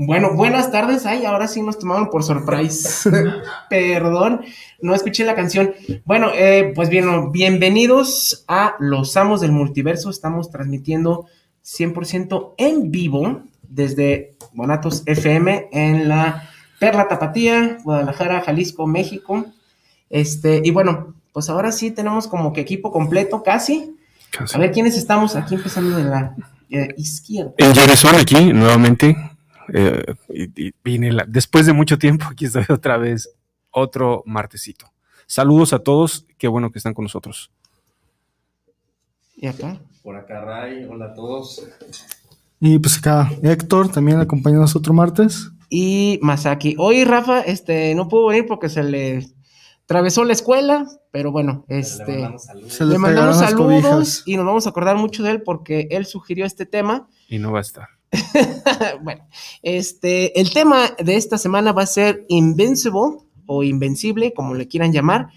Bueno, 0.00 0.32
buenas 0.34 0.70
tardes. 0.70 1.06
Ay, 1.06 1.24
ahora 1.24 1.48
sí 1.48 1.60
nos 1.60 1.76
tomaron 1.76 2.08
por 2.08 2.22
surprise. 2.22 3.10
Perdón, 3.68 4.42
no 4.80 4.94
escuché 4.94 5.24
la 5.24 5.34
canción. 5.34 5.74
Bueno, 6.04 6.30
eh, 6.32 6.70
pues 6.72 6.88
bien, 6.88 7.32
bienvenidos 7.32 8.44
a 8.46 8.76
Los 8.78 9.16
Amos 9.16 9.40
del 9.40 9.50
Multiverso. 9.50 10.08
Estamos 10.08 10.52
transmitiendo 10.52 11.26
100% 11.64 12.54
en 12.58 12.92
vivo 12.92 13.42
desde 13.68 14.36
Bonatos 14.52 15.02
FM 15.04 15.68
en 15.72 16.08
la 16.08 16.48
Perla 16.78 17.08
Tapatía, 17.08 17.78
Guadalajara, 17.82 18.42
Jalisco, 18.42 18.86
México. 18.86 19.46
Este, 20.10 20.62
y 20.62 20.70
bueno, 20.70 21.14
pues 21.32 21.50
ahora 21.50 21.72
sí 21.72 21.90
tenemos 21.90 22.28
como 22.28 22.52
que 22.52 22.60
equipo 22.60 22.92
completo 22.92 23.42
casi. 23.42 23.96
Casi. 24.30 24.54
A 24.54 24.60
ver 24.60 24.70
quiénes 24.70 24.96
estamos 24.96 25.34
aquí 25.34 25.56
empezando 25.56 25.96
de 25.96 26.04
la 26.04 26.36
eh, 26.70 26.94
izquierda. 26.96 27.52
En 27.58 27.72
Yeresuan 27.74 28.14
aquí, 28.14 28.52
nuevamente. 28.52 29.16
Eh, 29.74 30.14
y- 30.28 30.68
y 30.68 30.74
vine 30.84 31.12
la- 31.12 31.24
después 31.26 31.66
de 31.66 31.72
mucho 31.72 31.98
tiempo, 31.98 32.26
aquí 32.30 32.46
estoy 32.46 32.64
otra 32.68 32.96
vez, 32.98 33.30
otro 33.70 34.22
martesito. 34.26 34.86
Saludos 35.26 35.72
a 35.72 35.78
todos, 35.80 36.26
qué 36.38 36.48
bueno 36.48 36.70
que 36.72 36.78
están 36.78 36.94
con 36.94 37.04
nosotros. 37.04 37.50
Y 39.36 39.46
acá. 39.46 39.78
Por 40.02 40.16
acá, 40.16 40.40
Ray. 40.44 40.84
Hola 40.84 41.06
a 41.06 41.14
todos. 41.14 41.62
Y 42.60 42.78
pues 42.78 42.98
acá 42.98 43.30
Héctor 43.42 43.90
también 43.90 44.18
acompañándonos 44.20 44.74
otro 44.74 44.92
martes. 44.94 45.50
y 45.70 46.18
Masaki. 46.22 46.74
Hoy 46.78 47.04
Rafa 47.04 47.40
este, 47.42 47.94
no 47.94 48.08
pudo 48.08 48.28
venir 48.28 48.46
porque 48.46 48.68
se 48.70 48.82
le 48.82 49.26
atravesó 49.84 50.24
la 50.24 50.32
escuela, 50.32 50.86
pero 51.12 51.30
bueno, 51.30 51.64
Le 51.68 51.78
este, 51.80 52.04
mandamos 52.12 52.44
saludos. 52.44 52.72
Se 52.72 52.84
le 52.84 52.92
le 52.92 52.98
mandamos 52.98 53.36
saludos 53.38 54.22
y 54.26 54.36
nos 54.36 54.46
vamos 54.46 54.66
a 54.66 54.70
acordar 54.70 54.96
mucho 54.96 55.22
de 55.22 55.32
él 55.32 55.42
porque 55.42 55.88
él 55.90 56.06
sugirió 56.06 56.46
este 56.46 56.64
tema. 56.66 57.08
Y 57.28 57.38
no 57.38 57.52
va 57.52 57.58
a 57.58 57.62
estar. 57.62 57.88
bueno, 59.02 59.26
este, 59.62 60.40
el 60.40 60.52
tema 60.52 60.90
de 60.98 61.16
esta 61.16 61.38
semana 61.38 61.72
va 61.72 61.82
a 61.82 61.86
ser 61.86 62.24
Invincible 62.28 63.18
o 63.46 63.62
Invencible, 63.62 64.32
como 64.34 64.54
le 64.54 64.68
quieran 64.68 64.92
llamar. 64.92 65.28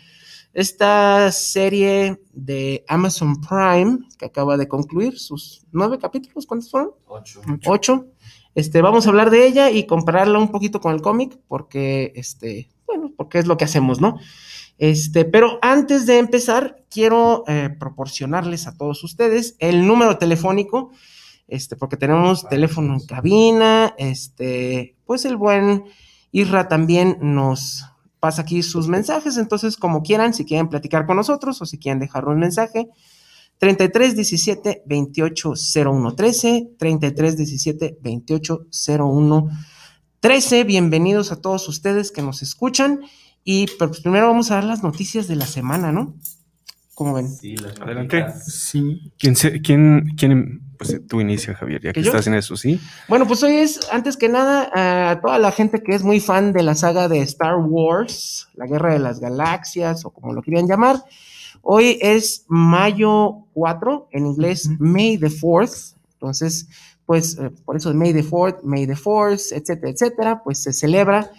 Esta 0.53 1.31
serie 1.31 2.19
de 2.33 2.83
Amazon 2.87 3.39
Prime 3.39 3.99
que 4.17 4.25
acaba 4.25 4.57
de 4.57 4.67
concluir 4.67 5.17
sus 5.17 5.65
nueve 5.71 5.97
capítulos, 5.97 6.45
¿cuántos 6.45 6.69
fueron? 6.69 6.91
Ocho. 7.07 7.41
8. 7.65 8.05
Este, 8.53 8.81
vamos 8.81 9.05
a 9.05 9.09
hablar 9.09 9.29
de 9.29 9.47
ella 9.47 9.69
y 9.69 9.85
compararla 9.85 10.37
un 10.37 10.51
poquito 10.51 10.81
con 10.81 10.93
el 10.93 11.01
cómic, 11.01 11.39
porque, 11.47 12.11
este, 12.15 12.69
bueno, 12.85 13.13
porque 13.15 13.39
es 13.39 13.47
lo 13.47 13.57
que 13.57 13.63
hacemos, 13.63 14.01
¿no? 14.01 14.19
Este, 14.77 15.25
pero 15.25 15.59
antes 15.61 16.05
de 16.05 16.17
empezar, 16.17 16.83
quiero 16.89 17.43
eh, 17.47 17.69
proporcionarles 17.79 18.67
a 18.67 18.75
todos 18.75 19.03
ustedes 19.03 19.55
el 19.59 19.85
número 19.87 20.17
telefónico, 20.17 20.91
este, 21.51 21.75
porque 21.75 21.97
tenemos 21.97 22.47
teléfono 22.49 22.93
en 22.95 23.05
cabina, 23.05 23.93
este, 23.99 24.95
pues 25.05 25.25
el 25.25 25.35
buen 25.37 25.83
Irra 26.31 26.67
también 26.67 27.17
nos 27.21 27.85
pasa 28.19 28.41
aquí 28.43 28.63
sus 28.63 28.87
mensajes, 28.87 29.37
entonces 29.37 29.77
como 29.77 30.01
quieran, 30.01 30.33
si 30.33 30.45
quieren 30.45 30.69
platicar 30.69 31.05
con 31.05 31.17
nosotros 31.17 31.61
o 31.61 31.65
si 31.65 31.77
quieren 31.77 31.99
dejar 31.99 32.27
un 32.27 32.39
mensaje, 32.39 32.87
33 33.59 34.15
17 34.15 34.83
28 34.87 35.53
01 35.75 36.15
13, 36.15 36.69
33 36.79 37.37
17 37.37 37.97
28 38.01 38.65
01 38.97 39.49
13. 40.19 40.63
Bienvenidos 40.63 41.31
a 41.31 41.41
todos 41.41 41.67
ustedes 41.67 42.11
que 42.11 42.21
nos 42.21 42.41
escuchan. 42.41 43.01
Y 43.43 43.65
pero, 43.77 43.89
pues, 43.91 44.01
primero 44.01 44.27
vamos 44.27 44.51
a 44.51 44.55
dar 44.55 44.63
las 44.63 44.83
noticias 44.83 45.27
de 45.27 45.35
la 45.35 45.45
semana, 45.47 45.91
¿no? 45.91 46.15
¿Cómo 46.95 47.13
ven? 47.13 47.27
Sí, 47.27 47.55
las 47.57 47.79
Adelante. 47.81 48.25
Sí. 48.47 49.11
¿Quién, 49.17 49.35
se- 49.35 49.61
quién, 49.61 50.13
quién, 50.17 50.61
pues 50.81 50.99
tú 51.07 51.21
inicia, 51.21 51.53
Javier, 51.53 51.79
ya 51.79 51.93
¿Que 51.93 52.01
yo? 52.01 52.09
estás 52.09 52.25
en 52.25 52.33
eso, 52.33 52.55
¿sí? 52.55 52.79
Bueno, 53.07 53.27
pues 53.27 53.43
hoy 53.43 53.57
es, 53.57 53.79
antes 53.91 54.17
que 54.17 54.29
nada, 54.29 55.11
a 55.11 55.21
toda 55.21 55.37
la 55.37 55.51
gente 55.51 55.83
que 55.83 55.93
es 55.93 56.03
muy 56.03 56.19
fan 56.19 56.53
de 56.53 56.63
la 56.63 56.73
saga 56.73 57.07
de 57.07 57.19
Star 57.19 57.57
Wars, 57.57 58.47
la 58.55 58.65
Guerra 58.65 58.93
de 58.93 58.97
las 58.97 59.19
Galaxias, 59.19 60.03
o 60.05 60.09
como 60.09 60.33
lo 60.33 60.41
quieran 60.41 60.67
llamar. 60.67 61.03
Hoy 61.61 61.99
es 62.01 62.45
mayo 62.47 63.45
4, 63.53 64.07
en 64.11 64.25
inglés. 64.25 64.71
May 64.79 65.19
the 65.19 65.27
4th. 65.27 65.93
Entonces, 66.13 66.67
pues 67.05 67.37
eh, 67.37 67.51
por 67.63 67.77
eso 67.77 67.93
May 67.93 68.13
the 68.13 68.23
4th, 68.23 68.63
May 68.63 68.87
the 68.87 68.95
4th, 68.95 69.55
etcétera, 69.55 69.91
etcétera, 69.91 70.41
pues 70.43 70.63
se 70.63 70.73
celebra. 70.73 71.29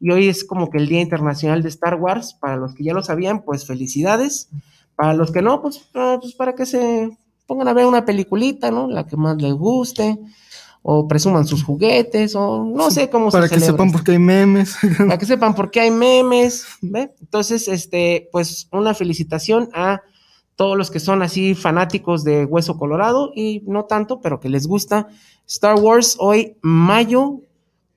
Y 0.00 0.10
hoy 0.10 0.26
es 0.26 0.42
como 0.42 0.70
que 0.70 0.78
el 0.78 0.88
Día 0.88 1.00
Internacional 1.00 1.62
de 1.62 1.68
Star 1.68 1.94
Wars. 1.94 2.34
Para 2.34 2.56
los 2.56 2.74
que 2.74 2.82
ya 2.82 2.94
lo 2.94 3.04
sabían, 3.04 3.44
pues 3.44 3.64
felicidades. 3.64 4.48
Para 4.96 5.14
los 5.14 5.30
que 5.30 5.40
no, 5.40 5.62
pues, 5.62 5.88
pues 5.92 6.34
para 6.34 6.56
que 6.56 6.66
se 6.66 7.16
pongan 7.48 7.66
a 7.66 7.72
ver 7.72 7.86
una 7.86 8.04
peliculita, 8.04 8.70
¿no? 8.70 8.88
La 8.88 9.06
que 9.06 9.16
más 9.16 9.40
les 9.40 9.54
guste, 9.54 10.20
o 10.82 11.08
presuman 11.08 11.46
sus 11.46 11.64
juguetes, 11.64 12.36
o 12.36 12.62
no 12.62 12.90
sé 12.90 13.08
cómo 13.08 13.30
Para 13.30 13.48
se 13.48 13.54
que 13.54 13.60
sepan 13.60 13.90
por 13.90 14.04
qué 14.04 14.12
hay 14.12 14.18
memes. 14.18 14.76
Para 14.98 15.18
que 15.18 15.26
sepan 15.26 15.54
por 15.54 15.70
qué 15.70 15.80
hay 15.80 15.90
memes, 15.90 16.66
¿ve? 16.82 17.10
Entonces, 17.20 17.66
este, 17.66 18.28
pues 18.30 18.68
una 18.70 18.94
felicitación 18.94 19.70
a 19.72 20.02
todos 20.56 20.76
los 20.76 20.90
que 20.90 21.00
son 21.00 21.22
así 21.22 21.54
fanáticos 21.54 22.22
de 22.22 22.44
Hueso 22.44 22.76
Colorado 22.76 23.32
y 23.34 23.62
no 23.66 23.86
tanto, 23.86 24.20
pero 24.20 24.40
que 24.40 24.50
les 24.50 24.66
gusta 24.66 25.08
Star 25.46 25.76
Wars. 25.76 26.16
Hoy, 26.20 26.58
mayo 26.60 27.40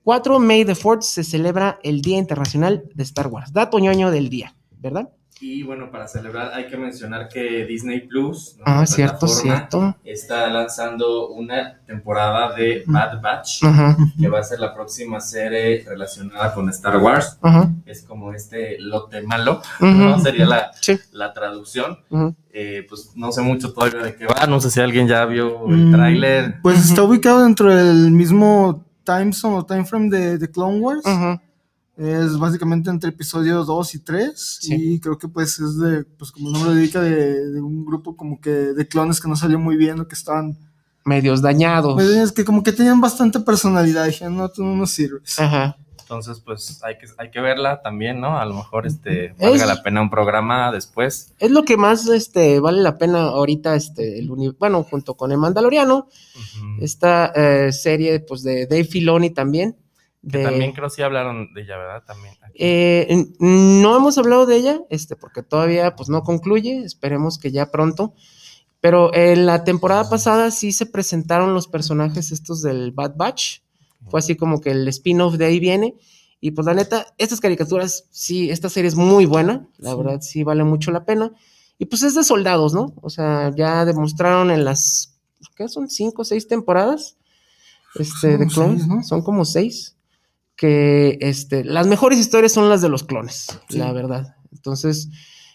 4, 0.03 0.39
May 0.39 0.63
the 0.63 0.75
4th, 0.75 1.01
se 1.01 1.25
celebra 1.25 1.77
el 1.83 2.01
Día 2.01 2.17
Internacional 2.17 2.85
de 2.95 3.03
Star 3.03 3.27
Wars. 3.27 3.51
Dato 3.51 3.79
ñoño 3.79 4.11
del 4.11 4.29
día, 4.29 4.55
¿verdad? 4.79 5.09
Y 5.43 5.63
bueno, 5.63 5.89
para 5.89 6.07
celebrar 6.07 6.51
hay 6.53 6.67
que 6.67 6.77
mencionar 6.77 7.27
que 7.27 7.65
Disney 7.65 8.01
Plus, 8.07 8.55
¿no? 8.59 8.63
Ah, 8.67 8.85
cierto, 8.85 9.27
cierto. 9.27 9.95
está 10.03 10.47
lanzando 10.49 11.29
una 11.29 11.79
temporada 11.87 12.53
de 12.55 12.83
Bad 12.85 13.21
Batch, 13.21 13.63
Ajá, 13.63 13.97
que 14.19 14.27
va 14.27 14.39
a 14.39 14.43
ser 14.43 14.59
la 14.59 14.71
próxima 14.73 15.19
serie 15.19 15.83
relacionada 15.87 16.53
con 16.53 16.69
Star 16.69 16.97
Wars. 16.97 17.39
ajá. 17.41 17.71
Es 17.87 18.03
como 18.03 18.33
este 18.33 18.77
lote 18.79 19.21
malo. 19.23 19.61
¿no? 19.79 20.19
Sería 20.19 20.45
la, 20.45 20.71
Sí. 20.79 20.99
la 21.11 21.33
traducción. 21.33 21.97
Eh, 22.53 22.85
pues 22.87 23.11
no 23.15 23.31
sé 23.31 23.41
mucho 23.41 23.73
todavía 23.73 24.03
de 24.03 24.15
qué 24.15 24.25
va. 24.27 24.45
No 24.45 24.61
sé 24.61 24.69
si 24.69 24.79
alguien 24.79 25.07
ya 25.07 25.25
vio 25.25 25.67
el 25.69 25.87
Mm, 25.87 25.91
tráiler. 25.91 26.61
Pues 26.61 26.77
está 26.85 27.01
ubicado 27.03 27.43
dentro 27.43 27.73
del 27.73 28.11
mismo 28.11 28.85
time 29.03 29.33
zone 29.33 29.55
o 29.57 29.65
time 29.65 29.85
frame 29.85 30.09
de, 30.09 30.37
de 30.37 30.51
Clone 30.51 30.79
Wars. 30.79 31.03
Es 31.97 32.37
básicamente 32.39 32.89
entre 32.89 33.09
episodio 33.09 33.63
2 33.63 33.95
y 33.95 33.99
3. 33.99 34.57
Sí. 34.61 34.75
Y 34.95 34.99
creo 34.99 35.17
que 35.17 35.27
pues 35.27 35.59
es 35.59 35.77
de, 35.77 36.03
pues 36.03 36.31
como 36.31 36.47
el 36.47 36.53
nombre 36.53 36.71
lo 36.73 36.79
indica, 36.79 37.01
de, 37.01 37.51
de 37.51 37.61
un 37.61 37.85
grupo 37.85 38.15
como 38.15 38.39
que 38.41 38.49
de 38.49 38.87
clones 38.87 39.19
que 39.21 39.27
no 39.27 39.35
salió 39.35 39.59
muy 39.59 39.75
bien 39.77 39.99
o 39.99 40.07
que 40.07 40.15
estaban... 40.15 40.57
Medios 41.03 41.41
dañados. 41.41 41.95
Pues, 41.95 42.07
es 42.09 42.31
que 42.31 42.45
como 42.45 42.61
que 42.63 42.71
tenían 42.71 43.01
bastante 43.01 43.39
personalidad. 43.39 44.05
Dije, 44.05 44.29
no, 44.29 44.49
tú 44.49 44.63
no 44.63 44.75
nos 44.75 44.91
sirves. 44.91 45.39
Ajá. 45.39 45.75
Entonces, 45.99 46.41
pues 46.45 46.79
hay 46.83 46.97
que, 46.97 47.07
hay 47.17 47.31
que 47.31 47.39
verla 47.39 47.81
también, 47.81 48.19
¿no? 48.19 48.37
A 48.37 48.45
lo 48.45 48.53
mejor 48.53 48.85
este 48.85 49.33
valga 49.39 49.55
Es- 49.63 49.67
la 49.67 49.81
pena 49.81 50.01
un 50.01 50.09
programa 50.09 50.71
después. 50.71 51.33
Es 51.39 51.49
lo 51.51 51.63
que 51.63 51.77
más 51.77 52.07
este, 52.07 52.59
vale 52.59 52.81
la 52.81 52.97
pena 52.97 53.21
ahorita, 53.29 53.75
este, 53.75 54.19
el 54.19 54.29
uni- 54.29 54.53
bueno, 54.59 54.83
junto 54.83 55.15
con 55.15 55.31
el 55.31 55.37
Mandaloriano, 55.39 56.07
esta 56.79 57.27
eh, 57.35 57.71
serie 57.71 58.19
pues, 58.19 58.43
de 58.43 58.65
Dave 58.67 58.83
Filoni 58.83 59.29
también. 59.31 59.77
Que 60.29 60.37
de- 60.39 60.43
también 60.43 60.71
creo 60.73 60.89
sí 60.89 61.01
hablaron 61.01 61.53
de 61.53 61.61
ella, 61.63 61.77
¿verdad? 61.77 62.03
También. 62.05 62.35
aquí. 62.43 62.53
eh, 62.59 63.25
no 63.39 63.97
hemos 63.97 64.17
hablado 64.17 64.45
de 64.45 64.55
ella, 64.57 64.79
este, 64.89 65.15
porque 65.15 65.41
todavía 65.43 65.95
pues, 65.95 66.09
no 66.09 66.23
concluye, 66.23 66.83
esperemos 66.83 67.37
que 67.39 67.51
ya 67.51 67.71
pronto. 67.71 68.13
Pero 68.81 69.13
en 69.13 69.45
la 69.45 69.63
temporada 69.63 70.09
pasada 70.09 70.49
sí 70.51 70.71
se 70.71 70.85
presentaron 70.87 71.53
los 71.53 71.67
personajes 71.67 72.31
estos 72.31 72.61
del 72.63 72.91
Bad 72.91 73.15
Batch. 73.15 73.59
Fue 74.09 74.19
así 74.19 74.35
como 74.35 74.59
que 74.61 74.71
el 74.71 74.87
spin-off 74.87 75.35
de 75.35 75.45
ahí 75.45 75.59
viene. 75.59 75.95
Y 76.39 76.51
pues 76.51 76.65
la 76.65 76.73
neta, 76.73 77.05
estas 77.19 77.39
caricaturas, 77.39 78.05
sí, 78.09 78.49
esta 78.49 78.69
serie 78.69 78.87
es 78.87 78.95
muy 78.95 79.27
buena. 79.27 79.67
La 79.77 79.91
Sí. 79.91 79.97
verdad, 79.97 80.21
sí 80.21 80.43
vale 80.43 80.63
mucho 80.63 80.89
la 80.91 81.05
pena. 81.05 81.31
Y 81.77 81.85
pues 81.85 82.01
es 82.01 82.15
de 82.15 82.23
soldados, 82.23 82.73
¿no? 82.73 82.93
O 83.01 83.11
sea, 83.11 83.51
ya 83.55 83.85
demostraron 83.85 84.49
en 84.49 84.65
las, 84.65 85.15
¿qué 85.55 85.67
son? 85.67 85.87
¿Cinco 85.87 86.23
o 86.23 86.25
seis 86.25 86.47
temporadas? 86.47 87.17
Este, 87.95 88.37
de 88.39 88.47
clones, 88.47 88.87
¿no? 88.87 89.03
Son 89.03 89.21
como 89.21 89.45
seis. 89.45 89.95
Que, 90.61 91.17
este, 91.21 91.63
las 91.63 91.87
mejores 91.87 92.19
historias 92.19 92.51
son 92.51 92.69
las 92.69 92.83
de 92.83 92.89
los 92.89 93.03
clones, 93.03 93.47
Sí. 93.67 93.79
la 93.79 93.91
verdad. 93.93 94.35
Entonces, 94.51 95.09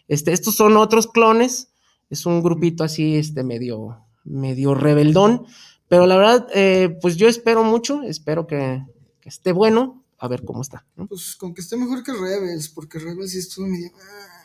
este, 0.08 0.32
estos 0.32 0.56
son 0.56 0.76
otros 0.76 1.06
clones. 1.06 1.68
Es 2.10 2.26
un 2.26 2.42
grupito 2.42 2.82
así, 2.82 3.14
este, 3.14 3.44
medio, 3.44 3.98
medio 4.24 4.74
rebeldón. 4.74 5.46
Pero 5.86 6.06
la 6.06 6.16
verdad, 6.16 6.48
eh, 6.52 6.98
pues 7.00 7.16
yo 7.16 7.28
espero 7.28 7.62
mucho, 7.62 8.02
espero 8.02 8.48
que, 8.48 8.82
que 9.20 9.28
esté 9.28 9.52
bueno, 9.52 10.02
a 10.18 10.26
ver 10.26 10.42
cómo 10.44 10.62
está. 10.62 10.84
¿no? 10.96 11.06
Pues 11.06 11.36
con 11.36 11.54
que 11.54 11.60
esté 11.60 11.76
mejor 11.76 12.02
que 12.02 12.12
Rebels, 12.12 12.68
porque 12.70 12.98
Rebels 12.98 13.30
sí 13.30 13.38
estuvo 13.38 13.68
medio... 13.68 13.90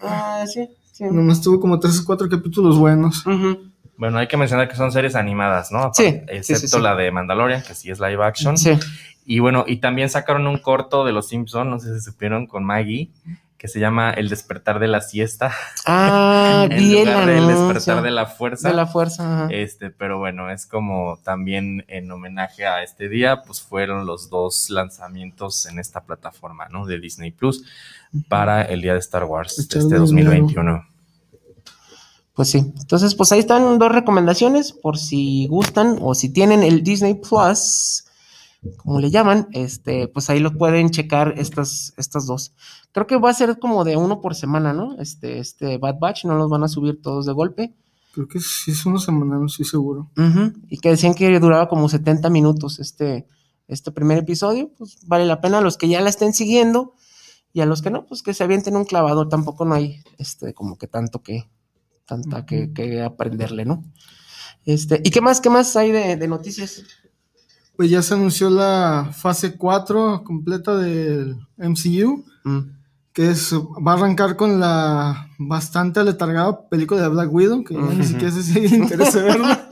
Ah, 0.02 0.46
sí, 0.46 0.69
sí. 0.92 1.06
Nomás 1.06 1.42
tuvo 1.42 1.60
como 1.60 1.80
tres 1.80 2.00
o 2.00 2.06
cuatro 2.06 2.30
capítulos 2.30 2.78
buenos. 2.78 3.24
Bueno, 3.98 4.18
hay 4.19 4.28
que 4.28 4.38
mencionar 4.38 4.68
que 4.69 4.75
son 4.75 4.92
series 4.92 5.16
animadas, 5.16 5.72
¿no? 5.72 5.92
Sí, 5.94 6.08
Aparte, 6.08 6.38
sí, 6.38 6.44
sí, 6.44 6.54
Excepto 6.54 6.78
sí. 6.78 6.84
la 6.84 6.96
de 6.96 7.12
Mandalorian, 7.12 7.63
que 7.63 7.74
sí 7.74 7.90
es 7.90 8.00
live 8.00 8.24
action. 8.24 8.58
Sí. 8.58 8.72
Y 9.25 9.39
bueno, 9.39 9.65
y 9.68 9.77
también 9.77 10.09
sacaron 10.09 10.47
un 10.47 10.57
corto 10.57 11.06
de 11.06 11.12
Los 11.12 11.29
Simpsons, 11.29 11.69
no 11.69 11.79
sé 11.79 11.97
si 11.97 12.03
supieron, 12.03 12.47
con 12.47 12.63
Maggie, 12.63 13.12
que 13.57 13.68
se 13.68 13.79
llama 13.79 14.09
El 14.09 14.29
despertar 14.29 14.79
de 14.79 14.88
la 14.88 15.01
siesta. 15.01 15.51
Ah, 15.85 16.68
en 16.71 16.77
bien, 16.77 17.06
lugar 17.06 17.27
del 17.27 17.44
anuncio 17.44 17.68
despertar 17.68 18.03
de 18.03 18.12
la 18.12 18.25
fuerza. 18.25 18.68
de 18.69 18.73
la 18.73 18.88
fuerza. 18.88 19.44
ajá. 19.44 19.53
Este, 19.53 19.91
pero 19.91 20.18
bueno, 20.18 20.50
es 20.50 20.65
como 20.65 21.19
también 21.23 21.85
en 21.88 22.12
homenaje 22.12 22.65
a 22.65 22.81
este 22.81 23.07
día, 23.07 23.44
pues 23.44 23.62
fueron 23.62 24.07
los 24.07 24.29
dos 24.29 24.69
lanzamientos 24.71 25.67
en 25.67 25.77
esta 25.77 26.01
plataforma, 26.01 26.69
¿no? 26.69 26.88
De 26.88 27.00
Disney 27.00 27.31
Plus 27.31 27.63
para 28.27 28.63
el 28.63 28.81
día 28.81 28.94
de 28.94 29.00
Star 29.00 29.25
Wars 29.25 29.56
de 29.56 29.62
este 29.62 29.79
dinero. 29.79 30.00
2021. 30.01 30.91
Pues 32.33 32.50
sí. 32.50 32.57
Entonces, 32.79 33.13
pues 33.13 33.31
ahí 33.31 33.39
están 33.39 33.77
dos 33.77 33.91
recomendaciones 33.91 34.74
por 34.74 34.97
si 34.97 35.45
gustan 35.47 36.00
o 36.01 36.15
si 36.15 36.29
tienen 36.29 36.63
el 36.63 36.81
Disney 36.83 37.13
Plus, 37.13 38.06
como 38.78 39.00
le 39.00 39.10
llaman, 39.10 39.48
este, 39.54 40.08
pues 40.08 40.30
ahí 40.30 40.40
lo 40.40 40.54
pueden 40.54 40.92
checar 40.92 41.34
estas, 41.38 41.94
estas 41.98 42.28
dos. 42.28 42.54
Creo 42.92 43.08
que 43.08 43.18
va 43.18 43.30
a 43.30 43.34
ser 43.34 43.58
como 43.60 43.84
de 43.84 43.98
uno 43.98 44.22
por 44.22 44.36
semana, 44.36 44.74
¿no? 44.74 45.00
Este, 45.00 45.40
este 45.40 45.78
Bad 45.78 46.00
Batch, 46.00 46.25
no 46.25 46.36
los 46.36 46.50
van 46.50 46.63
a 46.63 46.68
subir 46.68 47.02
todos 47.02 47.25
de 47.25 47.34
golpe. 47.34 47.74
Creo 48.13 48.28
que 48.28 48.40
sí 48.40 48.72
es 48.72 48.86
una 48.86 49.00
semana, 49.00 49.38
no 49.38 49.46
estoy 49.48 49.66
seguro. 49.66 50.12
Ujú, 50.18 50.54
Y 50.68 50.78
que 50.78 50.90
decían 50.90 51.16
que 51.16 51.40
duraba 51.40 51.69
como 51.69 51.90
70 51.90 52.30
minutos 52.30 52.80
este, 52.80 53.25
este 53.68 53.92
primer 53.92 54.19
episodio, 54.19 54.72
pues 54.78 54.98
vale 55.08 55.25
la 55.25 55.42
pena 55.42 55.60
a 55.60 55.62
los 55.62 55.78
que 55.78 55.88
ya 55.88 56.02
la 56.02 56.10
estén 56.10 56.34
siguiendo 56.34 56.94
y 57.54 57.62
a 57.62 57.66
los 57.66 57.81
que 57.81 57.90
no, 57.90 58.06
pues 58.06 58.22
que 58.22 58.34
se 58.34 58.44
avienten 58.44 58.75
un 58.75 58.86
clavador, 58.86 59.28
tampoco 59.30 59.66
no 59.66 59.75
hay 59.75 60.02
este 60.18 60.54
como 60.54 60.78
que 60.78 60.88
tanto 60.88 61.24
que, 61.24 61.50
tanta 62.06 62.46
que, 62.46 62.74
que 62.74 63.02
aprenderle, 63.02 63.66
¿no? 63.66 63.84
Este, 64.66 65.02
¿y 65.04 65.10
qué 65.10 65.22
más, 65.22 65.42
qué 65.42 65.50
más 65.50 65.75
hay 65.75 65.92
de, 65.92 66.16
de 66.18 66.28
noticias? 66.28 66.84
Pues 67.81 67.89
ya 67.89 68.04
se 68.04 68.13
anunció 68.13 68.51
la 68.51 69.10
fase 69.12 69.57
4 69.57 70.24
completa 70.24 70.78
del 70.78 71.36
MCU, 71.57 72.24
Mm, 72.44 72.60
que 73.12 73.31
es, 73.31 73.56
va 73.56 73.94
a 73.94 73.95
arrancar 73.95 74.36
con 74.36 74.60
la 74.60 75.28
bastante 75.39 76.00
aletargada 76.00 76.69
película 76.69 77.01
de 77.01 77.07
Black 77.07 77.33
Widow, 77.33 77.63
que 77.63 77.74
ya 77.74 77.80
ni 77.81 77.95
Ujú. 77.95 78.04
siquiera 78.04 78.31
sé 78.31 78.44
si 78.44 78.60
hay 78.60 78.66
interés 78.68 79.16
en 79.16 79.24
verla. 79.25 79.68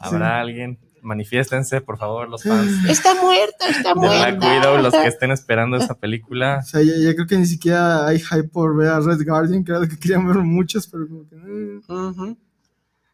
¿Habrá 0.00 0.40
alguien? 0.40 0.78
Manifiéstense, 1.02 1.82
por 1.82 1.98
favor, 1.98 2.30
los 2.30 2.42
fans 2.44 2.88
Está 2.88 3.14
muerta, 3.22 3.68
está 3.68 3.94
muerta. 3.94 4.30
Black 4.30 4.42
Widow, 4.42 4.82
los 4.82 4.94
que 4.94 5.06
estén 5.08 5.30
esperando 5.30 5.76
esa 5.76 5.92
película. 5.98 6.60
O 6.62 6.66
sea, 6.66 6.80
ya, 6.82 6.94
ya 6.96 7.14
creo 7.14 7.26
que 7.26 7.36
ni 7.36 7.44
siquiera 7.44 8.06
hay 8.06 8.20
hype 8.20 8.44
por 8.48 8.74
ver 8.74 8.88
a 8.88 9.00
Red 9.00 9.22
Guardian, 9.26 9.64
lo 9.66 9.86
que 9.86 9.98
querían 9.98 10.26
ver 10.26 10.38
muchos, 10.38 10.86
pero 10.86 11.06
como 11.06 11.28
que... 11.28 11.36
eh. 11.36 11.80
Ujú. 11.92 12.38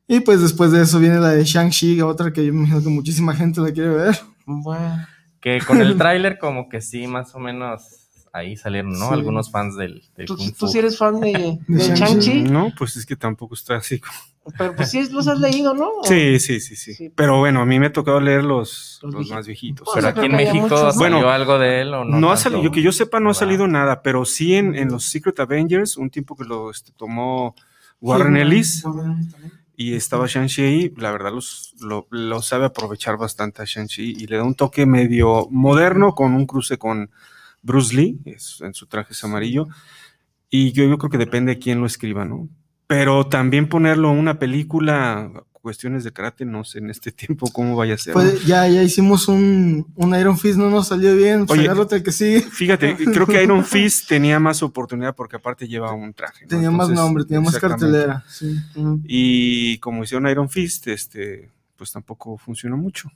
Y 0.06 0.20
pues 0.20 0.40
después 0.42 0.70
de 0.72 0.82
eso 0.82 0.98
viene 0.98 1.18
la 1.18 1.30
de 1.30 1.44
Shang-Chi, 1.44 2.00
otra 2.02 2.32
que 2.32 2.44
yo 2.44 2.52
me 2.52 2.60
imagino 2.60 2.82
que 2.82 2.88
muchísima 2.90 3.34
gente 3.34 3.60
la 3.60 3.72
quiere 3.72 3.88
ver. 3.90 4.18
Bueno, 4.46 5.06
Que 5.40 5.58
con 5.66 5.80
el 5.80 5.96
tráiler 5.98 6.38
como 6.38 6.68
que 6.68 6.80
sí, 6.82 7.06
más 7.06 7.34
o 7.34 7.38
menos 7.38 7.82
ahí 8.32 8.56
salieron, 8.56 8.98
¿no? 8.98 9.08
Sí. 9.08 9.14
Algunos 9.14 9.50
fans 9.50 9.76
del, 9.76 10.02
del 10.16 10.26
¿tú, 10.26 10.36
Kung 10.36 10.52
tú 10.58 10.66
sí 10.68 10.78
eres 10.78 10.98
fan 10.98 11.20
de, 11.20 11.58
De 11.68 11.76
de 11.88 11.94
Shang-Chi. 11.96 12.42
No, 12.42 12.72
pues 12.76 12.96
es 12.96 13.06
que 13.06 13.16
tampoco 13.16 13.54
está 13.54 13.76
así. 13.76 13.98
como- 14.00 14.12
pero 14.58 14.76
pues 14.76 14.90
sí 14.90 15.08
los 15.10 15.26
has 15.26 15.38
leído, 15.40 15.72
¿no? 15.72 15.88
Sí, 16.02 16.38
sí, 16.38 16.60
sí, 16.60 16.76
sí, 16.76 16.92
Sí. 16.92 17.08
Pero 17.14 17.38
bueno, 17.38 17.62
a 17.62 17.64
mí 17.64 17.78
me 17.80 17.86
ha 17.86 17.92
tocado 17.92 18.20
leer 18.20 18.44
los, 18.44 18.98
Los 19.02 19.14
los, 19.14 19.20
viejitos. 19.20 19.36
más 19.38 19.46
viejitos. 19.46 19.88
Pues, 19.90 20.04
Pero 20.04 20.14
yo 20.14 20.20
aquí 20.20 20.30
en 20.30 20.36
México 20.36 20.58
muchos, 20.64 20.80
¿no? 20.82 20.92
salió 20.92 20.98
Bueno, 20.98 21.30
algo 21.30 21.58
de 21.58 21.80
él 21.80 21.94
o 21.94 22.04
no. 22.04 22.20
No, 22.20 22.30
ha 22.30 22.36
salido, 22.36 22.62
yo 22.62 22.70
que 22.70 22.82
yo 22.82 22.92
sepa, 22.92 23.20
no 23.20 23.30
ha 23.30 23.32
¿verdad? 23.32 23.38
salido 23.40 23.66
nada, 23.68 24.02
pero 24.02 24.26
sí 24.26 24.54
en, 24.54 24.74
en 24.74 24.88
los 24.90 25.04
Secret 25.04 25.40
Avengers, 25.40 25.96
un 25.96 26.10
tiempo 26.10 26.36
que 26.36 26.44
lo 26.44 26.70
este, 26.70 26.92
tomó 26.92 27.54
Warren 28.02 28.34
Sí, 28.34 28.40
Ellis 28.42 28.84
Warren 28.84 29.12
Ellis 29.12 29.30
también. 29.32 29.63
Y 29.76 29.94
estaba 29.94 30.26
Shang-Chi 30.26 30.62
ahí, 30.62 30.94
la 30.96 31.12
verdad 31.12 31.32
los, 31.32 31.74
lo, 31.80 32.06
lo 32.10 32.42
sabe 32.42 32.66
aprovechar 32.66 33.16
bastante 33.18 33.62
a 33.62 33.64
Shang-Chi 33.66 34.14
y 34.18 34.26
le 34.26 34.36
da 34.38 34.44
un 34.44 34.54
toque 34.54 34.86
medio 34.86 35.48
moderno 35.50 36.14
con 36.14 36.34
un 36.34 36.46
cruce 36.46 36.78
con 36.78 37.10
Bruce 37.62 37.94
Lee, 37.96 38.18
es- 38.26 38.60
en 38.62 38.74
su 38.74 38.86
traje 38.86 39.12
es 39.14 39.24
amarillo, 39.24 39.66
y 40.50 40.72
yo, 40.72 40.84
yo 40.84 40.98
creo 40.98 41.10
que 41.10 41.18
depende 41.18 41.54
de 41.54 41.58
quién 41.58 41.80
lo 41.80 41.86
escriba, 41.86 42.24
¿no? 42.24 42.48
Pero 42.86 43.26
también 43.28 43.68
ponerlo 43.68 44.12
en 44.12 44.18
una 44.18 44.38
película, 44.38 45.30
cuestiones 45.64 46.04
de 46.04 46.12
karate, 46.12 46.44
no 46.44 46.62
sé 46.62 46.78
en 46.78 46.90
este 46.90 47.10
tiempo 47.22 47.50
cómo 47.50 47.74
vaya 47.74 47.94
a 47.94 47.98
ser. 47.98 48.14
¿no? 48.14 48.20
Pues 48.20 48.44
ya, 48.44 48.68
ya 48.68 48.82
hicimos 48.82 49.28
un, 49.28 49.86
un 49.96 50.14
Iron 50.14 50.36
Fist, 50.36 50.58
no 50.58 50.68
nos 50.68 50.88
salió 50.88 51.16
bien, 51.16 51.46
pues 51.46 51.58
Oye, 51.58 51.70
el 51.90 52.02
que 52.02 52.12
sigue. 52.12 52.42
Fíjate, 52.42 52.94
creo 53.12 53.26
que 53.26 53.42
Iron 53.42 53.64
Fist 53.64 54.06
tenía 54.06 54.38
más 54.38 54.62
oportunidad 54.62 55.14
porque 55.14 55.36
aparte 55.36 55.66
lleva 55.66 55.92
un 55.92 56.12
traje. 56.12 56.44
¿no? 56.44 56.48
Tenía 56.48 56.70
más 56.70 56.90
nombre, 56.90 57.24
tenía 57.24 57.40
más 57.40 57.58
cartelera. 57.58 58.22
Sí. 58.28 58.54
Y 59.04 59.78
como 59.78 60.04
hicieron 60.04 60.28
Iron 60.28 60.50
Fist, 60.50 60.86
este, 60.88 61.50
pues 61.76 61.90
tampoco 61.90 62.36
funcionó 62.36 62.76
mucho. 62.76 63.10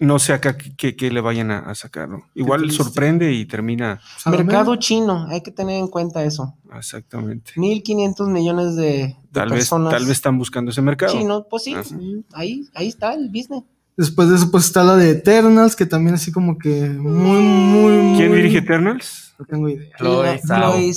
No 0.00 0.18
sé 0.20 0.32
acá 0.32 0.56
qué, 0.56 0.94
le 1.10 1.20
vayan 1.20 1.50
a, 1.50 1.58
a 1.58 1.74
sacar, 1.74 2.08
¿no? 2.08 2.22
Igual 2.34 2.70
sorprende 2.70 3.32
y 3.32 3.46
termina 3.46 4.00
Pues, 4.22 4.36
Mercado 4.44 4.76
chino, 4.76 5.26
hay 5.28 5.40
que 5.42 5.50
tener 5.50 5.76
en 5.76 5.88
cuenta 5.88 6.22
eso. 6.22 6.54
exactamente. 6.76 7.52
1.500 7.56 8.28
millones 8.30 8.76
de, 8.76 8.82
de 8.84 9.16
Tal 9.32 9.48
vez, 9.50 9.58
personas 9.60 9.90
tal 9.92 10.02
vez 10.04 10.12
están 10.12 10.38
buscando 10.38 10.70
ese 10.70 10.82
mercado. 10.82 11.12
chinos. 11.18 11.44
Pues 11.50 11.64
sí, 11.64 11.74
Ajá. 11.74 11.82
Sí. 11.84 12.24
ahí, 12.32 12.68
ahí 12.74 12.86
está 12.88 13.12
el 13.14 13.28
business. 13.28 13.64
Después 13.96 14.28
de 14.28 14.36
eso, 14.36 14.48
pues 14.52 14.66
está 14.66 14.84
la 14.84 14.94
de 14.94 15.10
Eternals, 15.10 15.74
que 15.74 15.84
también 15.84 16.14
así 16.14 16.30
como 16.30 16.56
que 16.56 16.88
muy, 16.90 17.40
muy, 17.42 17.96
muy. 17.96 18.16
¿Quién 18.16 18.32
dirige 18.32 18.58
Eternals? 18.58 19.34
No 19.36 19.44
tengo 19.46 19.68
idea. 19.68 19.88
Chloe 19.98 20.86
Y 20.86 20.94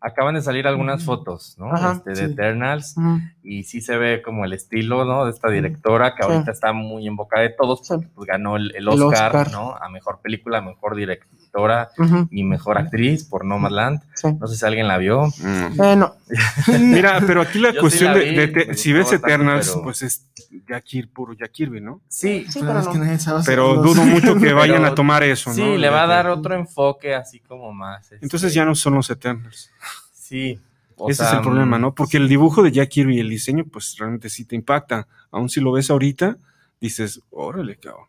Acaban 0.00 0.36
de 0.36 0.42
salir 0.42 0.68
algunas 0.68 1.02
fotos, 1.04 1.56
¿no? 1.58 1.72
Ajá, 1.72 1.92
Este, 1.96 2.10
de 2.10 2.16
sí. 2.16 2.22
Eternals. 2.32 2.94
Y 3.42 3.64
sí 3.64 3.80
se 3.80 3.96
ve 3.96 4.22
como 4.22 4.44
el 4.44 4.52
estilo, 4.52 5.04
¿no? 5.04 5.24
De 5.24 5.32
esta 5.32 5.50
directora 5.50 6.14
que 6.14 6.22
Sí. 6.22 6.30
ahorita 6.30 6.52
está 6.52 6.72
muy 6.72 7.06
en 7.08 7.16
boca 7.16 7.40
de 7.40 7.48
todos. 7.50 7.80
Sí. 7.82 7.94
porque, 7.94 8.08
pues, 8.14 8.26
ganó 8.28 8.56
el, 8.56 8.70
el 8.76 8.76
El 8.76 8.88
Oscar. 8.88 9.50
¿no? 9.50 9.74
A 9.74 9.88
mejor 9.88 10.20
película, 10.22 10.60
mejor 10.60 10.94
directora 10.94 11.88
y 12.30 12.44
mejor 12.44 12.78
actriz 12.78 13.24
por 13.24 13.44
Nomadland. 13.44 14.00
sí. 14.14 14.28
No 14.38 14.46
sé 14.46 14.56
si 14.56 14.64
alguien 14.66 14.86
la 14.86 14.98
vio. 14.98 15.26
Mm. 15.26 15.76
Bueno, 15.76 16.14
Mira, 16.80 17.20
pero 17.26 17.40
aquí 17.42 17.58
la 17.58 17.68
Yo 17.70 17.74
sí 17.76 17.80
cuestión 17.80 18.12
la 18.12 18.18
de, 18.18 18.24
vi, 18.30 18.36
de- 18.36 18.46
me 18.46 18.52
de- 18.52 18.64
gustó 18.66 18.82
si 18.82 18.92
ves 18.92 19.02
bastante, 19.04 19.26
Eternals, 19.26 19.68
pero- 19.70 19.82
pues 19.82 20.02
es 20.02 20.26
Jack 20.68 20.84
Kirby, 20.84 21.08
puro 21.12 21.32
Jack 21.34 21.50
Kirby, 21.52 21.80
¿no? 21.80 22.02
Sí, 22.08 22.44
sí, 22.48 22.60
Pero 22.60 22.66
pero 22.66 22.78
es 23.12 23.24
que 23.24 23.42
Pero 23.46 23.74
dudo 23.82 24.04
mucho 24.04 24.36
que 24.36 24.52
vayan 24.52 24.78
Pero 24.78 24.88
a 24.92 24.94
tomar 24.94 25.22
eso, 25.22 25.50
¿no? 25.50 25.56
sí, 25.56 25.76
le 25.78 25.88
va 25.88 26.02
a 26.02 26.06
dar 26.06 26.28
otro 26.28 26.54
enfoque 26.54 27.14
así 27.14 27.40
como 27.40 27.72
más. 27.72 28.04
este, 28.12 28.18
Entonces 28.24 28.52
ya 28.54 28.64
no 28.64 28.74
son 28.74 28.94
los 28.94 29.08
Eternals. 29.10 29.70
Sí. 30.12 30.58
o 30.96 31.10
Ese 31.10 31.24
es 31.24 31.32
el 31.32 31.40
problema, 31.40 31.78
¿no? 31.78 31.94
Porque 31.94 32.16
el 32.18 32.28
dibujo 32.28 32.62
de 32.62 32.72
Jack 32.72 32.88
Kirby 32.90 33.16
y 33.16 33.20
el 33.20 33.28
diseño, 33.30 33.64
pues 33.64 33.96
realmente 33.98 34.28
sí 34.28 34.44
te 34.44 34.56
impacta. 34.56 35.06
Aún 35.30 35.48
si 35.48 35.60
lo 35.60 35.72
ves 35.72 35.90
ahorita, 35.90 36.36
dices, 36.80 37.20
órale, 37.30 37.76
cabrón. 37.76 38.06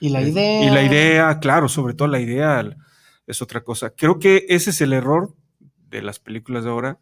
y 0.00 0.08
la 0.08 0.22
idea. 0.22 0.64
Y 0.64 0.70
la 0.70 0.82
idea, 0.82 1.38
claro, 1.40 1.68
sobre 1.68 1.94
todo 1.94 2.08
la 2.08 2.18
idea 2.20 2.64
es 3.26 3.42
otra 3.42 3.60
cosa. 3.62 3.90
Creo 3.90 4.18
que 4.18 4.46
ese 4.48 4.70
es 4.70 4.80
el 4.80 4.92
error 4.92 5.32
de 5.90 6.02
las 6.02 6.18
películas 6.18 6.64
de 6.64 6.70
ahora 6.70 6.98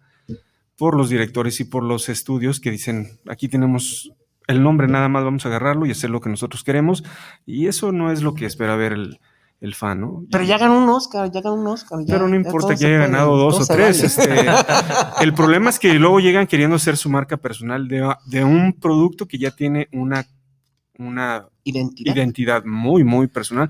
por 0.79 0.97
los 0.97 1.11
directores 1.11 1.61
y 1.61 1.65
por 1.65 1.83
los 1.83 2.09
estudios 2.09 2.61
que 2.61 2.71
dicen, 2.71 3.19
aquí 3.29 3.49
tenemos 3.49 4.13
el 4.47 4.63
nombre, 4.63 4.87
nada 4.89 5.09
más 5.09 5.25
vamos 5.25 5.45
a 5.45 5.49
agarrarlo 5.49 5.85
y 5.85 5.91
hacer 5.91 6.09
lo 6.09 6.21
que 6.23 6.31
nosotros 6.31 6.65
queremos. 6.65 7.05
Y 7.45 7.67
eso 7.67 7.93
no 7.93 8.11
es 8.13 8.23
lo 8.23 8.33
que 8.35 8.47
espera 8.47 8.77
ver 8.77 8.93
el, 8.93 9.19
el 9.61 9.75
fan, 9.75 10.01
¿no? 10.01 10.25
Pero 10.31 10.45
ya 10.45 10.57
ganó 10.57 10.79
un 10.83 10.89
Oscar, 10.89 11.31
ya 11.31 11.41
ganó 11.43 11.57
un 11.57 11.67
Oscar. 11.67 11.99
ya- 12.07 12.15
Pero 12.15 12.29
no 12.29 12.37
importa 12.37 12.69
que 12.77 12.87
haya 12.87 12.97
puede, 12.97 13.11
ganado 13.11 13.37
dos 13.37 13.61
o 13.69 13.75
tres. 13.75 14.17
vale. 14.17 14.33
este, 14.47 14.47
el 15.25 15.35
problema 15.35 15.69
es 15.69 15.79
que 15.81 15.93
luego 15.95 16.21
llegan 16.21 16.47
queriendo 16.47 16.77
hacer 16.77 16.97
su 16.97 17.11
marca 17.11 17.37
personal 17.37 17.89
de, 17.89 18.11
de 18.27 18.45
un 18.45 18.73
producto 18.73 19.27
que 19.27 19.37
ya 19.37 19.51
tiene 19.51 19.89
una, 19.93 20.25
una 20.99 21.47
Identidad. 21.65 22.15
identidad 22.15 22.65
muy, 22.65 23.05
muy 23.05 23.27
personal. 23.27 23.69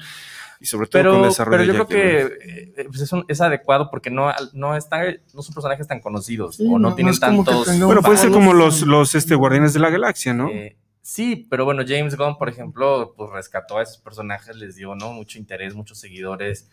Y 0.60 0.66
sobre 0.66 0.88
todo 0.88 1.02
con 1.02 1.10
el 1.10 1.16
Pero, 1.18 1.24
desarrollo 1.28 1.58
pero 1.58 1.64
yo 1.64 1.72
de 1.72 1.86
creo 1.86 1.88
que 1.88 2.72
eh, 2.80 2.84
pues 2.88 3.00
es, 3.00 3.12
un- 3.12 3.24
es 3.28 3.40
adecuado 3.40 3.90
porque 3.90 4.10
no, 4.10 4.32
no, 4.52 4.76
están, 4.76 5.18
no 5.34 5.42
son 5.42 5.54
personajes 5.54 5.86
tan 5.86 6.00
conocidos 6.00 6.56
Sí, 6.56 6.64
o 6.66 6.72
no, 6.72 6.78
no- 6.78 6.88
no 6.90 6.94
tienen 6.96 7.14
que 7.14 7.20
tantos. 7.20 7.66
tenga 7.66 7.86
Bueno, 7.86 8.02
puede 8.02 8.18
ser 8.18 8.30
como 8.30 8.52
los, 8.52 8.82
los 8.82 9.14
este, 9.14 9.34
Guardianes 9.34 9.72
de 9.74 9.80
la 9.80 9.90
Galaxia, 9.90 10.34
¿no? 10.34 10.48
Eh, 10.48 10.76
sí, 11.00 11.46
pero 11.48 11.64
bueno, 11.64 11.82
James 11.86 12.16
Gunn, 12.16 12.36
por 12.38 12.48
ejemplo, 12.48 13.14
pues 13.16 13.30
rescató 13.30 13.78
a 13.78 13.82
esos 13.82 13.98
personajes, 13.98 14.56
les 14.56 14.74
dio 14.76 14.94
¿no? 14.94 15.12
mucho 15.12 15.38
interés, 15.38 15.74
muchos 15.74 15.98
seguidores, 15.98 16.68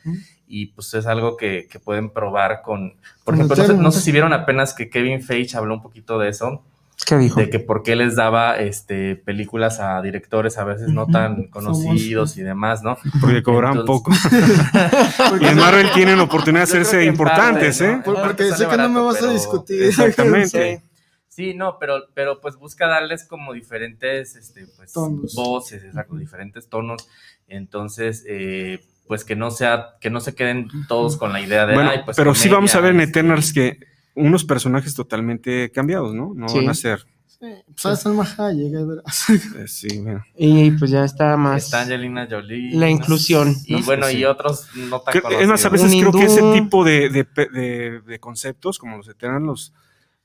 y 0.47 0.67
pues 0.67 0.93
es 0.95 1.05
algo 1.05 1.37
que, 1.37 1.67
que 1.69 1.79
pueden 1.79 2.09
probar 2.09 2.61
con. 2.63 2.95
Por 3.23 3.35
ejemplo, 3.35 3.55
no 3.67 3.73
no 3.73 3.91
sé 3.91 4.01
si 4.01 4.11
vieron 4.11 4.33
apenas 4.33 4.73
que 4.73 4.89
Kevin 4.89 5.21
Feige 5.21 5.57
habló 5.57 5.75
un 5.75 5.81
poquito 5.81 6.17
de 6.19 6.29
eso, 6.29 6.63
¿Qué 7.05 7.17
dijo? 7.17 7.39
de 7.39 7.49
que 7.49 7.59
por 7.59 7.83
qué 7.83 7.95
les 7.95 8.15
daba 8.15 8.57
este 8.57 9.15
películas 9.15 9.79
a 9.79 10.01
directores 10.01 10.57
a 10.57 10.63
veces 10.63 10.89
no 10.89 11.07
tan 11.07 11.47
conocidos 11.49 12.37
y 12.37 12.41
demás, 12.41 12.83
¿no? 12.83 12.97
Porque 13.21 13.43
cobran 13.43 13.77
Entonces- 13.77 13.85
poco. 13.87 14.11
y 15.41 15.45
en 15.45 15.57
Marvel 15.57 15.91
tienen 15.93 16.19
oportunidad 16.19 16.61
de 16.61 16.71
hacerse 16.71 17.05
importantes, 17.05 17.79
parte, 17.79 17.93
¿eh? 17.93 17.97
¿no? 17.97 18.03
Porque 18.03 18.21
parte 18.21 18.51
sé 18.53 18.67
que 18.67 18.77
no 18.77 18.89
me 18.89 18.99
vas 19.01 19.21
a 19.21 19.31
discutir. 19.31 19.83
Exactamente. 19.83 20.77
Sí. 20.77 20.83
Sí, 21.27 21.53
no, 21.53 21.77
pero, 21.79 22.03
pero 22.13 22.39
pues 22.39 22.55
busca 22.55 22.87
darles 22.87 23.25
como 23.25 23.51
diferentes 23.51 24.37
este, 24.37 24.67
pues, 24.77 24.93
Tonos. 24.93 25.35
voces, 25.35 25.83
exacto, 25.83 26.15
diferentes 26.15 26.69
tonos. 26.69 27.09
Entonces, 27.49 28.23
eh, 28.27 28.79
pues 29.07 29.25
que 29.25 29.35
no 29.35 29.51
sea, 29.51 29.95
que 29.99 30.09
no 30.09 30.21
se 30.21 30.33
queden 30.33 30.69
todos 30.87 31.17
con 31.17 31.33
la 31.33 31.41
idea 31.41 31.65
de 31.65 31.73
Bueno, 31.73 31.89
"Ay, 31.89 31.99
pues, 32.05 32.15
pero 32.15 32.33
sí 32.33 32.47
vamos 32.47 32.73
a 32.73 32.79
ver 32.79 32.91
en 32.95 33.01
este". 33.01 33.19
Eternals 33.19 33.51
que 33.51 33.79
unos 34.15 34.43
personajes 34.45 34.95
totalmente 34.95 35.71
cambiados, 35.71 36.13
¿no? 36.15 36.33
No 36.35 36.49
Sí. 36.49 36.57
van 36.59 36.69
a 36.69 36.73
ser 36.73 37.05
Sí, 37.37 37.47
pues 37.81 37.99
Salma 37.99 38.23
Hayek, 38.37 38.71
verás. 38.87 39.25
Eh, 39.57 39.67
sí, 39.67 39.99
bueno. 39.99 40.23
Y 40.37 40.71
pues 40.71 40.89
ya 40.89 41.03
está 41.03 41.35
más. 41.35 41.65
Está 41.65 41.81
Angelina 41.81 42.25
Jolie. 42.31 42.73
La 42.73 42.89
inclusión, 42.89 43.53
Y 43.65 43.73
¿no? 43.73 43.83
bueno, 43.83 44.07
Sí. 44.07 44.17
y 44.19 44.25
otros 44.25 44.69
no 44.89 45.01
tan 45.01 45.11
Creo- 45.11 45.39
es 45.41 45.47
más, 45.47 45.65
a 45.65 45.69
veces 45.69 45.93
Un 45.93 45.99
creo 45.99 46.11
que 46.13 46.23
ese 46.25 46.41
tipo 46.53 46.85
de, 46.85 47.09
de 47.09 47.27
de- 47.53 48.01
de 48.07 48.19
conceptos, 48.19 48.79
como 48.79 48.95
los 48.97 49.09
Eternals, 49.09 49.43
los 49.45 49.73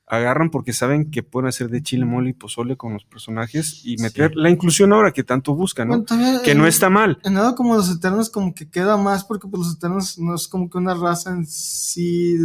agarran 0.06 0.50
porque 0.50 0.72
saben 0.72 1.10
que 1.10 1.22
pueden 1.24 1.48
hacer 1.48 1.68
de 1.68 1.82
chile, 1.82 2.04
mole 2.04 2.30
y 2.30 2.32
pozole 2.32 2.76
con 2.76 2.92
los 2.94 3.04
personajes 3.04 3.82
y 3.84 3.96
meter 3.98 4.34
la 4.36 4.48
inclusión 4.50 4.92
ahora 4.92 5.12
que 5.12 5.22
tanto 5.24 5.54
buscan, 5.54 5.88
¿no? 5.88 6.02
Bueno, 6.02 6.42
que 6.42 6.52
en- 6.52 6.58
no 6.58 6.66
está 6.66 6.90
mal. 6.90 7.18
En 7.24 7.34
nada 7.34 7.54
como 7.56 7.74
los 7.76 7.90
Eternos 7.90 8.30
como 8.30 8.54
que 8.54 8.68
queda 8.70 8.96
más 8.96 9.24
porque 9.24 9.48
pues 9.48 9.64
los 9.66 9.76
Eternos 9.76 10.16
no 10.18 10.34
es 10.36 10.46
como 10.48 10.70
que 10.70 10.78
una 10.78 10.94
raza 10.94 11.30
en 11.30 11.44
sí 11.46 12.36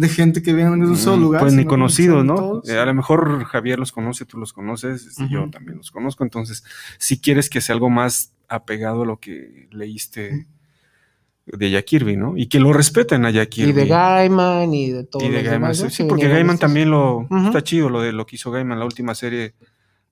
de, 0.00 0.06
de 0.06 0.12
gente 0.12 0.42
que 0.42 0.52
viene 0.52 0.72
en 0.72 0.82
un 0.82 0.96
solo 0.96 1.16
Mm, 1.16 1.20
lugar. 1.22 1.40
Pues 1.42 1.54
ni 1.54 1.64
conocidos, 1.64 2.24
¿no? 2.24 2.34
todos. 2.34 2.68
Eh, 2.68 2.78
a 2.78 2.84
lo 2.86 2.94
mejor 2.94 3.44
Javier 3.44 3.78
los 3.78 3.92
conoce, 3.92 4.24
tú 4.24 4.38
los 4.38 4.52
conoces, 4.52 5.06
este, 5.06 5.28
yo 5.28 5.48
también 5.50 5.78
los 5.78 5.90
conozco. 5.90 6.24
Entonces, 6.24 6.64
si 6.98 7.20
quieres 7.20 7.48
que 7.50 7.60
sea 7.60 7.74
algo 7.74 7.90
más 7.90 8.32
apegado 8.48 9.02
a 9.02 9.06
lo 9.06 9.18
que 9.20 9.68
leíste 9.70 10.46
de 11.46 11.70
Jack 11.70 11.84
Kirby, 11.84 12.16
¿no? 12.16 12.36
Y 12.36 12.46
que 12.46 12.60
lo 12.60 12.72
respeten 12.72 13.24
a 13.24 13.30
Jack 13.30 13.48
Kirby. 13.48 13.70
Y 13.70 13.72
de 13.72 13.86
Gaiman 13.86 14.72
y 14.74 14.90
de 14.90 15.04
todo. 15.04 15.24
Y 15.24 15.28
de 15.30 15.42
Gaiman, 15.42 15.72
demás, 15.72 15.92
sí, 15.94 16.04
porque 16.04 16.28
Gaiman 16.28 16.58
también 16.58 16.90
lo 16.90 17.26
está 17.46 17.62
chido 17.62 17.88
lo 17.88 18.00
de 18.02 18.12
lo 18.12 18.26
que 18.26 18.36
hizo 18.36 18.50
Gaiman, 18.50 18.78
la 18.78 18.84
última 18.84 19.14
serie 19.14 19.54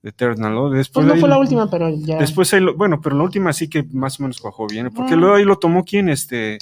de 0.01 0.09
Eternal, 0.09 0.53
¿no? 0.53 0.69
Después 0.69 1.03
Pues 1.03 1.07
no 1.07 1.13
ahí- 1.13 1.19
fue 1.19 1.29
la 1.29 1.37
última, 1.37 1.69
pero 1.69 1.89
ya. 1.89 2.17
Después 2.17 2.53
ahí 2.53 2.61
lo- 2.61 2.75
bueno, 2.75 2.99
pero 3.01 3.15
la 3.17 3.23
última 3.23 3.51
sí 3.53 3.67
que 3.69 3.83
más 3.91 4.19
o 4.19 4.23
menos 4.23 4.39
cuajó 4.39 4.67
bien, 4.67 4.89
porque 4.93 5.13
Ah. 5.13 5.17
luego 5.17 5.35
ahí 5.35 5.43
lo 5.45 5.57
tomó 5.57 5.83
quién, 5.85 6.09
este, 6.09 6.57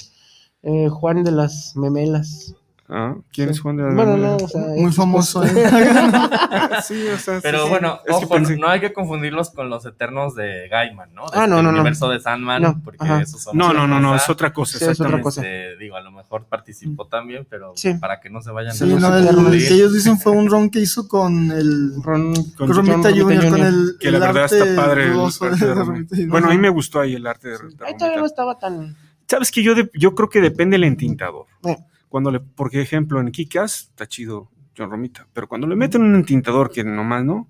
eh, 0.62 0.88
Juan 0.88 1.22
de 1.24 1.30
las 1.32 1.74
Memelas. 1.76 2.54
¿Ah? 2.88 3.14
¿Quién 3.32 3.48
Sí. 3.48 3.52
es 3.54 3.60
Juan 3.60 3.76
de 3.76 3.82
la 3.84 3.90
Bueno, 3.94 4.16
no, 4.16 4.36
o 4.36 4.48
sea. 4.48 4.60
Muy 4.60 4.92
famoso. 4.92 5.40
pues, 5.40 5.54
¿eh? 5.56 5.68
sí, 6.86 7.06
o 7.08 7.18
sea, 7.18 7.40
Pero 7.42 7.58
sí, 7.58 7.64
sí. 7.64 7.70
bueno, 7.70 8.00
Es 8.06 8.16
que 8.18 8.24
ojo, 8.24 8.34
pensé- 8.34 8.58
no 8.58 8.68
hay 8.68 8.80
que 8.80 8.92
confundirlos 8.92 9.50
con 9.50 9.68
los 9.70 9.84
eternos 9.86 10.34
de 10.34 10.68
Gaiman, 10.68 11.12
¿no? 11.14 11.24
De 11.26 11.30
Ah, 11.34 11.46
no, 11.46 11.56
este 11.56 11.62
no, 11.62 11.62
no. 11.62 11.70
universo 11.80 12.08
de 12.08 12.20
Sandman, 12.20 12.62
No, 12.62 12.80
porque 12.82 12.98
ajá. 13.04 13.22
esos 13.22 13.42
son 13.42 13.56
No, 13.56 13.72
no, 13.72 13.86
no, 13.86 14.00
no, 14.00 14.14
es 14.16 14.28
otra 14.30 14.52
cosa, 14.52 14.78
Sí, 14.78 14.84
es 14.84 15.00
otra 15.00 15.20
cosa. 15.20 15.40
Este, 15.42 15.76
digo, 15.76 15.96
a 15.96 16.00
lo 16.00 16.10
mejor 16.10 16.46
participó 16.46 17.06
también, 17.06 17.46
pero 17.48 17.72
Sí. 17.76 17.94
para 17.94 18.20
que 18.20 18.30
no 18.30 18.40
se 18.42 18.50
vayan 18.50 18.74
Sí, 18.74 18.84
a 18.84 18.86
los 18.86 19.00
no, 19.00 19.16
el, 19.16 19.54
el 19.54 19.68
que 19.68 19.74
ellos 19.74 19.92
dicen 19.92 20.18
fue 20.18 20.32
un 20.32 20.48
ron 20.50 20.70
que 20.70 20.80
hizo 20.80 21.08
con 21.08 21.50
el 21.50 21.92
Ron, 22.02 22.34
Con 22.56 22.68
Romita 22.68 23.10
Romita 23.10 23.50
con 23.50 23.60
el, 23.60 23.96
Que 24.00 24.10
la 24.10 24.18
el 24.18 24.22
verdad 24.32 24.44
está 24.52 24.76
padre. 24.82 25.04
el 25.04 25.12
Romita. 25.14 25.74
Romita. 25.74 26.16
Bueno, 26.28 26.46
a 26.48 26.50
mí 26.50 26.58
me 26.58 26.68
gustó 26.70 27.00
ahí 27.00 27.14
el 27.14 27.26
arte 27.26 27.48
de, 27.48 27.54
de 27.54 27.58
Ahí 27.64 27.68
Romita. 27.78 27.96
todavía 27.98 28.20
no 28.20 28.26
estaba 28.26 28.58
tan. 28.58 28.96
Sabes 29.26 29.50
que 29.50 29.62
yo, 29.62 29.74
yo 29.92 30.14
creo 30.14 30.30
que 30.30 30.40
depende 30.40 30.76
del 30.76 30.84
entintador. 30.84 31.44
Eh. 31.64 31.76
Cuando 32.08 32.30
le, 32.30 32.40
por 32.40 32.74
ejemplo, 32.74 33.20
en 33.20 33.30
Kikas 33.30 33.88
está 33.90 34.06
chido 34.06 34.50
John 34.76 34.90
Romita, 34.90 35.26
pero 35.32 35.48
cuando 35.48 35.66
le 35.66 35.76
meten 35.76 36.02
un 36.02 36.14
entintador 36.14 36.70
que 36.70 36.84
nomás 36.84 37.24
no, 37.24 37.48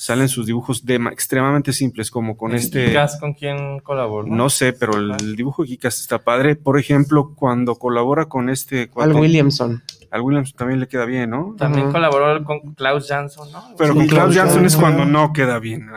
salen 0.00 0.30
sus 0.30 0.46
dibujos 0.46 0.86
de, 0.86 0.94
extremadamente 1.12 1.74
simples, 1.74 2.10
como 2.10 2.34
con 2.34 2.52
¿En 2.52 2.56
este. 2.56 2.86
Kick-Ass 2.86 3.18
con 3.20 3.34
quién 3.34 3.80
colaboró? 3.80 4.26
No 4.26 4.48
sé, 4.48 4.72
pero 4.72 4.96
el 4.96 5.36
dibujo 5.36 5.62
de 5.62 5.68
Kikas 5.68 6.00
está 6.00 6.24
padre. 6.24 6.56
Por 6.56 6.78
ejemplo, 6.78 7.34
cuando 7.34 7.74
colabora 7.74 8.24
con 8.24 8.48
este. 8.48 8.90
Al 8.96 9.14
Williamson. 9.14 9.82
Al 10.10 10.22
Williams 10.22 10.54
también 10.54 10.80
le 10.80 10.88
queda 10.88 11.04
bien, 11.04 11.30
¿no? 11.30 11.54
También 11.56 11.92
colaboró 11.92 12.42
con 12.44 12.74
Klaus 12.74 13.06
Jansson, 13.06 13.52
¿no? 13.52 13.62
Pero 13.76 13.92
Sí, 13.92 13.98
con 13.98 14.08
Klaus 14.08 14.32
Klaus 14.32 14.34
Jansson 14.34 14.64
es 14.64 14.76
cuando 14.76 15.04
no 15.04 15.32
queda 15.34 15.58
bien. 15.58 15.88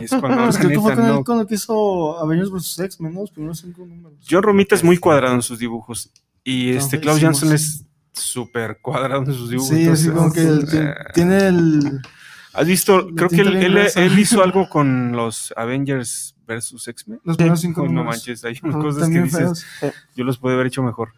es 0.00 0.10
cuando 0.20 0.50
creo 0.56 0.70
que 0.70 0.80
fue 0.80 0.96
no. 0.96 1.46
que 1.46 1.54
hizo 1.54 2.18
Avengers 2.18 2.50
vs. 2.50 2.78
X-Men, 2.78 3.12
¿no? 3.12 3.20
Los 3.22 3.30
primeros 3.32 3.58
cinco 3.58 3.84
números. 3.84 4.18
John 4.30 4.42
Romita 4.42 4.76
es 4.76 4.84
muy 4.84 4.98
cuadrado 4.98 5.34
en 5.34 5.42
sus 5.42 5.58
dibujos. 5.58 6.10
Y 6.48 6.70
este 6.70 6.98
Klaus. 6.98 7.20
Jansson 7.20 7.52
es 7.52 7.84
súper 8.12 8.78
cuadrado 8.80 9.22
en 9.22 9.34
sus 9.34 9.50
dibujos. 9.50 9.68
Sí, 9.68 9.82
entonces, 9.82 10.10
como 10.10 10.32
que 10.32 10.42
eh, 10.42 10.94
tiene 11.12 11.46
el... 11.48 12.00
¿Has 12.54 12.66
visto? 12.66 13.08
Creo 13.14 13.28
que 13.28 13.42
él, 13.42 14.18
hizo 14.18 14.42
algo 14.44 14.66
con 14.70 15.12
los 15.12 15.52
Avengers 15.58 16.34
versus 16.46 16.88
X-Men. 16.88 17.20
Los 17.22 17.36
primeros 17.36 17.60
cinco 17.60 17.82
Ay, 17.82 17.92
no 17.92 18.02
manches, 18.02 18.42
hay 18.46 18.58
unas 18.62 18.76
cosas 18.76 19.10
que 19.10 19.20
dices, 19.20 19.66
feos. 19.78 19.94
yo 20.16 20.24
los 20.24 20.38
pude 20.38 20.54
haber 20.54 20.68
hecho 20.68 20.82
mejor. 20.82 21.10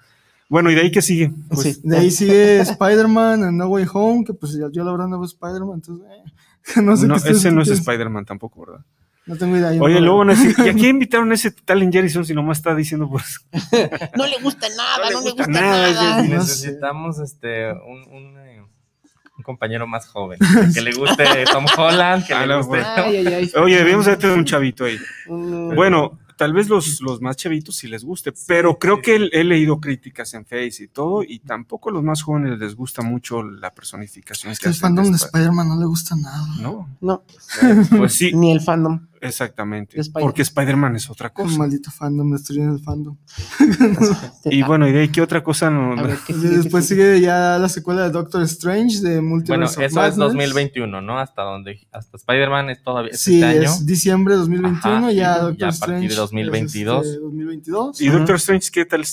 Bueno, 0.48 0.68
¿y 0.68 0.74
de 0.74 0.80
ahí 0.80 0.90
qué 0.90 1.00
sigue? 1.00 1.32
Pues, 1.48 1.60
Sí. 1.76 1.80
De 1.84 1.96
ahí 1.96 2.10
sigue 2.10 2.58
Spider-Man 2.62 3.44
en 3.44 3.56
No 3.56 3.68
Way 3.68 3.86
Home, 3.92 4.24
que 4.24 4.34
pues 4.34 4.54
ya- 4.54 4.68
yo 4.72 4.82
la 4.82 4.90
verdad 4.90 5.06
no 5.06 5.20
veo 5.20 5.26
Spider-Man, 5.26 5.74
entonces... 5.76 6.06
eh, 6.10 6.82
no 6.82 6.96
sé 6.96 7.06
no, 7.06 7.20
qué 7.20 7.30
ese 7.30 7.52
no 7.52 7.62
es 7.62 7.68
Spider-Man 7.68 8.24
tampoco, 8.24 8.66
¿verdad? 8.66 8.84
No 9.30 9.36
tengo 9.36 9.56
idea. 9.56 9.72
yo 9.72 9.82
Oye, 9.84 9.94
no 9.94 10.00
luego 10.00 10.22
a 10.22 10.26
decir, 10.26 10.54
¿y 10.58 10.68
a 10.68 10.72
quién 10.74 10.86
invitaron 10.96 11.30
a 11.30 11.34
ese 11.34 11.52
tal 11.52 11.82
en 11.82 11.92
Jerison 11.92 12.24
si 12.24 12.34
nomás 12.34 12.58
está 12.58 12.74
diciendo, 12.74 13.08
pues, 13.08 13.40
No 14.16 14.26
le 14.26 14.38
gusta 14.42 14.66
nada, 14.76 15.10
no 15.10 15.20
le 15.20 15.30
gusta, 15.30 15.46
nada, 15.46 15.92
nada. 15.92 16.22
es- 16.24 16.28
No 16.30 16.38
Necesitamos 16.38 17.20
este 17.20 17.72
un, 17.72 18.08
un, 18.12 18.38
eh, 18.40 18.60
un 19.38 19.42
compañero 19.44 19.86
más 19.86 20.06
joven, 20.08 20.38
que 20.74 20.80
le 20.82 20.92
guste 20.96 21.24
Tom 21.52 21.64
Holland, 21.76 22.26
que 22.26 22.34
le 22.34 22.46
no, 22.48 22.56
guste... 22.56 22.68
bueno. 22.70 22.86
Ay, 22.96 23.16
ay, 23.18 23.26
ay. 23.34 23.50
oye, 23.62 23.76
debíamos 23.78 24.06
de 24.06 24.16
tener 24.16 24.36
un 24.36 24.44
chavito 24.44 24.84
ahí. 24.84 24.98
Un- 25.28 25.76
Bueno, 25.76 26.18
tal 26.36 26.52
vez 26.52 26.68
los, 26.68 27.00
los 27.02 27.20
más 27.20 27.36
chavitos 27.36 27.76
sí 27.76 27.86
les 27.86 28.02
guste, 28.02 28.32
pero 28.48 28.78
creo 28.80 28.96
sí, 28.96 29.02
que 29.02 29.14
he, 29.16 29.40
he 29.40 29.44
leído 29.44 29.78
críticas 29.80 30.34
en 30.34 30.44
Face 30.44 30.82
y 30.82 30.88
todo, 30.88 31.22
y 31.22 31.38
tampoco 31.38 31.90
a 31.90 31.92
los 31.92 32.02
más 32.02 32.22
jóvenes 32.22 32.58
les 32.58 32.74
gusta 32.74 33.02
mucho 33.02 33.42
la 33.44 33.72
personificación 33.72 34.50
Es 34.50 34.58
que 34.58 34.64
que 34.64 34.68
el 34.70 34.74
fandom 34.74 35.04
de 35.04 35.16
Sp- 35.20 35.26
Spider-Man 35.30 35.68
no 35.68 35.78
le 35.78 35.86
gusta 35.86 36.16
nada. 36.16 36.46
No, 36.60 36.88
No, 37.00 37.22
pues 37.96 38.12
sí, 38.14 38.32
ni 38.34 38.50
el 38.52 38.60
fandom. 38.60 39.06
Exactamente. 39.20 39.98
de. 40.00 40.22
Porque 40.24 40.42
Spider-Man 40.42 40.96
es 40.96 41.08
otra 41.10 41.30
cosa. 41.30 41.56
maldito 41.58 41.90
fandom, 41.90 42.30
destruyen 42.32 42.70
el 42.70 42.80
fandom. 42.80 43.16
Y 44.44 44.62
bueno, 44.62 44.88
¿y 44.88 44.92
de 44.92 45.00
ahí 45.00 45.08
qué 45.08 45.20
otra 45.22 45.42
cosa 45.42 45.70
no? 45.70 45.96
Ver, 45.96 46.16
¿qué 46.26 46.32
Y 46.32 46.36
sigue, 46.36 46.48
qué 46.50 46.56
después 46.56 46.86
sigue 46.86 47.20
ya 47.20 47.58
la 47.58 47.68
secuela 47.68 48.02
de 48.04 48.10
Doctor 48.10 48.42
Strange 48.42 49.00
de 49.00 49.16
Bueno, 49.16 49.28
Multiverse 49.28 49.72
eso 49.72 49.80
of 49.80 49.86
es 49.86 49.92
Madness. 49.94 50.16
2021, 50.18 51.00
¿no? 51.02 51.18
Hasta 51.18 51.42
donde, 51.42 51.86
hasta 51.92 52.16
Spider-Man 52.16 52.70
es 52.70 52.82
todavía 52.82 53.10
es 53.12 53.20
Sí, 53.20 53.42
este 53.42 53.58
año. 53.58 53.62
es 53.70 53.86
diciembre 53.86 54.34
de 54.34 54.40
2021, 54.40 54.96
Ajá, 54.96 55.12
ya 55.12 55.36
y 55.36 55.40
Doctor 55.40 55.56
ya 55.58 55.68
a 55.68 55.70
partir 55.70 55.98
de 56.00 56.06
Strange. 56.06 56.14
2022. 56.16 57.00
es, 57.02 57.08
este, 57.10 57.20
2022. 57.20 58.00
¿Y 58.00 58.08
Ajá. 58.08 58.16
Doctor 58.18 58.36
Strange 58.36 58.70
qué 58.72 58.84
tal? 58.86 59.04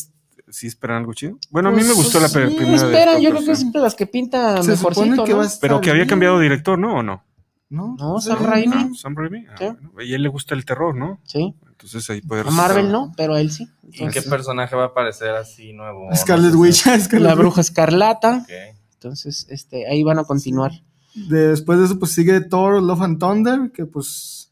¿Sí 0.50 0.68
esperan 0.68 0.98
algo 1.00 1.14
chido? 1.14 1.38
Bueno, 1.50 1.70
a 1.70 1.72
mí 1.74 1.80
me 1.80 1.84
Pues, 1.88 1.98
gustó 1.98 2.22
la 2.22 2.30
sí, 2.30 2.36
primera 2.38 2.70
de 2.70 2.76
Espera, 2.78 3.20
yo 3.20 3.30
creo 3.32 3.32
que 3.32 3.38
es 3.38 3.40
Strange. 3.42 3.58
siempre 3.60 3.82
las 3.82 3.96
que 3.96 4.08
pinta 4.08 4.64
Se 4.64 4.72
mejorcito, 4.72 5.24
que 5.26 5.34
¿no? 5.34 5.42
Pero 5.60 5.82
que 5.82 5.90
había 5.92 6.08
cambiado 6.08 6.40
director, 6.40 6.80
¿no? 6.80 6.96
¿O 7.00 7.04
no? 7.04 7.24
¿No? 7.70 7.96
No, 8.00 8.20
Sí, 8.22 8.30
Sam 8.30 8.44
Raimi. 8.44 8.74
Ah, 8.76 8.90
Sam 8.96 9.16
Raimi. 9.16 9.46
Ah, 9.50 9.56
Sí. 9.58 9.66
bueno. 9.66 9.92
Y 10.04 10.14
a 10.14 10.16
él 10.16 10.24
le 10.24 10.30
gusta 10.30 10.56
el 10.56 10.66
terror, 10.66 10.96
¿no? 10.96 11.20
Sí. 11.24 11.54
Entonces 11.70 12.10
ahí 12.10 12.22
puede 12.22 12.42
A 12.42 12.46
Marvel 12.52 12.92
no, 12.92 13.12
pero 13.16 13.36
a 13.36 13.42
él 13.42 13.52
sí. 13.52 13.68
¿Y 13.84 13.92
qué 13.92 14.04
Entonces, 14.06 14.30
personaje 14.30 14.76
va 14.76 14.84
a 14.84 14.88
aparecer 14.88 15.30
así 15.36 15.74
nuevo? 15.74 16.10
Scarlet 16.16 16.54
No 16.54 16.58
sé. 16.66 16.90
Witch. 16.90 17.00
Scarlet 17.04 17.22
la 17.22 17.30
Witch. 17.34 17.38
bruja 17.40 17.62
escarlata. 17.62 18.38
Ok. 18.44 18.50
Entonces, 18.94 19.46
este, 19.50 19.88
ahí 19.88 20.02
van 20.04 20.18
a 20.20 20.24
continuar. 20.24 20.72
Después 21.14 21.78
de 21.80 21.86
eso, 21.86 22.00
pues 22.00 22.12
sigue 22.12 22.42
Thor, 22.42 22.82
Love 22.82 23.02
and 23.02 23.20
Thunder, 23.20 23.72
que 23.72 23.86
pues 23.86 24.52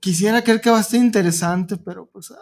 quisiera 0.00 0.42
creer 0.42 0.60
que 0.60 0.70
va 0.70 0.78
a 0.78 0.80
estar 0.82 1.00
interesante, 1.00 1.76
pero 1.76 2.06
pues... 2.06 2.30
ay, 2.30 2.36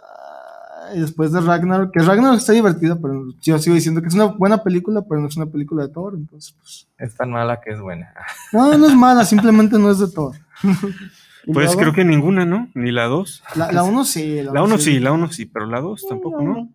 después 0.93 1.31
de 1.31 1.41
Ragnarok, 1.41 1.91
que 1.91 1.99
Ragnarok 1.99 2.37
está 2.37 2.53
divertida, 2.53 2.97
pero 3.01 3.25
yo 3.41 3.57
sigo 3.59 3.75
diciendo 3.75 4.01
que 4.01 4.07
es 4.07 4.13
una 4.13 4.25
buena 4.25 4.63
película, 4.63 5.03
pero 5.07 5.21
no 5.21 5.27
es 5.27 5.37
una 5.37 5.47
película 5.47 5.83
de 5.87 5.93
Thor, 5.93 6.13
entonces 6.15 6.55
pues... 6.59 6.87
Es 6.97 7.15
tan 7.15 7.31
mala 7.31 7.59
que 7.61 7.71
es 7.71 7.79
buena. 7.79 8.13
No, 8.53 8.77
no 8.77 8.87
es 8.87 8.95
mala, 8.95 9.25
simplemente 9.25 9.77
no 9.77 9.91
es 9.91 9.99
de 9.99 10.07
Thor. 10.07 10.35
Pues 11.53 11.75
creo 11.75 11.93
que 11.93 12.03
ninguna, 12.03 12.43
¿no? 12.43 12.69
Ni 12.73 12.91
la 12.91 13.05
dos. 13.05 13.43
La, 13.53 13.71
la 13.71 13.83
uno 13.83 14.03
sí. 14.03 14.41
La 14.41 14.63
uno 14.63 14.79
sí, 14.79 14.99
la 14.99 15.11
uno 15.11 15.31
sí, 15.31 15.45
pero 15.45 15.67
la 15.67 15.79
dos 15.79 16.03
tampoco, 16.09 16.41
¿no? 16.41 16.69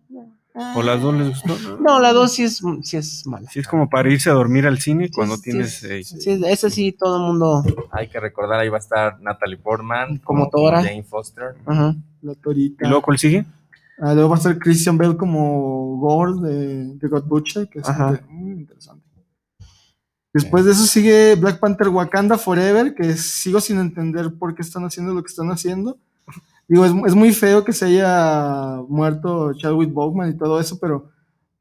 ¿O 0.75 0.83
las 0.83 1.01
dos 1.01 1.15
les 1.15 1.29
gustó? 1.29 1.77
No, 1.79 1.99
la 1.99 2.11
dos 2.11 2.33
sí 2.33 2.43
es, 2.43 2.61
sí 2.83 2.97
es 2.97 3.25
mala. 3.25 3.49
Sí, 3.49 3.59
es 3.59 3.67
como 3.67 3.89
para 3.89 4.09
irse 4.11 4.29
a 4.29 4.33
dormir 4.33 4.67
al 4.67 4.79
cine 4.79 5.09
cuando 5.09 5.37
sí, 5.37 5.43
tienes... 5.43 5.79
sí. 5.79 5.87
eh, 5.89 6.03
Sí, 6.03 6.41
ese 6.45 6.69
sí, 6.69 6.91
todo 6.91 7.17
el 7.17 7.23
mundo. 7.23 7.63
Hay 7.91 8.09
que 8.09 8.19
recordar, 8.19 8.59
ahí 8.59 8.67
va 8.69 8.77
a 8.77 8.79
estar 8.79 9.21
Natalie 9.21 9.57
Portman 9.57 10.17
Como 10.17 10.49
Tora. 10.49 10.83
Jane 10.83 11.03
Foster. 11.03 11.55
Ajá. 11.65 11.95
La 12.21 12.35
Torita. 12.35 12.85
¿Y 12.85 12.87
luego 12.89 13.01
cuál 13.01 13.17
sigue? 13.17 13.45
Ah, 14.03 14.13
luego 14.15 14.29
va 14.29 14.35
a 14.35 14.39
estar 14.39 14.57
Christian 14.57 14.97
Bell 14.97 15.15
como 15.15 15.97
Gore 15.97 16.33
de, 16.41 16.95
de 16.95 17.07
God 17.07 17.25
Butcher, 17.25 17.69
que 17.69 17.79
es 17.79 17.87
Ajá. 17.87 18.09
inter- 18.09 18.25
muy 18.29 18.51
interesante. 18.53 19.05
Después 20.33 20.65
de 20.65 20.71
eso 20.71 20.85
sigue 20.85 21.35
Black 21.35 21.59
Panther 21.59 21.89
Wakanda 21.89 22.37
Forever, 22.37 22.95
que 22.95 23.15
sigo 23.17 23.59
sin 23.59 23.79
entender 23.79 24.33
por 24.39 24.55
qué 24.55 24.61
están 24.61 24.83
haciendo 24.85 25.13
lo 25.13 25.21
que 25.21 25.27
están 25.27 25.51
haciendo. 25.51 25.97
Digo, 26.67 26.85
es, 26.85 26.93
es 27.05 27.15
muy 27.15 27.33
feo 27.33 27.63
que 27.65 27.73
se 27.73 27.85
haya 27.85 28.77
muerto 28.87 29.53
Chadwick 29.53 29.91
Boseman 29.91 30.29
y 30.29 30.37
todo 30.37 30.59
eso, 30.59 30.79
pero, 30.79 31.09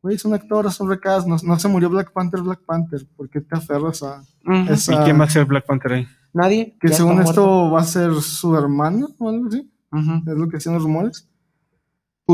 güey, 0.00 0.14
es 0.14 0.25
un 0.25 0.35
actor, 0.35 0.70
son 0.73 0.88
recadas, 0.88 1.26
no, 1.26 1.37
no 1.42 1.59
se 1.59 1.66
murió 1.68 1.90
Black 1.90 2.12
Panther, 2.12 2.40
Black 2.42 2.61
Panther, 2.64 3.04
¿por 3.16 3.28
qué 3.28 3.40
te 3.40 3.56
aferras 3.56 4.02
a 4.04 4.23
Ujú. 4.47 4.73
esa- 4.73 5.02
¿Y 5.02 5.04
quién 5.04 5.20
va 5.20 5.25
a 5.25 5.30
ser 5.30 5.44
Black 5.47 5.66
Panther 5.66 5.92
ahí? 5.92 6.06
Nadie. 6.32 6.76
que 6.80 6.88
según 6.90 7.18
esto 7.20 7.44
muerto. 7.44 7.70
va 7.73 7.80
a 7.80 7.85
ser 7.85 8.14
su 8.23 8.56
hermano 8.56 9.09
o 9.18 9.28
algo 9.28 9.49
así? 9.49 9.68
Ujú. 9.90 10.30
Es 10.30 10.38
lo 10.38 10.49
que 10.49 10.59
hacían 10.59 10.76
los 10.76 10.85
rumores. 10.85 11.28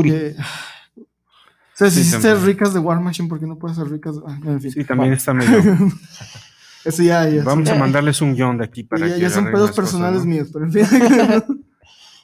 Que- 0.05 0.35
o 0.97 1.05
sea, 1.75 1.89
si 1.89 1.95
Sí, 1.97 2.01
hiciste 2.01 2.27
también. 2.29 2.45
ricas 2.47 2.73
de 2.73 2.79
War 2.79 2.99
Machine, 2.99 3.27
¿por 3.29 3.39
qué 3.39 3.45
no 3.47 3.57
puedes 3.57 3.77
ser 3.77 3.87
ricas? 3.89 4.15
ah, 4.27 4.39
en 4.45 4.61
fin. 4.61 4.71
Sí, 4.71 4.83
también 4.83 5.13
está 5.13 5.33
medio... 5.33 5.61
Eso 6.85 7.03
ya, 7.03 7.27
ya. 7.27 7.43
Vamos 7.43 7.67
sí. 7.67 7.75
a 7.75 7.77
mandarles 7.77 8.21
un 8.21 8.33
guion 8.33 8.57
de 8.57 8.63
aquí 8.63 8.83
para 8.83 9.07
ya, 9.07 9.15
que 9.15 9.21
ya 9.21 9.29
son 9.29 9.45
pedos 9.45 9.71
cosas, 9.71 9.75
personales 9.75 10.19
¿no? 10.21 10.25
míos, 10.31 10.49
pero 10.53 10.65
en 10.65 10.71
fin. 10.73 10.85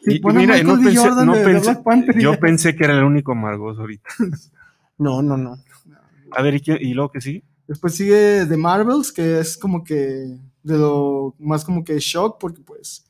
Y, 0.06 0.12
Sí, 0.16 0.22
y 0.22 0.34
mira, 0.34 0.62
no 0.64 0.74
pensé, 0.82 1.00
de- 1.12 1.46
pensé- 1.46 2.20
yo 2.22 2.38
pensé 2.38 2.76
que 2.76 2.84
era 2.84 2.98
el 2.98 3.06
único 3.06 3.32
amargoso 3.32 3.82
ahorita. 3.82 4.10
No, 4.98 5.22
no, 5.22 5.38
no. 5.38 5.56
A 6.32 6.42
ver, 6.42 6.56
¿y, 6.56 6.60
qué- 6.62 6.78
y 6.80 6.94
luego 6.94 7.10
qué 7.12 7.20
sigue? 7.22 7.44
Después 7.68 7.96
sigue 7.96 8.46
The 8.48 8.58
Marvels, 8.58 9.12
que 9.14 9.40
es 9.40 9.58
como 9.58 9.84
que 9.84 10.38
de 10.62 10.78
lo 10.78 11.36
más 11.40 11.64
como 11.66 11.84
que 11.86 11.98
shock, 12.00 12.38
porque 12.40 12.62
pues 12.62 13.06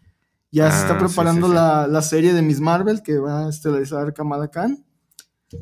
ya 0.53 0.72
se 0.72 0.77
Ah, 0.77 0.81
está 0.81 1.00
sí, 1.00 1.05
preparando 1.05 1.48
sí, 1.48 1.51
sí. 1.51 1.55
La, 1.55 1.88
la 1.88 2.01
serie 2.01 2.33
de 2.33 2.41
Miss 2.41 2.60
Marvel 2.62 3.01
que 3.03 3.17
va 3.19 3.45
a 3.45 3.50
estelarizar 3.50 4.13
Kamala 4.13 4.48
Khan. 4.48 4.83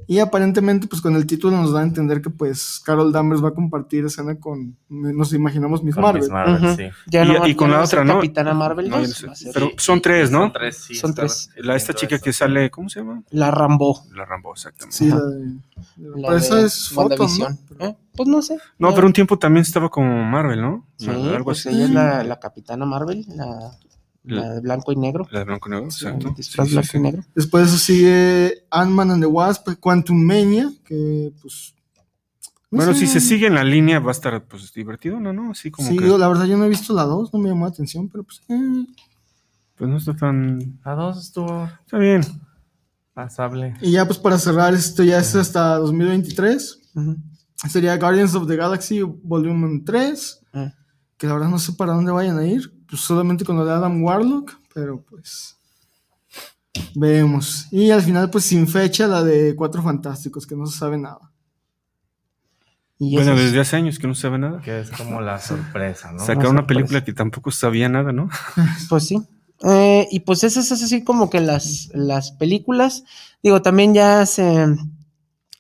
Y 0.07 0.19
aparentemente, 0.19 0.88
pues 0.88 1.01
con 1.01 1.17
el 1.17 1.25
título 1.25 1.57
nos 1.57 1.74
da 1.74 1.81
a 1.81 1.83
entender 1.83 2.21
que 2.21 2.29
pues 2.29 2.81
Carol 2.86 3.12
Danvers 3.12 3.43
va 3.43 3.50
a 3.50 3.53
compartir 3.53 4.05
escena 4.05 4.39
con, 4.39 4.77
nos 4.88 5.33
imaginamos, 5.33 5.83
Miss 5.83 5.95
Con 5.95 6.03
Marvel. 6.05 6.21
Miss 6.21 6.31
Marvel, 6.31 6.63
Ujú. 6.65 6.75
sí. 6.77 6.83
Ya 7.07 7.25
Y- 7.25 7.27
no, 7.27 7.45
y 7.45 7.55
con 7.55 7.71
ya 7.71 7.75
la 7.77 7.83
otra, 7.83 8.03
¿no? 8.05 8.13
Capitana 8.15 8.53
Marvel 8.53 8.89
No, 8.89 9.01
yo 9.01 9.07
2, 9.10 9.24
no 9.25 9.36
sé. 9.36 9.51
Pero 9.53 9.65
Sí, 9.67 9.74
son 9.79 10.01
tres, 10.01 10.31
¿no? 10.31 10.43
Son 10.43 10.53
tres, 10.53 10.77
sí. 10.77 10.95
Son 10.95 11.10
está 11.10 11.24
tres. 11.24 11.50
La, 11.57 11.75
esta 11.75 11.93
chica 11.93 12.15
eso. 12.15 12.24
que 12.24 12.31
sale, 12.31 12.71
¿cómo 12.71 12.88
se 12.88 13.01
llama? 13.01 13.21
la 13.31 13.51
Rambo. 13.51 14.05
La 14.15 14.24
Rambo, 14.24 14.53
exactamente. 14.53 14.95
Sí, 14.95 15.10
Ajá. 15.10 15.19
la 15.98 16.31
de- 16.31 16.38
esa 16.38 16.55
de 16.55 16.65
es 16.67 16.88
foto, 16.89 17.27
¿no? 17.27 17.86
¿Eh? 17.86 17.98
Pues 18.15 18.29
no 18.29 18.41
sé. 18.41 18.57
No, 18.79 18.95
pero 18.95 19.07
un 19.07 19.13
tiempo 19.13 19.38
también 19.38 19.63
estaba 19.63 19.89
como 19.89 20.24
Marvel, 20.24 20.62
¿no? 20.62 20.88
Sí, 20.95 21.10
Algo 21.10 21.43
pues 21.43 21.65
así. 21.67 21.75
ella 21.75 21.83
es 21.83 21.91
la, 21.91 22.24
la 22.24 22.39
Capitana 22.39 22.86
Marvel, 22.86 23.25
la, 23.36 23.71
la 24.23 24.53
de 24.53 24.61
blanco 24.61 24.91
y 24.91 24.95
negro. 24.95 25.27
La 25.31 25.39
de 25.39 25.45
blanco 25.45 25.67
y 25.69 25.71
negro, 25.71 25.91
Sí, 25.91 26.05
exacto. 26.05 26.33
disfraz 26.37 26.67
sí, 26.67 26.73
blanco 26.73 26.89
sí. 26.91 26.97
y 26.97 27.01
negro. 27.01 27.23
Después 27.35 27.63
de 27.63 27.69
eso 27.69 27.77
sigue 27.77 28.63
Ant-Man 28.69 29.11
and 29.11 29.23
the 29.23 29.27
Wasp, 29.27 29.69
Quantum 29.79 30.21
Mania, 30.23 30.71
que 30.85 31.33
pues... 31.41 31.73
no 32.69 32.77
Bueno, 32.77 32.93
sé, 32.93 32.99
si 33.01 33.07
se 33.07 33.19
sigue 33.19 33.47
en 33.47 33.55
la 33.55 33.63
línea 33.63 33.99
va 33.99 34.09
a 34.09 34.11
estar 34.11 34.43
pues 34.47 34.71
divertido, 34.73 35.19
¿no? 35.19 35.33
¿no? 35.33 35.51
Así 35.51 35.71
como 35.71 35.87
Sí, 35.89 35.97
que 35.97 36.05
la 36.05 36.27
verdad 36.27 36.45
yo 36.45 36.57
no 36.57 36.65
he 36.65 36.69
visto 36.69 36.93
la 36.93 37.03
2, 37.03 37.33
no 37.33 37.39
me 37.39 37.49
llamó 37.49 37.65
la 37.65 37.71
atención, 37.71 38.07
pero 38.09 38.23
pues... 38.23 38.41
eh. 38.47 38.85
pues 39.75 39.89
no 39.89 39.97
está 39.97 40.15
tan 40.15 40.79
La 40.85 40.93
dos 40.93 41.17
estuvo 41.25 41.67
está 41.85 41.97
bien. 41.97 42.21
pasable. 43.13 43.73
Y 43.81 43.91
ya 43.91 44.05
pues 44.05 44.19
para 44.19 44.37
cerrar, 44.37 44.73
esto 44.73 45.03
ya 45.03 45.19
es 45.19 45.35
hasta 45.35 45.77
2023. 45.77 46.79
Ujú. 46.95 47.17
Sería 47.69 47.97
Guardians 47.97 48.33
of 48.35 48.47
the 48.47 48.55
Galaxy 48.55 49.01
Volumen 49.01 49.83
3, 49.83 50.39
Ah. 50.53 50.73
que 51.17 51.27
la 51.27 51.33
verdad 51.33 51.49
no 51.49 51.59
sé 51.59 51.73
para 51.73 51.93
dónde 51.93 52.11
vayan 52.11 52.37
a 52.37 52.45
ir, 52.45 52.73
pues 52.91 53.01
solamente 53.01 53.45
con 53.45 53.55
lo 53.55 53.65
de 53.65 53.71
Adam 53.71 54.03
Warlock, 54.03 54.60
pero 54.74 55.01
pues... 55.01 55.55
Vemos. 56.95 57.67
Y 57.71 57.89
al 57.91 58.01
final 58.01 58.29
pues 58.29 58.45
sin 58.45 58.67
fecha 58.67 59.07
la 59.07 59.24
de 59.24 59.55
Cuatro 59.55 59.81
Fantásticos, 59.81 60.45
que 60.45 60.55
no 60.55 60.65
se 60.65 60.77
sabe 60.77 60.98
nada. 60.98 61.31
Y 63.00 63.15
Bueno, 63.15 63.36
desde 63.36 63.60
hace 63.60 63.77
años 63.77 63.98
que 63.98 64.07
no 64.07 64.13
sabe 64.15 64.38
nada. 64.38 64.62
Que 64.62 64.81
es 64.81 64.91
como 64.91 65.21
la 65.21 65.39
sorpresa, 65.39 66.12
¿no? 66.12 66.19
Sacar 66.19 66.48
Una 66.48 66.67
película 66.67 67.03
que 67.03 67.13
tampoco 67.13 67.50
sabía 67.51 67.89
nada, 67.89 68.12
¿no? 68.12 68.29
Pues 68.89 69.07
sí. 69.07 69.21
Eh, 69.63 70.07
y 70.12 70.21
pues 70.21 70.43
esas 70.43 70.71
es 70.71 70.83
así 70.83 71.03
como 71.03 71.29
que 71.29 71.39
las, 71.39 71.89
las 71.93 72.31
películas. 72.31 73.03
Digo, 73.41 73.62
también 73.62 73.93
ya 73.93 74.25
se 74.25 74.67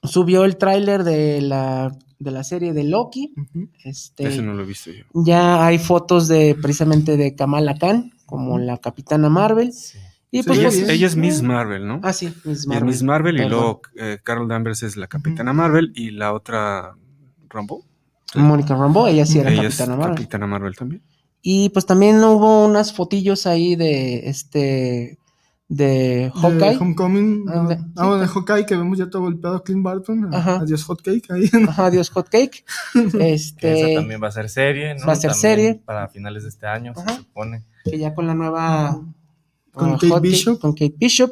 subió 0.03 0.45
el 0.45 0.57
tráiler 0.57 1.03
de 1.03 1.41
la, 1.41 1.91
de 2.21 2.31
la 2.31 2.43
serie 2.43 2.73
de 2.73 2.83
Loki. 2.83 3.33
Ujú. 3.35 3.69
Este, 3.83 4.27
Ese 4.27 4.41
no 4.41 4.53
lo 4.53 4.63
he 4.63 4.65
visto 4.65 4.91
yo. 4.91 5.05
Ya 5.13 5.65
hay 5.65 5.79
fotos 5.79 6.27
de 6.27 6.55
precisamente 6.61 7.17
de 7.17 7.35
Kamala 7.35 7.77
Khan 7.77 8.11
como 8.25 8.59
la 8.59 8.77
Capitana 8.77 9.29
Marvel. 9.29 9.73
Sí. 9.73 9.97
Y 10.33 10.43
Sí, 10.43 10.47
pues 10.47 10.59
ella, 10.59 10.67
es, 10.69 10.89
ella 10.89 11.07
es 11.07 11.15
Miss 11.17 11.41
Marvel, 11.41 11.85
¿no? 11.85 11.99
Ah, 12.03 12.13
sí, 12.13 12.33
Miss 12.45 12.63
Y 12.63 12.69
Marvel. 12.69 12.85
Miss 12.85 13.03
Marvel 13.03 13.35
y 13.35 13.49
luego 13.49 13.81
eh, 13.97 14.19
Carol 14.23 14.47
Danvers 14.47 14.83
es 14.83 14.95
la 14.95 15.07
Capitana 15.07 15.51
Marvel 15.51 15.91
y 15.93 16.11
la 16.11 16.31
otra 16.33 16.95
Rambo. 17.49 17.83
Mónica 18.35 18.75
Rambeau, 18.75 19.07
ella 19.07 19.25
sí 19.25 19.39
era 19.39 19.51
ella 19.51 19.63
es 19.67 19.75
Capitana 19.75 19.97
Marvel. 19.97 20.15
Capitana 20.15 20.47
Marvel 20.47 20.75
también. 20.75 21.01
Y 21.41 21.69
pues 21.69 21.85
también 21.85 22.23
hubo 22.23 22.65
unas 22.65 22.93
fotillos 22.93 23.45
ahí 23.45 23.75
de 23.75 24.29
este 24.29 25.17
de 25.73 26.29
Hawkeye. 26.35 26.71
De 26.71 26.77
Homecoming. 26.77 27.45
Ah, 27.47 27.65
de- 27.69 27.75
Ah, 27.95 28.05
bueno, 28.07 28.17
de 28.19 28.27
Hawkeye, 28.27 28.65
que 28.65 28.75
vemos 28.75 28.97
ya 28.97 29.09
todo 29.09 29.21
golpeado 29.21 29.55
a 29.55 29.63
Clint 29.63 29.81
Barton. 29.83 30.33
Ajá. 30.35 30.57
Adiós 30.57 30.83
Hotcake 30.83 31.31
ahí. 31.31 31.49
Ajá, 31.69 31.89
Dios 31.89 32.09
Hotcake. 32.09 32.65
Que 33.11 33.33
Este, 33.33 33.91
esa 33.93 34.01
también 34.01 34.21
va 34.21 34.27
a 34.27 34.31
ser 34.31 34.49
serie, 34.49 34.95
¿no? 34.95 35.05
va 35.07 35.13
a 35.13 35.15
ser 35.15 35.31
También 35.31 35.41
serie. 35.57 35.81
Para 35.85 36.09
finales 36.09 36.43
de 36.43 36.49
este 36.49 36.67
año, 36.67 36.91
Ajá. 36.97 37.09
se 37.11 37.15
supone. 37.19 37.63
que 37.85 37.97
ya 37.97 38.13
con 38.13 38.27
la 38.27 38.33
nueva 38.35 39.01
Con 39.71 39.91
ah, 39.93 39.97
Kate 40.01 40.19
Bishop. 40.19 40.59
con 40.59 40.73
Kate 40.73 40.95
Bishop. 40.97 41.31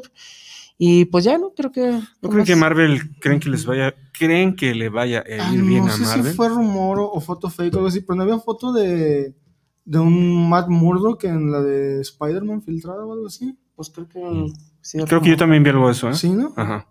Y 0.77 1.03
pues 1.03 1.25
ya 1.25 1.37
no 1.37 1.51
creo 1.53 1.73
que 1.73 1.99
¿No 2.21 2.29
creen 2.29 2.45
que 2.45 2.55
Marvel 2.55 3.01
creen 3.19 3.41
que 3.41 3.49
les 3.49 3.65
vaya, 3.65 3.93
creen 4.17 4.55
que 4.55 4.73
le 4.73 4.87
vaya 4.87 5.19
a 5.19 5.49
Ah, 5.49 5.53
ir 5.53 5.61
bien 5.63 5.85
no 5.85 5.91
a 5.91 5.95
sé 5.97 6.03
Marvel? 6.03 6.31
si 6.31 6.37
fue 6.37 6.47
rumor 6.47 6.99
o, 6.99 7.11
o 7.11 7.19
foto 7.19 7.49
fake 7.49 7.73
o 7.73 7.77
algo 7.79 7.89
así, 7.89 7.99
pero 7.99 8.15
no 8.15 8.23
había 8.23 8.39
foto 8.39 8.71
de, 8.71 9.35
de 9.83 9.99
un 9.99 10.47
Matt 10.49 10.69
Murdock 10.69 11.25
en 11.25 11.51
la 11.51 11.59
de 11.61 11.99
Spider-Man 11.99 12.61
filtrada 12.61 13.05
o 13.05 13.11
algo 13.11 13.27
así. 13.27 13.57
Pues 13.79 13.89
creo 13.91 14.09
que 14.09 14.19
Mm. 14.19 14.53
sí, 14.81 14.97
Creo 15.07 15.21
que 15.21 15.29
yo 15.29 15.37
también 15.37 15.63
vi 15.63 15.69
algo 15.69 15.85
de 15.85 15.93
eso, 15.93 16.09
¿eh? 16.09 16.13
Sí, 16.13 16.29
¿no? 16.31 16.51
Ajá. 16.57 16.85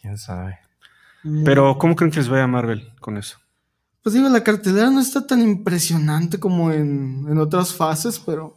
¿Quién 0.00 0.16
sabe? 0.16 0.56
Mm, 1.24 1.42
Pero, 1.44 1.76
¿cómo 1.78 1.96
creen 1.96 2.12
que 2.12 2.18
les 2.20 2.28
vaya 2.28 2.44
a 2.44 2.46
Marvel 2.46 2.92
con 3.00 3.16
eso? 3.16 3.38
Pues 4.02 4.14
digo, 4.14 4.28
la 4.28 4.44
cartelera 4.44 4.88
no 4.90 5.00
está 5.00 5.26
tan 5.26 5.42
impresionante 5.42 6.38
como 6.38 6.70
en, 6.70 7.26
en 7.28 7.38
otras 7.38 7.74
fases, 7.74 8.20
pero 8.24 8.56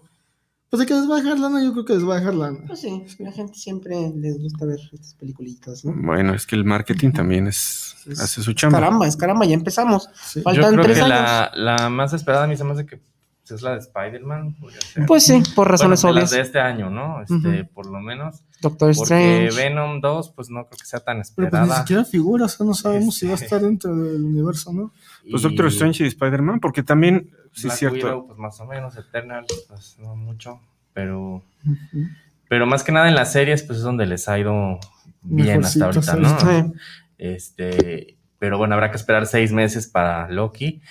pues 0.70 0.80
de 0.80 0.86
que 0.86 0.94
les 0.94 1.10
va 1.10 1.16
a 1.18 1.22
dejar 1.22 1.40
lana, 1.40 1.62
yo 1.64 1.74
creo 1.74 1.86
que 1.86 1.94
les 1.96 2.08
va 2.08 2.14
a 2.16 2.20
dejar 2.20 2.36
lana. 2.36 2.60
Pues 2.68 2.80
sí, 2.82 3.04
la 3.20 3.32
gente 3.32 3.56
siempre 3.56 3.96
les 4.16 4.40
gusta 4.40 4.66
ver 4.66 4.80
estas 4.94 5.16
peliculitas, 5.16 5.84
¿no? 5.84 5.94
Bueno, 5.96 6.34
es 6.36 6.46
que 6.46 6.56
el 6.56 6.64
marketing 6.64 7.12
también 7.12 7.48
es, 7.48 7.96
Es- 8.08 8.20
hace 8.22 8.44
su 8.44 8.54
chamba. 8.54 8.80
Caramba, 8.80 9.08
es 9.08 9.18
caramba, 9.18 9.46
ya 9.46 9.56
empezamos. 9.56 10.08
Sí. 10.24 10.42
Faltan 10.44 10.64
Yo 10.64 10.72
creo 10.74 10.84
tres 10.84 10.98
que 11.00 11.04
años. 11.04 11.10
la, 11.10 11.52
la 11.56 11.90
más 11.90 12.14
esperada 12.14 12.44
a 12.44 12.48
mí 12.48 12.56
se 12.56 12.64
me 12.64 12.72
hace 12.74 12.86
que 12.86 13.02
pues, 13.42 13.52
es 13.52 13.62
la 13.62 13.72
de 13.72 13.80
Spider-Man. 13.80 14.54
podría 14.60 14.82
ser. 14.82 15.06
Pues 15.06 15.26
sí, 15.26 15.42
por 15.56 15.70
razones 15.70 16.02
Bueno, 16.02 16.16
de 16.16 16.20
obvias. 16.22 16.32
las 16.32 16.38
de 16.38 16.42
este 16.46 16.60
año, 16.60 16.90
¿no? 16.90 17.22
Este, 17.22 17.34
Ujú. 17.62 17.70
Por 17.74 17.86
lo 17.88 18.00
menos. 18.00 18.42
Doctor 18.62 18.96
Porque 18.96 19.46
Strange. 19.48 19.56
Venom 19.70 20.02
2, 20.02 20.30
pues 20.36 20.50
no 20.50 20.66
creo 20.68 20.78
que 20.78 20.86
sea 20.86 21.00
tan 21.00 21.18
Pero 21.18 21.24
pues 21.36 21.38
ni 21.38 21.46
esperada. 21.46 21.80
siquiera 21.80 22.06
figura, 22.06 22.46
o 22.46 22.48
sea, 22.48 22.66
no 22.66 22.74
sabemos 22.76 23.16
si 23.16 23.26
va 23.26 23.32
a 23.32 23.36
Este. 23.36 23.46
estar 23.46 23.62
dentro 23.62 23.96
del 23.96 24.24
universo, 24.24 24.72
¿no? 24.72 24.92
Pues 25.30 25.42
Y 25.44 25.48
Doctor 25.48 25.66
Strange 25.68 26.04
y 26.04 26.08
Spider-Man, 26.08 26.60
porque 26.60 26.84
también, 26.84 27.32
sí 27.54 27.64
Black 27.64 27.74
es 27.74 27.80
cierto. 27.80 27.96
Widow, 28.08 28.28
pues 28.28 28.40
más 28.40 28.60
o 28.60 28.66
menos. 28.66 28.96
Eternal, 28.98 29.46
pues 29.68 29.98
no 30.00 30.16
mucho. 30.16 30.60
Pero, 30.94 31.42
pero 32.50 32.66
más 32.68 32.84
que 32.84 32.92
nada 32.92 33.08
en 33.08 33.16
las 33.16 33.32
series, 33.32 33.64
pues 33.64 33.78
es 33.80 33.84
donde 33.84 34.06
les 34.06 34.28
ha 34.30 34.38
ido 34.38 34.80
bien 35.24 35.64
hasta 35.64 35.88
Mejorcito, 35.88 36.12
ahorita, 36.12 36.38
sí. 36.40 36.46
¿no? 36.56 36.70
Sí. 36.74 36.74
Este, 37.18 38.18
pero 38.40 38.58
bueno, 38.58 38.74
habrá 38.76 38.92
que 38.92 38.98
esperar 38.98 39.26
seis 39.26 39.52
meses 39.52 39.88
para 39.88 40.28
Loki. 40.30 40.82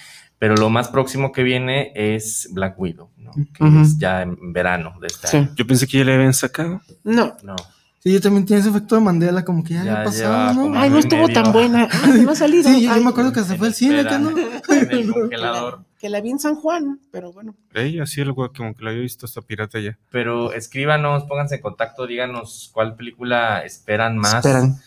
Pero 0.40 0.56
lo 0.56 0.70
más 0.70 0.88
próximo 0.88 1.30
que 1.30 1.44
viene 1.44 1.92
es 1.94 2.48
Black 2.52 2.74
Widow, 2.80 3.10
¿no? 3.18 3.30
Que 3.54 3.62
Ujú. 3.62 3.80
es 3.82 3.96
ya 3.98 4.22
en 4.22 4.52
verano 4.52 4.94
de 5.00 5.06
este 5.06 5.28
Sí. 5.28 5.36
año. 5.36 5.52
Yo 5.54 5.64
pensé 5.66 5.86
que 5.86 5.98
ya 5.98 6.04
le 6.04 6.14
habían 6.14 6.34
sacado. 6.34 6.80
No. 7.04 7.36
No. 7.44 7.54
Sí, 8.02 8.10
yo 8.14 8.20
también 8.22 8.46
tiene 8.46 8.60
ese 8.60 8.70
efecto 8.70 8.94
de 8.94 9.02
Mandela, 9.02 9.44
como 9.44 9.62
que 9.62 9.74
ya, 9.74 9.84
Ya 9.84 10.04
lleva 10.06 10.54
¿no? 10.54 10.72
Ay, 10.74 10.88
no 10.88 10.98
estuvo 10.98 11.26
medio. 11.28 11.42
tan 11.42 11.52
buena. 11.52 11.86
Ay, 12.02 12.22
no 12.22 12.30
ha 12.30 12.34
salido. 12.34 12.62
Sí, 12.70 12.82
yo, 12.84 12.92
Ay, 12.92 13.04
me 13.04 13.10
acuerdo 13.10 13.30
que 13.34 13.42
se 13.44 13.56
fue 13.56 13.66
al 13.68 13.74
cine, 13.74 13.98
espera, 14.00 14.16
¿qué 14.16 14.22
no? 14.24 14.30
En 14.90 14.90
el 14.90 15.12
congelador. 15.12 15.84
Que 16.00 16.08
la 16.08 16.22
vi 16.22 16.30
en 16.30 16.38
San 16.38 16.54
Juan, 16.54 16.98
pero 17.10 17.30
bueno. 17.30 17.54
Ella 17.74 18.06
sí, 18.06 18.22
algo 18.22 18.50
como 18.56 18.74
que 18.74 18.82
la 18.82 18.88
había 18.88 19.02
visto 19.02 19.26
hasta 19.26 19.42
pirata 19.42 19.78
ya. 19.80 19.98
Pero 20.10 20.54
escríbanos, 20.54 21.24
pónganse 21.24 21.56
en 21.56 21.60
contacto, 21.60 22.06
díganos 22.06 22.70
cuál 22.72 22.96
película 22.96 23.60
esperan 23.66 24.16
más. 24.16 24.36
Esperan. 24.36 24.78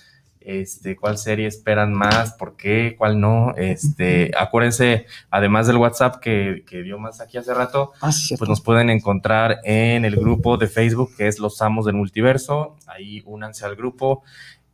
Este, 0.45 0.95
cuál 0.95 1.17
serie 1.17 1.47
esperan 1.47 1.93
más, 1.93 2.33
por 2.33 2.55
qué, 2.55 2.95
cuál 2.97 3.19
no. 3.19 3.53
Este, 3.55 4.31
acuérdense, 4.37 5.05
además 5.29 5.67
del 5.67 5.77
WhatsApp 5.77 6.17
que, 6.17 6.63
que 6.67 6.81
dio 6.83 6.99
más 6.99 7.21
aquí 7.21 7.37
hace 7.37 7.53
rato, 7.53 7.91
Ah, 8.01 8.11
pues 8.37 8.49
nos 8.49 8.61
pueden 8.61 8.89
encontrar 8.89 9.59
en 9.63 10.05
el 10.05 10.15
grupo 10.15 10.57
de 10.57 10.67
Facebook 10.67 11.11
que 11.17 11.27
es 11.27 11.39
Los 11.39 11.61
Amos 11.61 11.85
del 11.85 11.95
Multiverso. 11.95 12.75
Ahí 12.87 13.21
únanse 13.25 13.65
al 13.65 13.75
grupo. 13.75 14.23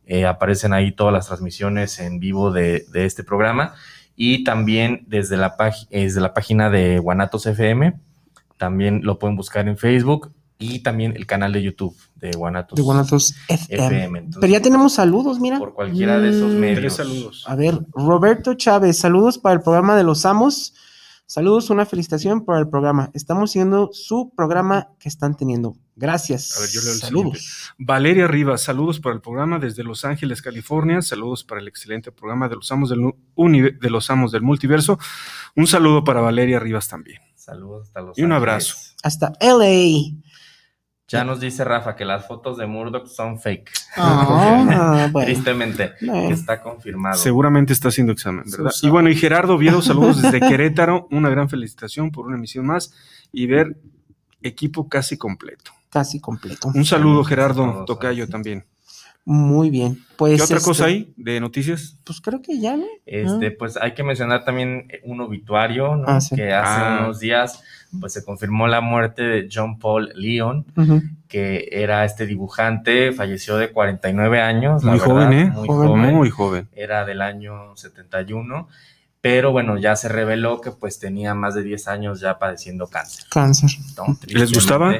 Eh, 0.06 0.26
aparecen 0.26 0.72
ahí 0.72 0.90
todas 0.92 1.12
las 1.12 1.28
transmisiones 1.28 2.00
en 2.00 2.18
vivo 2.18 2.50
de, 2.50 2.84
de 2.92 3.04
este 3.04 3.22
programa. 3.22 3.74
Y 4.16 4.42
también 4.44 5.04
desde 5.06 5.36
la, 5.36 5.56
pag- 5.56 5.88
desde 5.88 6.20
la 6.20 6.34
página 6.34 6.68
de 6.68 6.98
Guanatos 6.98 7.46
FM. 7.46 7.94
También 8.56 9.00
lo 9.04 9.18
pueden 9.18 9.36
buscar 9.36 9.68
en 9.68 9.78
Facebook. 9.78 10.32
Y 10.60 10.80
también 10.80 11.14
el 11.16 11.26
canal 11.26 11.52
de 11.52 11.62
YouTube 11.62 11.96
de 12.16 12.30
Guanatos, 12.32 12.76
de 12.76 12.82
Guanatos 12.82 13.34
FM. 13.48 13.86
FM. 13.86 14.18
Entonces, 14.18 14.40
Pero 14.40 14.52
ya 14.52 14.60
tenemos 14.60 14.92
saludos, 14.92 15.40
mira. 15.40 15.58
por 15.58 15.72
cualquiera 15.74 16.20
de 16.20 16.28
esos 16.28 16.52
Mm, 16.52 16.56
medios. 16.58 16.78
Tres 16.80 16.94
saludos. 16.94 17.44
A 17.48 17.56
ver, 17.56 17.78
Roberto 17.92 18.54
Chávez, 18.54 18.98
saludos 18.98 19.38
para 19.38 19.54
el 19.54 19.62
programa 19.62 19.96
de 19.96 20.04
los 20.04 20.24
amos. 20.26 20.74
Saludos, 21.26 21.70
una 21.70 21.86
felicitación 21.86 22.44
por 22.44 22.58
el 22.58 22.68
programa. 22.68 23.10
Estamos 23.14 23.52
siguiendo 23.52 23.88
su 23.92 24.32
programa 24.36 24.88
que 24.98 25.08
están 25.08 25.36
teniendo. 25.36 25.76
Gracias. 25.94 26.56
A 26.58 26.60
ver, 26.60 26.70
yo 26.70 26.80
leo 26.82 26.92
el 26.92 26.98
Saludos. 26.98 27.72
Valeria 27.78 28.26
Rivas, 28.26 28.62
saludos 28.62 28.98
para 29.00 29.14
el 29.14 29.20
programa 29.20 29.58
desde 29.60 29.84
Los 29.84 30.04
Ángeles, 30.04 30.42
California. 30.42 31.00
Saludos 31.02 31.44
para 31.44 31.60
el 31.60 31.68
excelente 31.68 32.10
programa 32.10 32.48
de 32.48 32.56
los 32.56 32.70
amos 32.72 32.90
del, 32.90 33.12
de 33.80 33.90
los 33.90 34.10
amos 34.10 34.32
del 34.32 34.42
multiverso. 34.42 34.98
Un 35.56 35.66
saludo 35.68 36.02
para 36.04 36.20
Valeria 36.20 36.58
Rivas 36.58 36.88
también. 36.88 37.20
Saludos 37.36 37.86
hasta 37.88 38.00
los 38.02 38.18
Y 38.18 38.22
un 38.24 38.32
Ángeles. 38.32 38.36
abrazo. 38.50 38.76
Hasta 39.04 39.32
LA. 39.40 40.16
Ya 41.10 41.24
nos 41.24 41.40
dice 41.40 41.64
Rafa 41.64 41.96
que 41.96 42.04
las 42.04 42.26
fotos 42.28 42.56
de 42.56 42.66
Murdoch 42.68 43.06
son 43.08 43.40
fake. 43.40 43.68
Ah, 43.96 45.08
bueno. 45.12 45.26
Tristemente, 45.26 45.92
No. 46.02 46.28
que 46.28 46.34
está 46.34 46.62
confirmado. 46.62 47.16
Seguramente 47.18 47.72
está 47.72 47.88
haciendo 47.88 48.12
examen, 48.12 48.44
¿verdad? 48.48 48.70
Sí, 48.70 48.86
Y 48.86 48.90
bueno, 48.90 49.08
y 49.10 49.16
Gerardo 49.16 49.58
Viedo, 49.58 49.82
saludos 49.82 50.22
desde 50.22 50.38
Querétaro. 50.38 51.08
Una 51.10 51.28
gran 51.28 51.48
felicitación 51.48 52.12
por 52.12 52.26
una 52.26 52.36
emisión 52.36 52.64
más 52.66 52.94
y 53.32 53.46
ver 53.46 53.76
equipo 54.40 54.88
casi 54.88 55.16
completo. 55.18 55.72
Casi 55.90 56.20
completo. 56.20 56.70
Un 56.74 56.84
saludo, 56.84 57.24
Gerardo 57.24 57.84
Tocayo 57.84 58.28
también. 58.28 58.64
Muy 59.32 59.70
bien. 59.70 59.96
Pues, 60.16 60.38
¿Qué 60.38 60.42
otra 60.42 60.56
este, 60.56 60.68
cosa 60.68 60.84
hay 60.86 61.14
de 61.16 61.38
noticias? 61.40 61.96
Pues 62.02 62.20
creo 62.20 62.42
que 62.42 62.58
ya, 62.58 62.76
¿no? 62.76 62.84
Este, 63.06 63.52
pues 63.52 63.76
hay 63.76 63.94
que 63.94 64.02
mencionar 64.02 64.44
también 64.44 64.88
un 65.04 65.20
obituario, 65.20 65.94
¿no? 65.94 66.04
Ah, 66.08 66.20
sí. 66.20 66.34
Que 66.34 66.52
hace 66.52 66.80
Ah. 66.84 66.98
unos 67.04 67.20
días, 67.20 67.62
pues 68.00 68.12
se 68.12 68.24
confirmó 68.24 68.66
la 68.66 68.80
muerte 68.80 69.22
de 69.22 69.48
John 69.52 69.78
Paul 69.78 70.10
Leon, 70.16 70.66
que 71.28 71.68
era 71.70 72.04
este 72.04 72.26
dibujante, 72.26 73.12
falleció 73.12 73.56
de 73.56 73.70
49 73.70 74.40
años. 74.40 74.82
la 74.82 74.90
Muy 74.90 74.98
verdad, 75.00 75.14
joven, 75.14 75.32
¿eh? 75.32 75.44
Muy 75.54 75.68
Joven. 75.68 75.88
joven. 75.88 76.14
Muy 76.16 76.30
joven. 76.30 76.68
Era 76.72 77.04
del 77.04 77.22
año 77.22 77.76
71. 77.76 78.66
Pero 79.20 79.52
bueno, 79.52 79.78
ya 79.78 79.94
se 79.96 80.08
reveló 80.08 80.60
que 80.60 80.72
pues 80.72 80.98
tenía 80.98 81.34
más 81.34 81.54
de 81.54 81.62
10 81.62 81.86
años 81.88 82.20
ya 82.20 82.38
padeciendo 82.40 82.88
cáncer. 82.88 83.26
Cáncer. 83.30 83.70
¿Les 84.26 84.52
gustaba? 84.52 84.94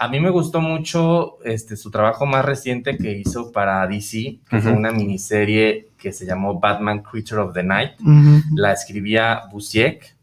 A 0.00 0.08
mí 0.08 0.18
me 0.18 0.30
gustó 0.30 0.62
mucho 0.62 1.36
este, 1.44 1.76
su 1.76 1.90
trabajo 1.90 2.24
más 2.24 2.42
reciente 2.42 2.96
que 2.96 3.18
hizo 3.18 3.52
para 3.52 3.86
DC, 3.86 4.38
que 4.48 4.60
fue 4.62 4.72
una 4.72 4.92
miniserie 4.92 5.90
que 5.98 6.10
se 6.10 6.24
llamó 6.24 6.58
Batman 6.58 7.02
Creature 7.02 7.42
of 7.42 7.52
the 7.52 7.62
Night. 7.62 7.92
La 8.54 8.72
escribía 8.72 9.42
Busiek 9.52 10.16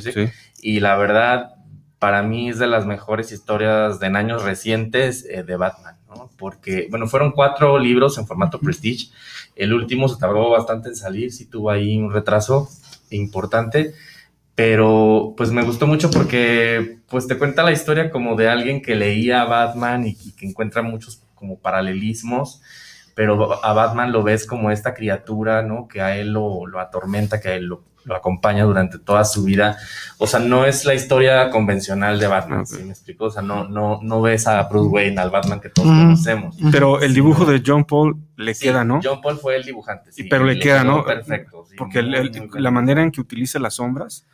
sí. 0.00 0.26
y 0.60 0.80
la 0.80 0.96
verdad, 0.96 1.54
para 1.98 2.22
mí 2.22 2.50
es 2.50 2.58
de 2.58 2.66
las 2.66 2.84
mejores 2.84 3.32
historias 3.32 3.98
de 3.98 4.08
en 4.08 4.16
años 4.16 4.42
recientes 4.42 5.26
eh, 5.30 5.42
de 5.42 5.56
Batman, 5.56 5.96
¿no? 6.06 6.28
Porque, 6.36 6.88
bueno, 6.90 7.06
fueron 7.06 7.32
cuatro 7.32 7.78
libros 7.78 8.18
en 8.18 8.26
formato 8.26 8.60
Prestige. 8.60 9.10
El 9.56 9.72
último 9.72 10.06
se 10.06 10.20
tardó 10.20 10.50
bastante 10.50 10.90
en 10.90 10.96
salir, 10.96 11.32
sí 11.32 11.46
tuvo 11.46 11.70
ahí 11.70 11.96
un 11.96 12.12
retraso 12.12 12.68
importante, 13.08 13.94
pero 14.54 15.34
pues 15.36 15.50
me 15.50 15.62
gustó 15.62 15.86
mucho 15.86 16.10
porque 16.10 16.98
pues 17.08 17.26
te 17.26 17.36
cuenta 17.38 17.62
la 17.62 17.72
historia 17.72 18.10
como 18.10 18.36
de 18.36 18.48
alguien 18.48 18.82
que 18.82 18.94
leía 18.94 19.42
a 19.42 19.46
Batman 19.46 20.06
y, 20.06 20.16
y 20.24 20.32
que 20.32 20.46
encuentra 20.46 20.82
muchos 20.82 21.22
como 21.34 21.58
paralelismos, 21.58 22.62
pero 23.14 23.64
a 23.64 23.72
Batman 23.72 24.12
lo 24.12 24.22
ves 24.22 24.46
como 24.46 24.70
esta 24.70 24.94
criatura, 24.94 25.62
¿no? 25.62 25.88
Que 25.88 26.00
a 26.00 26.16
él 26.16 26.32
lo, 26.32 26.66
lo 26.66 26.80
atormenta, 26.80 27.40
que 27.40 27.48
a 27.48 27.54
él 27.54 27.66
lo, 27.66 27.84
lo 28.04 28.14
acompaña 28.16 28.64
durante 28.64 28.98
toda 28.98 29.24
su 29.24 29.44
vida. 29.44 29.76
O 30.18 30.26
sea, 30.26 30.40
no 30.40 30.64
es 30.64 30.84
la 30.84 30.94
historia 30.94 31.50
convencional 31.50 32.18
de 32.18 32.26
Batman, 32.28 32.60
Ok. 32.60 32.66
¿sí 32.66 32.82
me 32.84 32.90
explico? 32.90 33.26
O 33.26 33.30
sea, 33.30 33.42
no, 33.42 33.68
no, 33.68 34.00
no 34.02 34.22
ves 34.22 34.46
a 34.46 34.62
Bruce 34.64 34.88
Wayne, 34.88 35.20
al 35.20 35.30
Batman 35.30 35.60
que 35.60 35.68
todos 35.68 35.88
Ujú. 35.88 35.96
conocemos. 35.98 36.56
Pero 36.72 37.00
el 37.02 37.12
dibujo 37.14 37.44
de 37.44 37.62
John 37.64 37.84
Paul 37.84 38.16
le 38.36 38.54
Sí, 38.54 38.66
queda, 38.66 38.84
¿no? 38.84 39.00
John 39.02 39.20
Paul 39.20 39.38
fue 39.38 39.56
el 39.56 39.64
dibujante, 39.64 40.12
sí. 40.12 40.24
pero 40.24 40.44
le 40.44 40.58
queda, 40.58 40.82
quedó 40.82 40.96
¿no? 40.96 41.04
Perfecto. 41.04 41.64
sí, 41.68 41.76
Porque 41.76 42.02
muy, 42.02 42.14
el- 42.16 42.48
muy 42.50 42.60
la 42.62 42.70
manera 42.70 43.02
en 43.02 43.10
que 43.12 43.20
utiliza 43.20 43.58
las 43.58 43.74
sombras, 43.74 44.26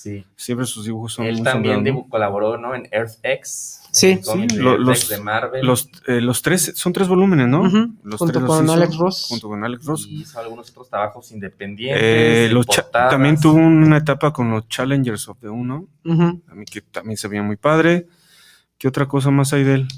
Sí. 0.00 0.24
siempre 0.36 0.64
sus 0.64 0.84
dibujos 0.84 1.12
son 1.14 1.26
Él 1.26 1.34
muy 1.34 1.42
también 1.42 2.02
colaboró, 2.08 2.56
¿no? 2.56 2.72
En 2.72 2.86
Earth 2.92 3.18
X. 3.20 3.80
Sí. 3.90 4.20
Sí, 4.22 4.46
lo- 4.56 4.78
los- 4.78 5.08
de 5.08 5.18
Marvel. 5.20 5.66
Los, 5.66 5.90
eh, 6.06 6.20
los 6.20 6.40
tres, 6.40 6.72
son 6.76 6.92
tres 6.92 7.08
volúmenes, 7.08 7.48
¿no? 7.48 7.64
Los 8.04 8.18
junto 8.20 8.26
tres 8.32 8.42
los 8.42 8.46
con 8.56 8.64
hizo 8.64 8.72
Alex 8.74 8.96
Ross. 8.96 9.26
Junto 9.28 9.48
con 9.48 9.64
Alex 9.64 9.84
Ross. 9.86 10.06
Y 10.08 10.20
hizo 10.22 10.38
algunos 10.38 10.70
otros 10.70 10.88
trabajos 10.88 11.32
independientes. 11.32 12.00
Eh, 12.00 12.48
los 12.52 12.64
también 12.92 13.40
tuvo 13.40 13.56
una 13.56 13.96
etapa 13.96 14.32
con 14.32 14.52
los 14.52 14.68
Challengers 14.68 15.28
of 15.28 15.38
the 15.40 15.48
Uno, 15.48 15.88
a 16.04 16.54
mí 16.54 16.64
que 16.64 16.80
también 16.80 17.16
se 17.16 17.26
veía 17.26 17.42
muy 17.42 17.56
padre. 17.56 18.06
¿Qué 18.78 18.86
otra 18.86 19.08
cosa 19.08 19.32
más 19.32 19.52
hay 19.52 19.64
de 19.64 19.74
él? 19.74 19.88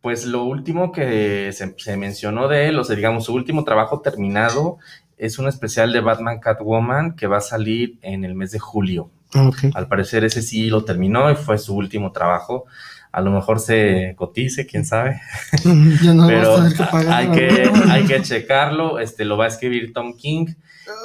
Pues 0.00 0.26
lo 0.26 0.44
último 0.44 0.92
que 0.92 1.50
se, 1.52 1.74
se 1.76 1.96
mencionó 1.96 2.46
de 2.46 2.68
él, 2.68 2.78
o 2.78 2.84
sea, 2.84 2.94
digamos, 2.94 3.24
su 3.24 3.34
último 3.34 3.64
trabajo 3.64 4.00
terminado 4.00 4.78
es 5.18 5.40
un 5.40 5.48
especial 5.48 5.92
de 5.92 5.98
Batman 6.00 6.38
Catwoman 6.38 7.16
que 7.16 7.26
va 7.26 7.38
a 7.38 7.42
salir 7.42 7.98
en 8.02 8.24
el 8.24 8.36
mes 8.36 8.52
de 8.52 8.60
julio. 8.60 9.10
Ok. 9.34 9.58
Al 9.74 9.86
parecer 9.88 10.24
ese 10.24 10.42
sí 10.42 10.68
lo 10.70 10.84
terminó 10.84 11.30
y 11.30 11.36
fue 11.36 11.58
su 11.58 11.74
último 11.76 12.12
trabajo. 12.12 12.64
A 13.12 13.20
lo 13.20 13.30
mejor 13.32 13.58
se 13.58 14.14
cotice, 14.16 14.66
quién 14.66 14.84
sabe. 14.84 15.20
Ya 16.02 16.14
no 16.14 16.26
Pero 16.28 16.52
vas 16.52 16.60
a 16.60 16.62
tener 16.62 16.76
que 16.76 16.84
pagar. 16.84 17.12
hay 17.12 17.30
que, 17.30 17.70
hay 17.90 18.04
que 18.04 18.22
checarlo. 18.22 18.98
Este 19.00 19.24
lo 19.24 19.36
va 19.36 19.46
a 19.46 19.48
escribir 19.48 19.92
Tom 19.92 20.16
King. 20.16 20.46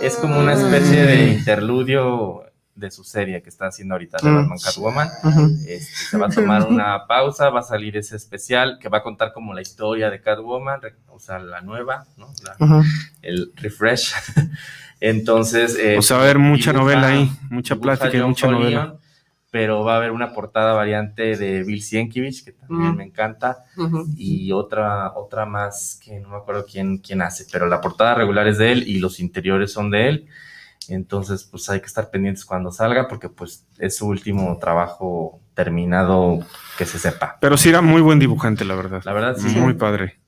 Es 0.01 0.15
como 0.15 0.39
una 0.39 0.53
especie 0.53 1.03
de 1.05 1.33
interludio 1.33 2.41
de 2.75 2.91
su 2.91 3.03
serie 3.05 3.41
que 3.41 3.49
está 3.49 3.67
haciendo 3.67 3.93
ahorita 3.95 4.17
de 4.21 4.29
Mm. 4.29 4.35
Batman 4.35 4.57
Catwoman. 4.63 5.09
Este, 5.65 5.95
se 6.09 6.17
va 6.17 6.27
a 6.27 6.29
tomar 6.29 6.63
una 6.69 7.07
pausa, 7.07 7.49
va 7.49 7.61
a 7.61 7.63
salir 7.63 7.95
ese 7.95 8.17
especial 8.17 8.77
que 8.81 8.89
va 8.89 8.97
a 8.99 9.03
contar 9.03 9.31
como 9.33 9.53
la 9.53 9.61
historia 9.61 10.09
de 10.09 10.19
Catwoman, 10.21 10.81
o 11.07 11.19
sea, 11.19 11.39
la 11.39 11.61
nueva, 11.61 12.05
¿no? 12.17 12.27
La- 12.43 12.83
el 13.21 13.51
refresh. 13.55 14.13
Entonces. 14.99 15.77
eh, 15.79 15.97
O 15.97 16.01
sea, 16.01 16.17
va 16.17 16.23
a 16.23 16.25
haber 16.25 16.39
mucha 16.39 16.71
dibuja- 16.71 16.83
novela 16.83 17.07
ahí, 17.07 17.29
mucha 17.49 17.75
plática 17.75 18.17
y 18.17 18.21
mucha 18.21 18.47
novela. 18.47 18.69
Leon, 18.85 18.99
pero 19.51 19.83
va 19.85 19.93
a 19.93 19.97
haber 19.97 20.11
una 20.11 20.33
portada 20.33 20.73
variante 20.73 21.37
de 21.37 21.63
Bill 21.63 21.81
Sienkiewicz, 21.81 22.43
que 22.43 22.51
también 22.51 22.91
Mm. 22.91 22.95
me 22.97 23.03
encanta, 23.05 23.59
y 24.17 24.51
otra, 24.51 25.13
otra 25.15 25.45
más 25.45 25.99
que 26.03 26.19
no 26.19 26.29
me 26.29 26.35
acuerdo 26.37 26.65
quién, 26.69 26.97
quién 26.97 27.21
hace, 27.21 27.45
pero 27.51 27.65
la 27.67 27.79
portada 27.79 28.15
regular 28.15 28.47
es 28.47 28.57
de 28.57 28.71
él 28.73 28.83
y 28.87 28.99
los 28.99 29.19
interiores 29.21 29.71
son 29.71 29.91
de 29.91 30.09
él. 30.09 30.27
Entonces, 30.89 31.45
pues 31.49 31.67
hay 31.69 31.79
que 31.79 31.85
estar 31.87 32.09
pendientes 32.11 32.45
cuando 32.45 32.71
salga, 32.71 33.07
porque 33.07 33.29
pues 33.29 33.65
es 33.79 33.95
su 33.97 34.07
último 34.07 34.57
trabajo 34.59 35.39
terminado 35.53 36.39
que 36.77 36.85
se 36.85 36.99
sepa. 36.99 37.37
Pero 37.41 37.57
sí 37.57 37.69
era 37.69 37.81
muy 37.81 38.01
buen 38.01 38.19
dibujante, 38.19 38.65
la 38.65 38.75
verdad. 38.75 39.01
La 39.05 39.13
verdad, 39.13 39.35
sí. 39.37 39.47
Muy 39.57 39.73
padre. 39.73 40.19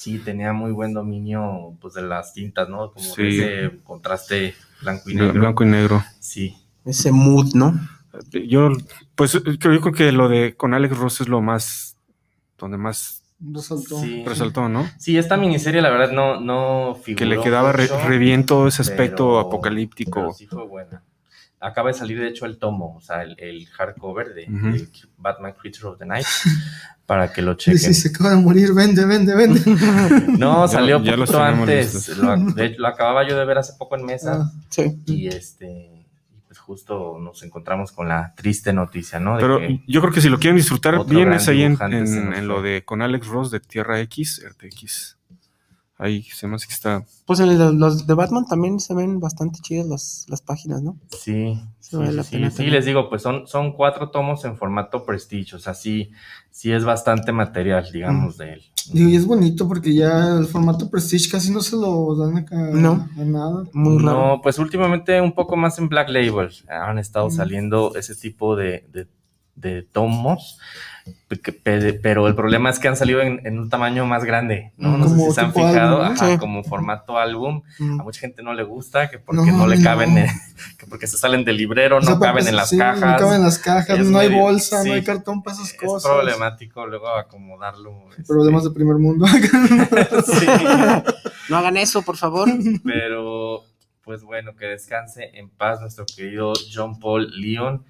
Sí, 0.00 0.18
tenía 0.18 0.54
muy 0.54 0.72
buen 0.72 0.94
dominio 0.94 1.74
pues 1.78 1.92
de 1.92 2.00
las 2.00 2.32
tintas, 2.32 2.70
¿no? 2.70 2.90
Como 2.90 3.04
Sí. 3.14 3.22
ese 3.38 3.80
contraste 3.84 4.54
blanco 4.80 5.10
y 5.10 5.14
negro. 5.14 5.34
Blanco 5.40 5.62
y 5.62 5.66
negro. 5.66 6.02
Sí. 6.20 6.56
Ese 6.86 7.12
mood, 7.12 7.52
¿no? 7.54 7.78
Yo, 8.48 8.70
pues, 9.14 9.32
yo 9.34 9.58
creo 9.58 9.92
que 9.92 10.10
lo 10.10 10.30
de 10.30 10.54
con 10.56 10.72
Alex 10.72 10.96
Ross 10.96 11.20
es 11.20 11.28
lo 11.28 11.42
más, 11.42 11.98
donde 12.56 12.78
más 12.78 13.22
Resaltó. 13.40 14.00
Sí. 14.00 14.24
resaltó, 14.26 14.70
¿no? 14.70 14.88
Sí, 14.98 15.18
esta 15.18 15.36
miniserie 15.36 15.82
la 15.82 15.90
verdad 15.90 16.12
no, 16.12 16.40
no 16.40 16.94
figuró 16.94 17.18
Que 17.18 17.26
le 17.26 17.40
quedaba 17.42 17.72
re, 17.72 17.86
re 17.86 18.16
bien 18.16 18.46
todo 18.46 18.68
ese 18.68 18.80
aspecto 18.80 19.26
pero- 19.28 19.40
apocalíptico. 19.40 20.12
pero 20.20 20.32
sí 20.32 20.46
fue 20.46 20.66
buena. 20.66 21.02
Acaba 21.62 21.88
de 21.88 21.94
salir 21.94 22.18
de 22.18 22.28
hecho 22.28 22.46
el 22.46 22.56
tomo, 22.58 22.96
o 22.96 23.00
sea, 23.02 23.22
el, 23.22 23.36
el 23.38 23.66
hardcover 23.66 24.32
de, 24.34 24.46
Batman 25.18 25.52
Creature 25.60 25.88
of 25.88 25.98
the 25.98 26.06
Night 26.06 26.24
para 27.04 27.32
que 27.32 27.42
lo 27.42 27.52
chequen. 27.54 27.78
sí, 27.78 27.92
se 27.94 28.08
acaba 28.08 28.30
de 28.30 28.36
morir, 28.36 28.72
vende, 28.72 29.04
vende, 29.04 29.34
vende. 29.34 29.60
No, 30.38 30.66
salió 30.68 31.02
ya 31.02 31.16
poquito 31.16 31.32
tenemos 31.38 31.68
antes. 31.68 32.16
Lo, 32.16 32.36
de 32.54 32.64
hecho, 32.66 32.80
lo 32.80 32.88
acababa 32.88 33.28
yo 33.28 33.36
de 33.38 33.44
ver 33.44 33.58
hace 33.58 33.74
poco 33.78 33.96
en 33.96 34.06
mesa. 34.06 34.40
Ah, 34.42 34.52
Sí. 34.70 35.02
y 35.06 35.26
este 35.28 35.66
y 36.32 36.40
pues 36.46 36.58
justo 36.58 37.18
nos 37.20 37.42
encontramos 37.42 37.92
con 37.92 38.08
la 38.08 38.32
triste 38.36 38.72
noticia, 38.72 39.20
¿no? 39.20 39.36
De 39.36 39.40
Pero 39.42 39.58
que- 39.58 39.82
yo 39.86 40.00
creo 40.00 40.12
que 40.14 40.20
si 40.22 40.28
lo 40.30 40.38
quieren 40.38 40.56
disfrutar 40.56 41.04
bien 41.04 41.32
es 41.34 41.46
ahí 41.48 41.62
en, 41.62 41.76
en- 41.82 42.48
lo 42.48 42.62
de 42.62 42.84
con 42.84 43.02
Alex 43.02 43.26
Ross 43.26 43.50
de 43.50 43.60
Tierra 43.60 44.00
X, 44.00 44.42
RTX. 44.48 45.18
Ahí 46.02 46.22
se 46.22 46.46
me 46.48 46.54
hace 46.56 46.66
que 46.66 46.72
está. 46.72 47.04
Pues 47.26 47.40
en 47.40 47.50
el- 47.50 47.76
los 47.76 48.06
de 48.06 48.14
Batman 48.14 48.46
también 48.46 48.80
se 48.80 48.94
ven 48.94 49.20
bastante 49.20 49.60
chidas 49.60 49.86
las, 49.86 50.26
las 50.28 50.40
páginas, 50.40 50.80
¿no? 50.82 50.96
Sí, 51.10 51.60
sí, 51.78 51.96
vale 51.96 52.10
sí, 52.10 52.16
la 52.16 52.22
sí, 52.24 52.30
pena 52.32 52.50
sí, 52.50 52.56
también. 52.56 52.74
les 52.76 52.84
digo, 52.86 53.08
pues 53.10 53.20
son, 53.22 53.46
son 53.46 53.72
cuatro 53.72 54.10
tomos 54.10 54.44
en 54.46 54.56
formato 54.56 55.04
Prestige, 55.04 55.56
o 55.56 55.58
sea, 55.58 55.74
sí, 55.74 56.10
sí 56.50 56.72
es 56.72 56.84
bastante 56.84 57.32
material, 57.32 57.86
digamos, 57.92 58.38
de 58.38 58.54
él. 58.54 58.62
Digo, 58.94 59.10
y 59.10 59.14
es 59.16 59.26
bonito 59.26 59.68
porque 59.68 59.94
ya 59.94 60.38
el 60.38 60.46
formato 60.46 60.88
Prestige 60.90 61.30
casi 61.30 61.52
no 61.52 61.60
se 61.60 61.76
lo 61.76 62.16
dan 62.16 62.38
acá 62.38 62.56
No. 62.56 63.06
a 63.18 63.24
nada. 63.24 63.64
Muy 63.74 64.02
raro. 64.02 64.18
No, 64.36 64.40
pues 64.42 64.58
últimamente 64.58 65.20
un 65.20 65.32
poco 65.32 65.54
más 65.56 65.78
en 65.78 65.88
Black 65.90 66.08
Label 66.08 66.48
han 66.68 66.98
estado 66.98 67.26
Mm. 67.28 67.30
saliendo 67.30 67.94
ese 67.94 68.14
tipo 68.16 68.56
de, 68.56 68.88
de, 68.90 69.06
de 69.60 69.82
tomos, 69.82 70.58
pero 72.02 72.28
el 72.28 72.34
problema 72.34 72.70
es 72.70 72.78
que 72.78 72.88
han 72.88 72.96
salido 72.96 73.20
en, 73.20 73.44
en 73.46 73.58
un 73.58 73.68
tamaño 73.68 74.06
más 74.06 74.24
grande, 74.24 74.72
¿no? 74.76 74.96
No 74.96 75.08
sé 75.08 75.16
si 75.16 75.30
se 75.32 75.40
han 75.40 75.52
fijado, 75.52 76.02
álbum, 76.02 76.16
ajá, 76.16 76.30
Sí. 76.32 76.38
como 76.38 76.62
formato 76.64 77.18
álbum. 77.18 77.62
Mm. 77.78 78.00
A 78.00 78.04
mucha 78.04 78.20
gente 78.20 78.42
no 78.42 78.52
le 78.54 78.62
gusta, 78.62 79.10
que 79.10 79.18
porque 79.18 79.50
No, 79.50 79.58
no, 79.58 79.66
le 79.66 79.76
no. 79.78 79.82
caben, 79.84 80.18
en- 80.18 80.26
que 80.78 80.86
porque 80.86 81.06
se 81.06 81.16
salen 81.18 81.44
del 81.44 81.56
librero, 81.56 81.98
O 81.98 82.02
sea, 82.02 82.14
no 82.14 82.20
caben 82.20 82.34
pues, 82.44 82.48
en 82.48 82.56
las 82.56 82.68
sí, 82.70 82.78
cajas. 82.78 83.00
No 83.00 83.16
caben 83.18 83.34
en 83.40 83.44
las 83.44 83.58
cajas, 83.58 83.98
Es 83.98 84.06
no 84.06 84.18
hay 84.18 84.28
medio- 84.28 84.42
bolsa, 84.42 84.82
sí. 84.82 84.88
no 84.88 84.94
hay 84.94 85.02
cartón 85.04 85.42
para 85.42 85.56
esas 85.56 85.72
es 85.72 85.80
cosas. 85.80 86.10
problemático 86.10 86.86
luego 86.86 87.08
acomodarlo. 87.08 88.10
este, 88.10 88.24
Problemas 88.24 88.64
de 88.64 88.70
primer 88.70 88.96
mundo. 88.96 89.26
sí, 90.26 90.46
No 91.48 91.56
hagan 91.56 91.76
eso, 91.76 92.02
por 92.02 92.16
favor. 92.16 92.48
pero 92.84 93.62
pues 94.04 94.22
bueno, 94.22 94.56
que 94.56 94.66
descanse 94.66 95.30
en 95.34 95.48
paz 95.50 95.80
nuestro 95.80 96.04
querido 96.06 96.52
John 96.72 96.98
Paul 96.98 97.30
Leon. 97.40 97.84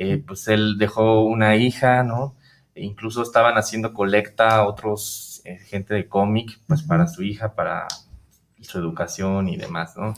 Eh, 0.00 0.22
pues 0.24 0.46
él 0.46 0.76
dejó 0.78 1.24
una 1.24 1.56
hija, 1.56 2.04
¿no? 2.04 2.36
E 2.74 2.84
incluso 2.84 3.20
estaban 3.22 3.58
haciendo 3.58 3.92
colecta 3.92 4.54
a 4.56 4.64
otros 4.68 5.42
eh, 5.44 5.58
gente 5.58 5.92
de 5.94 6.06
cómic, 6.06 6.60
pues 6.68 6.82
para 6.82 7.08
su 7.08 7.24
hija, 7.24 7.54
para 7.54 7.88
su 8.60 8.78
educación 8.78 9.48
y 9.48 9.56
demás, 9.56 9.94
¿no? 9.96 10.14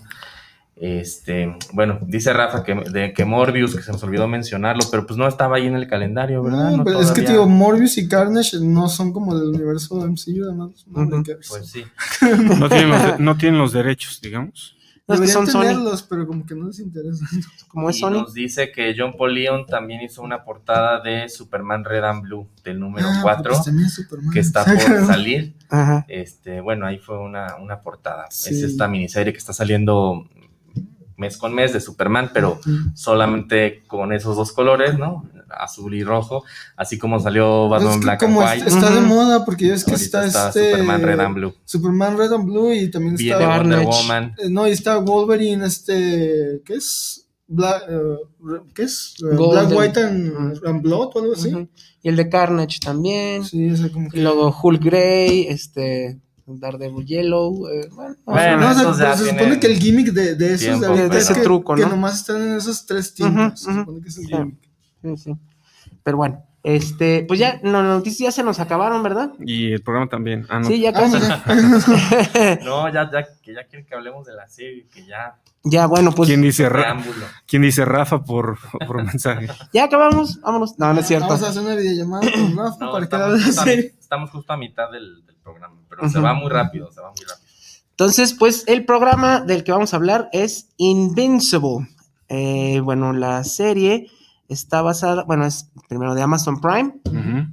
Este, 0.77 1.57
bueno, 1.75 1.99
dice 2.07 2.33
Rafa 2.33 2.63
que, 2.63 2.75
de, 2.75 3.13
que 3.13 3.25
Morbius, 3.27 3.77
que 3.77 3.83
se 3.83 3.93
nos 3.93 4.03
olvidó 4.03 4.27
mencionarlo, 4.29 4.83
pero 4.91 5.07
pues 5.07 5.19
no 5.19 5.29
estaba 5.29 5.57
ahí 5.57 5.67
en 5.67 5.75
el 5.75 5.87
calendario, 5.87 6.43
¿verdad? 6.43 6.71
No, 6.71 6.77
No 6.79 6.85
pero 6.85 7.01
es 7.01 7.11
que, 7.11 7.21
tío, 7.23 7.47
Morbius 7.47 7.99
y 7.99 8.09
Carnage 8.09 8.59
no 8.61 8.89
son 8.89 9.13
como 9.13 9.39
del 9.39 9.49
universo 9.49 9.99
de 9.99 10.09
MCU, 10.09 10.45
además. 10.45 10.71
No, 10.87 11.05
de 11.05 11.23
que- 11.23 11.35
Pues 11.49 11.67
sí. 11.67 11.85
No 12.59 12.69
tienen 12.71 12.89
los, 12.91 13.03
de- 13.05 13.19
no 13.19 13.37
tienen 13.37 13.59
los 13.59 13.73
derechos, 13.73 14.21
digamos. 14.23 14.77
No, 15.11 15.15
es 15.15 15.21
que 15.21 15.27
Deberían 15.27 15.47
son 15.47 15.47
Sony. 15.47 15.61
tenerlos, 15.69 16.03
pero 16.03 16.27
como 16.27 16.47
que 16.47 16.55
no 16.55 16.67
les 16.67 16.79
interesa. 16.81 17.25
Como 17.69 17.89
es 17.91 17.97
y 17.97 18.01
Sony. 18.01 18.11
nos 18.13 18.35
dice 18.35 18.73
que 18.73 18.95
John 18.97 19.15
Paul 19.17 19.35
Leon 19.35 19.67
también 19.67 20.01
hizo 20.03 20.23
una 20.23 20.43
portada 20.45 21.01
de 21.01 21.29
Superman 21.29 21.85
Red 21.85 22.03
and 22.05 22.23
Blue 22.23 22.49
del 22.65 22.81
número 22.81 23.07
Ah, 23.09 23.21
4 23.23 23.53
pues 23.65 24.07
que 24.33 24.41
está 24.41 24.65
por 24.65 25.07
salir. 25.07 25.55
Ajá. 25.69 26.05
Este, 26.09 26.61
bueno, 26.61 26.87
ahí 26.87 26.99
fue 26.99 27.19
una, 27.19 27.57
una 27.57 27.81
portada. 27.81 28.27
Sí. 28.31 28.55
Es 28.55 28.63
esta 28.63 28.89
miniserie 28.89 29.33
que 29.33 29.39
está 29.39 29.53
saliendo 29.53 30.27
mes 31.21 31.37
con 31.37 31.55
mes 31.55 31.73
de 31.73 31.81
Superman, 31.81 32.31
pero 32.35 32.59
solamente 32.95 33.83
con 33.87 34.13
esos 34.13 34.37
dos 34.37 34.53
colores, 34.53 34.99
¿no? 34.99 35.25
Azul 35.51 35.95
y 35.95 36.05
rojo, 36.05 36.45
así 36.77 36.97
como 36.97 37.19
salió 37.19 37.67
Pues 37.69 37.83
Batman 37.83 37.93
es 37.93 37.99
que 37.99 38.05
Black 38.05 38.23
and 38.23 38.35
como 38.35 38.47
White. 38.47 38.67
est- 38.67 38.77
está 38.77 38.91
de 38.95 39.01
moda, 39.01 39.45
porque 39.45 39.67
ya 39.69 39.75
es 39.75 39.85
que 39.85 39.95
está, 39.95 40.25
está 40.25 40.49
este. 40.49 40.71
Superman 40.73 41.03
Red 41.03 41.21
and 41.21 41.35
Blue. 41.35 41.55
Superman 41.65 42.17
Red 42.19 42.33
and 42.33 42.45
Blue 42.45 42.73
y 42.73 42.91
también 42.91 43.17
Viene 43.17 43.43
está. 43.43 43.57
Wonder. 43.59 43.85
Woman. 43.85 44.35
eh, 44.39 44.49
no, 44.49 44.69
y 44.69 44.71
está 44.71 44.99
Wolverine, 44.99 45.67
este. 45.67 46.63
¿Qué 46.65 46.75
es? 46.75 47.27
Black, 47.49 47.83
eh, 47.89 48.63
¿Qué 48.75 48.83
es? 48.85 49.17
Eh, 49.25 49.35
Golden. 49.37 49.69
Black, 49.69 49.79
White 49.79 50.01
and, 50.05 50.61
and 50.65 50.83
Blood 50.83 51.11
o 51.15 51.19
algo 51.21 51.33
así. 51.33 51.69
Y 52.03 52.09
el 52.09 52.15
de 52.17 52.29
Carnage 52.29 52.79
también. 52.79 53.45
Sí, 53.45 53.71
o 53.73 53.77
sea, 53.77 53.91
como 53.91 54.09
que. 54.09 54.19
Y 54.19 54.23
luego 54.23 54.57
Hulk 54.63 54.83
Grey, 54.85 55.47
este, 55.49 56.21
Daredevil 56.59 57.05
Yellow. 57.07 57.69
eh, 57.69 57.89
bueno, 57.93 58.17
o 58.25 58.35
sea, 58.35 58.57
Bueno, 58.57 58.75
no, 58.83 58.91
o 58.91 58.95
sea, 58.95 59.13
esos 59.13 59.27
se 59.27 59.31
supone 59.33 59.61
que 59.61 59.67
el 59.67 59.79
gimmick 59.79 60.09
de, 60.13 60.35
de 60.35 60.47
esos 60.55 60.61
tiempo, 60.61 60.81
de 60.81 60.87
ahorita 60.87 61.09
pero- 61.09 61.19
es 61.21 61.27
De 61.27 61.33
ese 61.33 61.41
que, 61.41 61.45
truco, 61.45 61.75
que 61.75 61.83
¿no? 61.83 61.89
nomás 61.91 62.15
están 62.21 62.43
en 62.43 62.53
esas 62.57 62.87
tres 62.87 63.15
tintas. 63.15 63.53
Ujú, 63.53 63.57
se 63.57 63.71
ujú. 63.71 63.79
supone 63.81 64.01
que 64.03 64.09
es 64.09 64.19
el 64.19 64.25
Sí. 64.25 64.31
gimmick. 64.33 64.59
sí, 65.03 65.17
sí. 65.17 65.37
Pero 66.03 66.17
bueno, 66.17 66.43
este, 66.63 67.25
pues 67.29 67.39
ya, 67.41 67.61
no, 67.63 67.73
las 67.83 67.97
noticias 67.97 68.29
ya 68.29 68.33
se 68.33 68.43
nos 68.43 68.59
acabaron, 68.61 69.03
¿verdad? 69.03 69.31
Y 69.41 69.73
el 69.73 69.83
programa 69.83 70.09
también. 70.09 70.47
Ah, 70.49 70.61
no. 70.61 70.67
Sí, 70.67 70.81
ya 70.81 70.91
Ah, 70.91 70.93
casi. 70.93 71.17
No, 72.65 72.89
ya, 72.93 73.11
ya, 73.11 73.27
que 73.43 73.55
ya 73.55 73.65
quieren 73.65 73.87
que 73.87 73.95
hablemos 73.95 74.27
de 74.27 74.35
la 74.35 74.49
serie, 74.49 74.87
que 74.93 75.05
ya. 75.07 75.37
ya, 75.65 75.87
bueno, 75.87 76.13
pues 76.13 76.29
¿Quién 76.29 76.43
dice, 76.43 76.69
Ra-. 76.69 77.03
¿Quién 77.47 77.63
dice 77.63 77.85
Rafa 77.85 78.23
por, 78.25 78.59
por 78.87 79.03
mensaje? 79.05 79.49
ya 79.73 79.85
acabamos, 79.85 80.41
vámonos. 80.41 80.79
No, 80.79 80.93
no 80.93 81.01
es 81.01 81.07
cierto. 81.07 81.27
Vamos 81.29 81.43
a 81.43 81.49
hacer 81.51 81.63
una 81.63 81.75
videollamada 81.75 82.31
con 82.31 82.57
Rafa 82.57 82.77
No, 82.85 82.93
para 82.93 83.09
que 83.09 83.17
hable 83.17 83.39
de 83.39 83.45
justo 83.45 83.61
a, 83.61 83.65
serie. 83.65 83.95
Estamos 84.11 84.31
justo 84.31 84.53
a 84.53 84.57
mitad 84.57 84.91
del, 84.91 85.25
del 85.25 85.37
programa, 85.37 85.77
pero 85.89 86.09
se 86.09 86.19
va 86.19 86.35
muy 86.35 86.51
rápido, 86.51 86.91
se 86.91 87.01
va 87.01 87.11
muy 87.11 87.21
rápido. 87.21 87.49
Entonces, 87.91 88.35
pues 88.35 88.65
el 88.67 88.85
programa 88.85 89.41
del 89.41 89.63
que 89.63 89.71
vamos 89.71 89.95
a 89.95 89.99
hablar 89.99 90.29
es 90.33 90.71
Invincible. 90.79 91.87
Eh, 92.29 92.81
bueno, 92.81 93.13
la 93.13 93.45
serie 93.45 94.09
está 94.49 94.83
basada, 94.83 95.23
bueno, 95.23 95.47
es 95.47 95.71
primero 95.89 96.17
de 96.17 96.23
Amazon 96.23 96.61
Prime, 96.61 96.95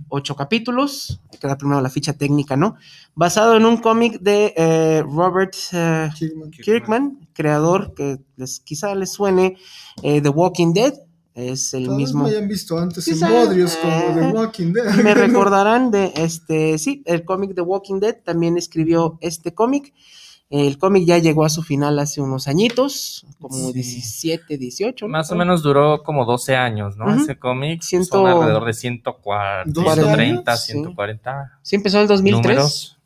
ocho 0.09 0.35
capítulos, 0.35 1.21
hay 1.31 1.37
que 1.37 1.47
dar 1.47 1.59
primero 1.59 1.79
la 1.79 1.91
ficha 1.91 2.13
técnica, 2.13 2.57
¿no? 2.57 2.75
Basado 3.13 3.55
en 3.55 3.63
un 3.63 3.77
cómic 3.77 4.19
de 4.19 4.55
eh, 4.57 5.03
Robert 5.03 5.53
eh, 5.73 6.09
Kirkman. 6.17 6.49
Kirkman, 6.49 7.27
creador 7.33 7.93
que 7.93 8.17
les, 8.35 8.61
quizá 8.61 8.95
les 8.95 9.11
suene 9.11 9.57
eh, 10.01 10.21
The 10.21 10.29
Walking 10.29 10.73
Dead, 10.73 10.93
es 11.37 11.73
el 11.73 11.85
Todos 11.85 11.97
mismo. 11.97 12.23
lo 12.23 12.29
hayan 12.29 12.47
visto 12.47 12.77
antes 12.77 13.07
en 13.07 13.13
Quizá, 13.13 13.29
bodrios 13.29 13.75
como 13.77 13.93
eh, 13.95 14.13
The 14.15 14.27
Walking 14.31 14.73
Dead. 14.73 14.93
Me 15.03 15.13
recordarán 15.13 15.91
de 15.91 16.11
este, 16.15 16.77
sí, 16.79 17.03
el 17.05 17.23
cómic 17.23 17.53
de 17.53 17.61
Walking 17.61 17.99
Dead 17.99 18.17
también 18.23 18.57
escribió 18.57 19.17
este 19.21 19.53
cómic. 19.53 19.93
El 20.49 20.77
cómic 20.77 21.03
ya 21.05 21.17
llegó 21.17 21.43
a 21.43 21.49
su 21.49 21.61
final 21.61 21.99
hace 21.99 22.21
unos 22.21 22.47
añitos, 22.47 23.25
como 23.39 23.53
Sí. 23.67 23.73
17, 23.73 24.57
18. 24.57 25.05
¿no? 25.05 25.11
Más 25.11 25.29
o 25.31 25.35
menos 25.35 25.61
duró 25.61 26.03
como 26.03 26.23
12 26.25 26.55
años, 26.55 26.95
¿no? 26.95 27.05
Ujú. 27.05 27.21
Ese 27.23 27.37
cómic. 27.37 27.81
Ciento- 27.81 28.19
Son 28.19 28.27
alrededor 28.27 28.63
de 28.65 28.73
140, 28.73 29.63
12 29.73 29.93
130, 30.01 30.51
años, 30.51 30.61
sí. 30.63 30.71
140 30.71 31.59
Sí, 31.61 31.75
empezó 31.75 31.97
en 31.97 32.01
el 32.03 32.07
2003. 32.07 32.43
números. 32.55 32.97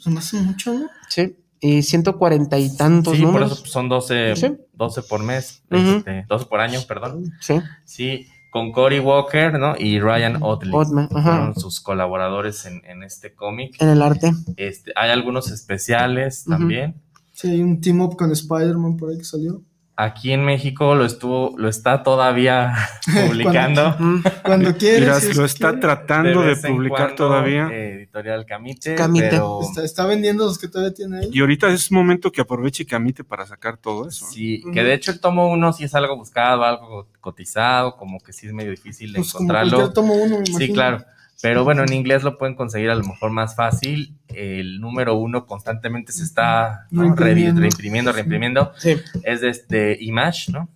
Se 0.00 0.10
me 0.10 0.18
hace 0.20 0.36
mucho, 0.40 0.74
¿no? 0.74 0.86
Sí, 1.08 1.36
y 1.60 1.82
140 1.82 2.58
y 2.58 2.76
tantos 2.76 3.16
Sí, 3.16 3.24
por 3.24 3.42
eso 3.42 3.54
son 3.56 3.88
12, 3.88 4.36
Sí. 4.36 4.56
12 4.74 5.02
por 5.02 5.22
mes, 5.22 5.62
Ujú. 5.70 5.98
este, 5.98 6.24
12 6.28 6.46
por 6.46 6.60
año, 6.60 6.80
perdón. 6.86 7.32
Sí, 7.40 7.60
Sí, 7.84 8.26
con 8.50 8.72
Cory 8.72 9.00
Walker, 9.00 9.58
¿no? 9.58 9.74
Y 9.78 10.00
Ryan 10.00 10.38
Otley. 10.42 10.72
Ottman, 10.74 11.08
ajá. 11.14 11.22
Fueron 11.36 11.54
sus 11.60 11.80
colaboradores 11.80 12.64
en, 12.66 12.82
en 12.86 13.02
este 13.02 13.34
cómic. 13.34 13.74
en 13.80 13.88
el 13.88 14.00
arte. 14.02 14.32
Este, 14.56 14.92
hay 14.96 15.10
algunos 15.10 15.50
especiales 15.50 16.44
también. 16.44 16.94
Sí, 17.32 17.48
hay 17.50 17.60
un 17.62 17.80
team 17.82 18.00
up 18.00 18.16
con 18.16 18.32
Spider-Man 18.32 18.96
por 18.96 19.10
ahí 19.10 19.18
que 19.18 19.24
salió. 19.24 19.60
Aquí 19.98 20.32
en 20.32 20.44
México 20.44 20.94
lo 20.94 21.06
estuvo, 21.06 21.54
lo 21.56 21.70
está 21.70 22.02
todavía 22.02 22.74
publicando. 23.26 23.96
Cuando 24.44 24.74
quieres. 24.78 25.00
Mira, 25.00 25.20
si 25.20 25.28
es 25.30 25.36
lo 25.38 25.46
está 25.46 25.68
quiere. 25.68 25.80
tratando 25.80 26.42
de, 26.42 26.54
publicar 26.56 26.98
cuando, 27.14 27.14
todavía. 27.16 27.68
eh, 27.72 27.92
editorial 27.94 28.44
Camite, 28.44 28.94
Camite. 28.94 29.28
pero 29.30 29.60
Está, 29.62 29.82
está 29.84 30.04
vendiendo 30.06 30.44
los 30.44 30.58
que 30.58 30.68
todavía 30.68 30.92
tiene 30.92 31.18
ahí. 31.20 31.30
Y 31.32 31.40
ahorita 31.40 31.68
es 31.68 31.90
momento 31.90 32.30
que 32.30 32.42
aproveche 32.42 32.84
Camite 32.84 33.24
para 33.24 33.46
sacar 33.46 33.78
todo 33.78 34.06
eso. 34.06 34.26
sí, 34.30 34.60
Ujú. 34.64 34.72
que 34.72 34.82
de 34.84 34.92
hecho 34.92 35.10
el 35.12 35.18
tomo 35.20 35.48
uno 35.50 35.72
sí 35.72 35.84
es 35.84 35.94
algo 35.94 36.14
buscado, 36.16 36.62
algo 36.64 37.08
cotizado, 37.20 37.96
como 37.96 38.20
que 38.20 38.34
sí 38.34 38.46
es 38.46 38.52
medio 38.52 38.72
difícil 38.72 39.14
de 39.14 39.20
Pues 39.20 39.32
como 39.32 39.44
encontrarlo. 39.44 39.70
cualquier 39.78 39.94
tomo 39.94 40.14
uno, 40.14 40.38
me 40.40 40.44
Sí, 40.46 40.72
claro. 40.74 41.04
Pero 41.42 41.64
bueno, 41.64 41.82
en 41.82 41.92
inglés 41.92 42.22
lo 42.22 42.38
pueden 42.38 42.54
conseguir 42.54 42.90
a 42.90 42.94
lo 42.94 43.04
mejor 43.04 43.30
más 43.30 43.54
fácil. 43.54 44.16
El 44.28 44.80
número 44.80 45.14
uno 45.16 45.46
constantemente 45.46 46.12
se 46.12 46.24
está 46.24 46.86
¿no? 46.90 47.02
Reimprimiendo. 47.02 47.60
Reimprimiendo, 47.60 48.12
reimprimiendo. 48.12 48.72
sí. 48.78 48.96
Es 49.22 49.40
de 49.40 49.48
este 49.50 49.98
Image, 50.00 50.50
¿no? 50.52 50.68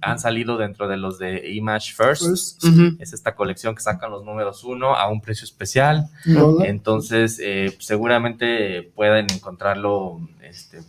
Han 0.00 0.18
salido 0.18 0.56
dentro 0.56 0.88
de 0.88 0.96
los 0.96 1.18
de 1.18 1.50
Image 1.50 1.92
First. 1.94 2.64
Es 2.98 3.12
esta 3.12 3.34
colección 3.34 3.74
que 3.74 3.82
sacan 3.82 4.10
los 4.10 4.24
números 4.24 4.64
uno 4.64 4.94
a 4.94 5.08
un 5.08 5.20
precio 5.20 5.44
especial. 5.44 6.08
¿no? 6.24 6.64
Entonces, 6.64 7.38
eh, 7.42 7.76
seguramente 7.78 8.90
pueden 8.94 9.26
encontrarlo, 9.30 10.20
este, 10.42 10.80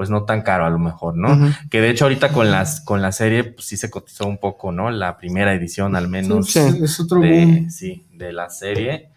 pues 0.00 0.08
no 0.08 0.22
tan 0.24 0.40
caro 0.40 0.64
a 0.64 0.70
lo 0.70 0.78
mejor, 0.78 1.14
¿no? 1.14 1.52
Que 1.68 1.82
de 1.82 1.90
hecho 1.90 2.06
ahorita 2.06 2.32
con 2.32 2.50
las 2.50 2.80
con 2.80 3.02
la 3.02 3.12
serie, 3.12 3.44
pues 3.44 3.66
sí 3.66 3.76
se 3.76 3.90
cotizó 3.90 4.26
un 4.26 4.38
poco, 4.38 4.72
¿no? 4.72 4.90
La 4.90 5.18
primera 5.18 5.52
edición 5.52 5.94
al 5.94 6.08
menos 6.08 6.46
Sí. 6.52 6.58
Es 6.82 6.98
otro 7.00 7.18
boom. 7.18 7.64
de, 7.66 7.70
sí, 7.70 8.06
de 8.14 8.32
la 8.32 8.48
serie. 8.48 9.10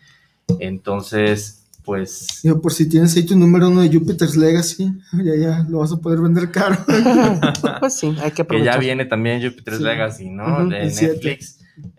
Entonces, 0.60 1.68
pues 1.86 2.42
Digo, 2.44 2.62
por 2.62 2.74
si 2.74 2.90
tienes 2.90 3.16
ahí 3.16 3.24
tu 3.26 3.38
número 3.38 3.70
uno 3.70 3.80
de 3.80 3.94
Jupiter's 3.94 4.36
Legacy, 4.36 4.92
ya, 5.24 5.36
ya, 5.38 5.66
lo 5.70 5.80
vas 5.80 5.94
a 5.94 5.98
poder 6.02 6.20
vender 6.20 6.52
caro. 6.52 6.78
pues 7.80 7.94
sí, 7.96 8.08
hay 8.22 8.32
que 8.32 8.36
que 8.36 8.42
aprovechar. 8.42 8.74
ya 8.74 8.80
viene 8.82 9.06
también 9.06 9.42
Jupiter's 9.42 9.78
Sí. 9.78 9.84
Legacy, 9.86 10.30
¿no? 10.32 10.68
De 10.68 10.82
el 10.82 10.92
siete. 10.92 11.40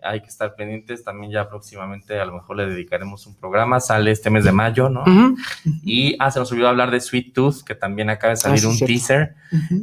Hay 0.03 0.21
que 0.21 0.27
estar 0.27 0.55
pendientes. 0.55 1.03
También 1.03 1.31
ya 1.31 1.49
próximamente 1.49 2.19
a 2.19 2.25
lo 2.25 2.33
mejor 2.33 2.57
le 2.57 2.67
dedicaremos 2.67 3.25
un 3.27 3.35
programa. 3.35 3.79
Sale 3.79 4.11
este 4.11 4.29
mes 4.29 4.43
de 4.45 4.51
mayo, 4.51 4.89
¿no? 4.89 5.03
Y 5.83 6.15
ah, 6.19 6.31
se 6.31 6.39
nos 6.39 6.51
olvidó 6.51 6.67
hablar 6.69 6.91
de 6.91 6.99
Sweet 7.01 7.33
Tooth, 7.33 7.63
que 7.65 7.75
también 7.75 8.09
acaba 8.09 8.31
de 8.31 8.37
salir 8.37 8.61
Ah, 8.65 8.69
un 8.69 8.79
teaser. 8.79 9.35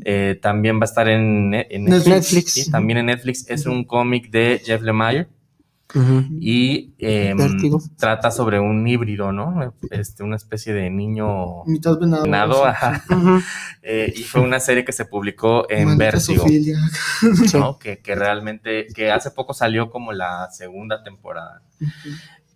Eh, 0.05 0.39
también 0.41 0.77
va 0.77 0.83
a 0.83 0.85
estar 0.85 1.09
en, 1.09 1.51
Ne- 1.51 1.67
en 1.71 1.85
Netflix. 1.85 2.09
Netflix. 2.09 2.53
Sí, 2.53 2.71
también 2.71 2.99
en 2.99 3.07
Netflix. 3.07 3.49
Es 3.49 3.67
un 3.67 3.85
cómic 3.85 4.31
de 4.31 4.61
Jeff 4.65 4.83
Lemire 4.83 5.29
Y 6.41 6.95
em, 6.99 7.39
trata 7.97 8.31
sobre 8.31 8.59
un 8.61 8.87
híbrido, 8.87 9.33
¿no? 9.33 9.75
Este, 9.91 10.23
una 10.23 10.37
especie 10.37 10.73
de 10.73 10.91
niño 10.91 11.65
Mitad 11.67 11.99
venado. 11.99 12.65
Eh, 13.85 14.13
y 14.15 14.23
fue 14.23 14.43
una 14.43 14.61
serie 14.61 14.85
que 14.85 14.93
se 14.93 15.07
publicó 15.07 15.69
en 15.69 15.87
Maldita 15.87 16.13
Vértigo. 16.13 16.47
¿no? 17.59 17.79
Que, 17.79 17.99
que 17.99 18.15
realmente, 18.15 18.87
que 18.95 19.11
hace 19.11 19.33
poco 19.33 19.55
salió 19.55 19.91
como 19.91 20.13
la 20.13 20.49
segunda 20.53 21.03
temporada. 21.03 21.63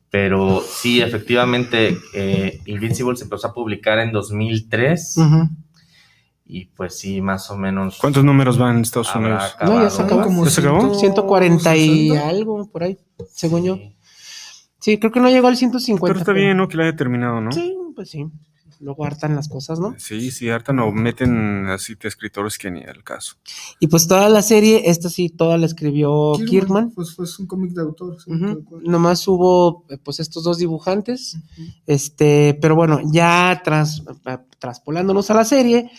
Pero 0.09 0.63
sí, 0.63 1.01
efectivamente, 1.01 1.99
eh, 2.15 2.61
Invincible 2.67 3.17
se 3.17 3.25
empezó 3.25 3.49
a 3.49 3.55
publicar 3.55 3.99
en 3.99 4.13
2003 4.13 5.17
Ujú. 5.17 5.49
Y 6.49 6.67
pues 6.67 6.99
sí, 6.99 7.21
más 7.21 7.51
o 7.51 7.57
menos. 7.57 7.99
¿Cuántos 7.99 8.25
números 8.25 8.57
van 8.57 8.77
en 8.77 8.83
Estados 8.83 9.15
Unidos? 9.15 9.43
acabado. 9.55 9.79
No, 9.79 9.85
ya 9.85 9.91
se 9.91 10.03
acabó. 10.03 10.23
Como 10.23 10.45
¿Ya 10.45 10.51
se 10.51 10.61
acabó? 10.61 10.95
140 10.95 11.77
y 11.77 11.89
160. 12.09 12.29
algo 12.29 12.67
por 12.71 12.85
ahí, 12.85 12.99
según 13.33 13.65
yo. 13.65 13.79
Sí. 14.79 14.99
Creo 14.99 15.11
que 15.11 15.21
no 15.21 15.29
llegó 15.29 15.49
al 15.49 15.57
150. 15.57 16.07
Pero 16.07 16.19
está 16.21 16.33
bien, 16.33 16.57
¿no? 16.57 16.69
Que 16.69 16.77
lo 16.77 16.85
haya 16.85 16.95
terminado, 16.95 17.41
¿no? 17.41 17.51
Sí, 17.51 17.77
pues 17.95 18.11
sí. 18.11 18.27
Luego 18.79 19.07
hartan 19.07 19.35
las 19.35 19.49
cosas, 19.49 19.81
¿no? 19.81 19.95
Sí, 19.99 20.31
sí, 20.31 20.51
harta 20.51 20.73
no 20.73 20.93
meten 20.93 21.67
así 21.69 21.95
de 21.95 22.09
escritores 22.09 22.59
que 22.59 22.71
ni 22.71 22.83
el 22.83 23.03
caso. 23.03 23.37
Y 23.81 23.87
pues 23.87 24.07
toda 24.07 24.29
la 24.29 24.43
serie, 24.43 24.83
esta 24.91 25.09
sí, 25.09 25.31
toda 25.31 25.57
la 25.57 25.67
escribió 25.67 26.35
Kirkman. 26.47 26.91
Pues 26.91 27.15
fue 27.15 27.25
un 27.39 27.47
cómic 27.47 27.73
de 27.73 27.81
autor. 27.81 28.21
sí, 28.21 28.31
tal 28.31 28.63
cual. 28.65 28.83
Nomás 28.85 29.27
hubo 29.29 29.85
eh, 29.89 29.97
pues 29.97 30.21
estos 30.21 30.45
dos 30.45 30.59
dibujantes. 30.59 31.39
Este, 31.87 32.57
pero 32.61 32.77
bueno, 32.77 33.01
ya 33.11 33.63
tras, 33.65 34.03
eh, 34.27 34.39
traspolándonos 34.59 35.31
a 35.31 35.35
la 35.35 35.45
serie, 35.45 35.91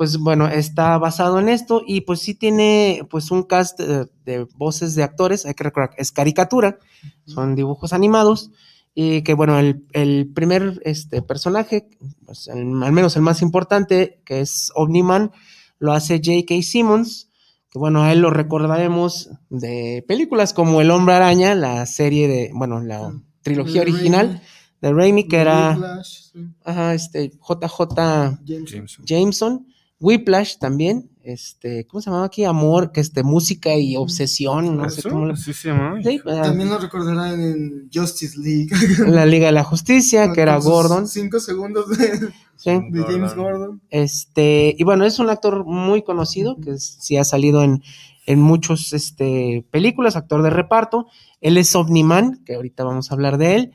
pues 0.00 0.16
bueno, 0.16 0.48
está 0.48 0.96
basado 0.96 1.38
en 1.40 1.50
esto 1.50 1.82
y 1.86 2.00
pues 2.00 2.20
sí 2.20 2.34
tiene 2.34 3.06
pues 3.10 3.30
un 3.30 3.42
cast 3.42 3.78
de, 3.78 4.06
de 4.24 4.46
voces 4.56 4.94
de 4.94 5.02
actores, 5.02 5.44
hay 5.44 5.52
que 5.52 5.64
recordar, 5.64 5.90
es 5.98 6.10
caricatura, 6.10 6.78
son 7.26 7.54
dibujos 7.54 7.92
animados 7.92 8.50
y 8.94 9.20
que 9.20 9.34
bueno, 9.34 9.58
el, 9.58 9.84
el 9.92 10.26
primer 10.34 10.80
este, 10.86 11.20
personaje, 11.20 11.86
pues, 12.24 12.48
el- 12.48 12.82
al 12.82 12.92
menos 12.92 13.14
el 13.16 13.20
más 13.20 13.42
importante, 13.42 14.22
que 14.24 14.40
es 14.40 14.72
Omniman, 14.74 15.32
lo 15.78 15.92
hace 15.92 16.16
J.K. 16.24 16.62
Simmons, 16.62 17.28
que 17.70 17.78
bueno, 17.78 18.02
a 18.02 18.10
él 18.10 18.20
lo 18.20 18.30
recordaremos 18.30 19.28
de 19.50 20.02
películas 20.08 20.54
como 20.54 20.80
El 20.80 20.92
Hombre 20.92 21.16
Araña, 21.16 21.54
la 21.54 21.84
serie 21.84 22.26
de, 22.26 22.50
bueno, 22.54 22.80
la 22.80 23.12
trilogía 23.42 23.82
De 23.84 23.90
original 23.90 24.26
Raimi, 24.28 24.40
de 24.80 24.92
Raimi, 24.94 25.28
que 25.28 25.36
era 25.36 26.02
sí, 26.04 26.32
ajá, 26.64 26.94
este 26.94 27.32
JJ 27.32 28.38
James. 28.46 28.70
Jameson. 28.72 29.04
Jameson, 29.04 29.66
Whiplash 30.00 30.56
también, 30.58 31.10
este, 31.22 31.86
¿cómo 31.86 32.00
se 32.00 32.06
llamaba 32.08 32.24
aquí? 32.26 32.44
Amor, 32.44 32.90
que 32.90 33.00
este, 33.00 33.22
música 33.22 33.74
y 33.76 33.96
obsesión, 33.96 34.76
no 34.78 34.88
sé 34.88 35.02
cómo 35.02 35.26
lo... 35.26 35.34
¿Así 35.34 35.52
se 35.52 35.68
llamaba? 35.68 36.00
Sí, 36.02 36.16
eh, 36.16 36.20
También 36.24 36.70
lo 36.70 36.78
recordarán 36.78 37.38
en 37.40 37.90
Justice 37.92 38.38
League. 38.38 38.70
la 39.06 39.26
Liga 39.26 39.46
de 39.46 39.52
la 39.52 39.62
Justicia, 39.64 40.32
que 40.32 40.40
era 40.40 40.56
Gordon. 40.56 41.06
Cinco 41.06 41.38
segundos 41.38 41.88
de, 41.90 42.18
sí. 42.56 42.70
de 42.90 43.02
James 43.02 43.34
Gordon. 43.34 43.82
Este, 43.90 44.74
y 44.78 44.82
bueno, 44.84 45.04
es 45.04 45.18
un 45.18 45.28
actor 45.28 45.66
muy 45.66 46.02
conocido, 46.02 46.56
que 46.58 46.70
es- 46.72 46.96
sí 47.00 47.18
ha 47.18 47.24
salido 47.24 47.62
en, 47.62 47.82
en 48.24 48.40
muchos 48.40 48.94
este, 48.94 49.66
películas, 49.70 50.16
actor 50.16 50.42
de 50.42 50.48
reparto. 50.50 51.08
Él 51.42 51.58
es 51.58 51.74
Omniman, 51.76 52.42
que 52.46 52.54
ahorita 52.54 52.84
vamos 52.84 53.10
a 53.10 53.14
hablar 53.14 53.36
de 53.36 53.54
él. 53.56 53.72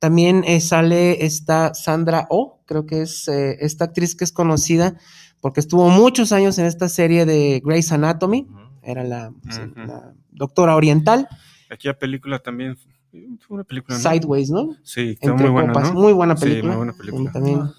También 0.00 0.42
eh, 0.46 0.60
sale 0.60 1.24
esta 1.24 1.74
Sandra 1.74 2.26
Oh, 2.30 2.60
creo 2.66 2.86
que 2.86 3.02
es 3.02 3.26
eh, 3.28 3.56
esta 3.60 3.84
actriz 3.86 4.14
que 4.14 4.24
es 4.24 4.30
conocida 4.32 4.96
porque 5.40 5.60
estuvo 5.60 5.88
muchos 5.88 6.32
años 6.32 6.58
en 6.58 6.66
esta 6.66 6.88
serie 6.88 7.24
de 7.26 7.60
Grey's 7.64 7.92
Anatomy. 7.92 8.46
Era 8.82 9.04
la, 9.04 9.32
sí, 9.50 9.60
Ujú. 9.60 9.80
la 9.86 10.14
doctora 10.30 10.74
oriental, 10.76 11.28
Aquella 11.70 11.98
película 11.98 12.38
también. 12.38 12.76
Fue 13.40 13.54
una 13.56 13.64
película. 13.64 13.98
¿no? 13.98 14.10
Sideways, 14.10 14.50
¿no? 14.50 14.74
Sí, 14.82 15.10
está 15.10 15.30
Entre 15.30 15.44
muy 15.50 15.52
buena. 15.52 15.72
copas. 15.74 15.92
¿no? 15.92 16.00
Muy 16.00 16.12
buena 16.14 16.34
Sí, 16.36 16.44
película. 16.44 16.72
muy 16.72 16.76
buena 16.78 16.92
película. 16.98 17.30
También, 17.32 17.60
Ah. 17.60 17.74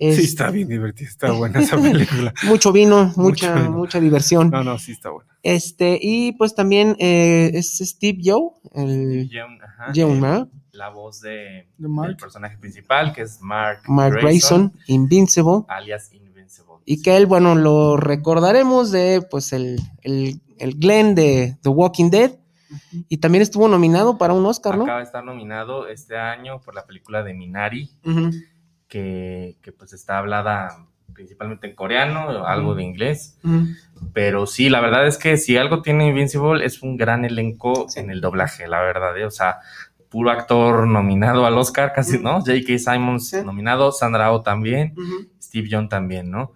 es- 0.00 0.16
Sí, 0.16 0.22
está 0.22 0.50
bien 0.50 0.66
divertida. 0.68 1.08
Está 1.08 1.30
buena 1.32 1.60
esa 1.60 1.76
película. 1.80 2.32
Mucho 2.44 2.72
vino, 2.72 3.12
mucha, 3.16 3.54
vino. 3.54 3.70
mucha 3.72 4.00
diversión. 4.00 4.50
No, 4.50 4.64
no, 4.64 4.78
sí 4.78 4.92
está 4.92 5.10
buena. 5.10 5.30
Este, 5.44 5.96
y 6.02 6.32
pues 6.32 6.54
también 6.56 6.96
eh, 6.98 7.50
es 7.54 7.78
Steve 7.78 8.18
Joe, 8.24 8.50
el 8.74 9.28
Yeun, 9.30 9.58
ajá, 9.62 9.92
Yeun, 9.92 10.16
eh, 10.16 10.20
¿verdad? 10.20 10.48
La 10.72 10.88
voz 10.90 11.20
de, 11.20 11.68
De 11.78 11.88
Mark. 11.88 12.08
del 12.08 12.16
personaje 12.16 12.56
principal, 12.58 13.12
que 13.12 13.22
es 13.22 13.40
Mark, 13.40 13.82
Mark 13.86 14.14
Grayson, 14.20 14.72
Invincible, 14.86 15.64
alias 15.68 16.04
Invincible. 16.12 16.19
Y 16.92 17.02
que 17.02 17.16
él, 17.16 17.26
bueno, 17.26 17.54
lo 17.54 17.96
recordaremos 17.96 18.90
de 18.90 19.22
pues 19.30 19.52
el, 19.52 19.78
el, 20.02 20.40
el 20.58 20.74
Glenn 20.74 21.14
de 21.14 21.56
The 21.62 21.68
Walking 21.68 22.10
Dead, 22.10 22.32
y 23.08 23.18
también 23.18 23.42
estuvo 23.42 23.68
nominado 23.68 24.18
para 24.18 24.34
un 24.34 24.44
Oscar, 24.44 24.76
¿no? 24.76 24.82
Acaba 24.84 24.98
de 24.98 25.04
estar 25.04 25.24
nominado 25.24 25.86
este 25.86 26.16
año 26.18 26.60
por 26.60 26.74
la 26.74 26.86
película 26.86 27.22
de 27.22 27.32
Minari, 27.34 27.90
que, 28.88 29.56
que, 29.62 29.70
pues 29.72 29.92
está 29.92 30.18
hablada 30.18 30.84
principalmente 31.12 31.68
en 31.68 31.76
coreano, 31.76 32.44
algo 32.46 32.74
de 32.74 32.82
inglés. 32.82 33.38
Pero 34.12 34.46
sí, 34.46 34.68
la 34.68 34.80
verdad 34.80 35.06
es 35.06 35.16
que 35.16 35.36
si 35.36 35.56
algo 35.56 35.82
tiene 35.82 36.08
Invincible 36.08 36.64
es 36.64 36.82
un 36.82 36.96
gran 36.96 37.24
elenco 37.24 37.86
Sí. 37.88 38.00
en 38.00 38.10
el 38.10 38.20
doblaje, 38.20 38.66
la 38.66 38.80
verdad. 38.80 39.16
¿eh? 39.18 39.24
O 39.26 39.30
sea, 39.30 39.58
puro 40.08 40.30
actor 40.30 40.86
nominado 40.88 41.46
al 41.46 41.56
Oscar, 41.58 41.92
casi, 41.92 42.18
¿no? 42.18 42.40
J.K. 42.40 42.78
Simons 42.78 43.28
Sí. 43.28 43.36
nominado, 43.44 43.92
Sandra 43.92 44.32
Oh 44.32 44.42
también. 44.42 44.94
Steve 45.40 45.68
Young 45.68 45.88
también, 45.88 46.30
¿no? 46.30 46.52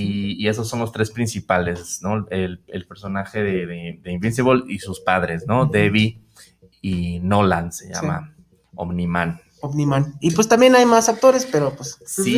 Y, 0.00 0.42
y 0.44 0.48
esos 0.48 0.68
son 0.68 0.80
los 0.80 0.90
tres 0.92 1.10
principales, 1.10 2.00
¿no? 2.02 2.26
El, 2.30 2.60
el 2.66 2.86
personaje 2.86 3.42
de, 3.42 3.66
de- 3.66 4.00
de 4.02 4.12
Invincible 4.12 4.62
y 4.68 4.78
sus 4.78 5.00
padres, 5.00 5.44
¿no? 5.46 5.66
Debbie 5.66 6.18
y 6.80 7.20
Nolan 7.20 7.72
se 7.72 7.92
llama 7.92 8.34
Omniman. 8.74 9.40
Omniman. 9.62 10.14
Y 10.20 10.32
pues 10.32 10.48
también 10.48 10.74
hay 10.74 10.84
más 10.84 11.08
actores, 11.08 11.46
pero 11.50 11.70
pues. 11.74 11.96
Pues, 11.98 12.10
Sí, 12.12 12.36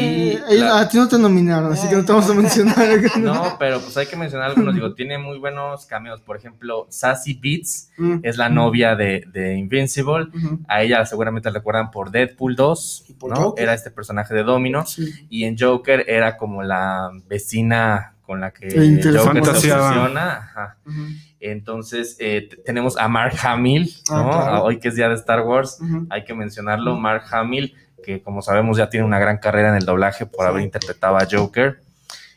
eh, 0.49 0.59
la- 0.59 0.81
a 0.81 0.89
ti 0.89 0.99
no 0.99 1.09
te 1.09 1.19
nominaron, 1.19 1.73
así 1.73 1.89
que 1.89 1.97
no 1.97 2.05
te 2.05 2.13
vamos 2.13 2.31
a 2.31 2.35
mencionar. 2.35 2.77
no, 3.19 3.57
pero 3.59 3.81
pues 3.81 3.97
hay 3.97 4.07
que 4.07 4.15
mencionar 4.17 4.51
algunos, 4.51 4.75
digo, 4.75 4.95
tiene 4.95 5.17
muy 5.19 5.39
buenos 5.39 5.87
cameos. 5.87 6.21
Por 6.21 6.37
ejemplo, 6.37 6.87
Sassy 6.91 7.35
Beats 7.43 7.89
mm, 7.97 8.19
es 8.23 8.37
la 8.37 8.49
novia 8.51 8.95
de, 8.95 9.25
de 9.33 9.57
Invincible. 9.57 10.29
A 10.69 10.83
ella 10.83 11.05
seguramente 11.07 11.49
la 11.51 11.55
recuerdan 11.59 11.91
por 11.91 12.11
Deadpool 12.11 12.55
2, 12.57 13.05
Y 13.09 13.13
por 13.15 13.31
¿no? 13.31 13.37
Joker. 13.37 13.63
Era 13.65 13.75
este 13.75 13.91
personaje 13.91 14.35
de 14.35 14.43
Domino. 14.43 14.85
Sí. 14.87 15.11
Y 15.31 15.45
en 15.45 15.57
Joker 15.59 16.05
era 16.07 16.37
como 16.37 16.63
la 16.63 17.11
vecina 17.27 18.13
con 18.23 18.41
la 18.41 18.51
que. 18.53 18.69
Joker 18.71 19.45
se 19.45 19.51
obsesiona. 19.73 20.33
Ajá. 20.37 20.77
Entonces, 21.51 22.17
eh, 22.21 22.49
tenemos 22.65 22.97
a 22.97 23.07
Mark 23.09 23.35
Hamill, 23.43 23.93
Ah, 24.11 24.17
¿no? 24.17 24.31
claro. 24.31 24.65
Hoy 24.65 24.79
que 24.79 24.89
es 24.89 24.95
día 24.97 25.09
de 25.09 25.15
Star 25.15 25.43
Wars, 25.43 25.79
hay 26.11 26.25
que 26.25 26.33
mencionarlo. 26.35 26.97
Mark 26.97 27.25
Hamill, 27.31 27.75
que 28.03 28.23
como 28.23 28.41
sabemos 28.41 28.79
ya 28.79 28.89
tiene 28.89 29.05
una 29.05 29.19
gran 29.19 29.37
carrera 29.39 29.69
en 29.69 29.77
el 29.77 29.85
doblaje 29.85 30.25
por 30.27 30.45
Sí. 30.45 30.49
haber 30.51 30.63
interpretado 30.63 31.17
a 31.19 31.27
Joker. 31.31 31.81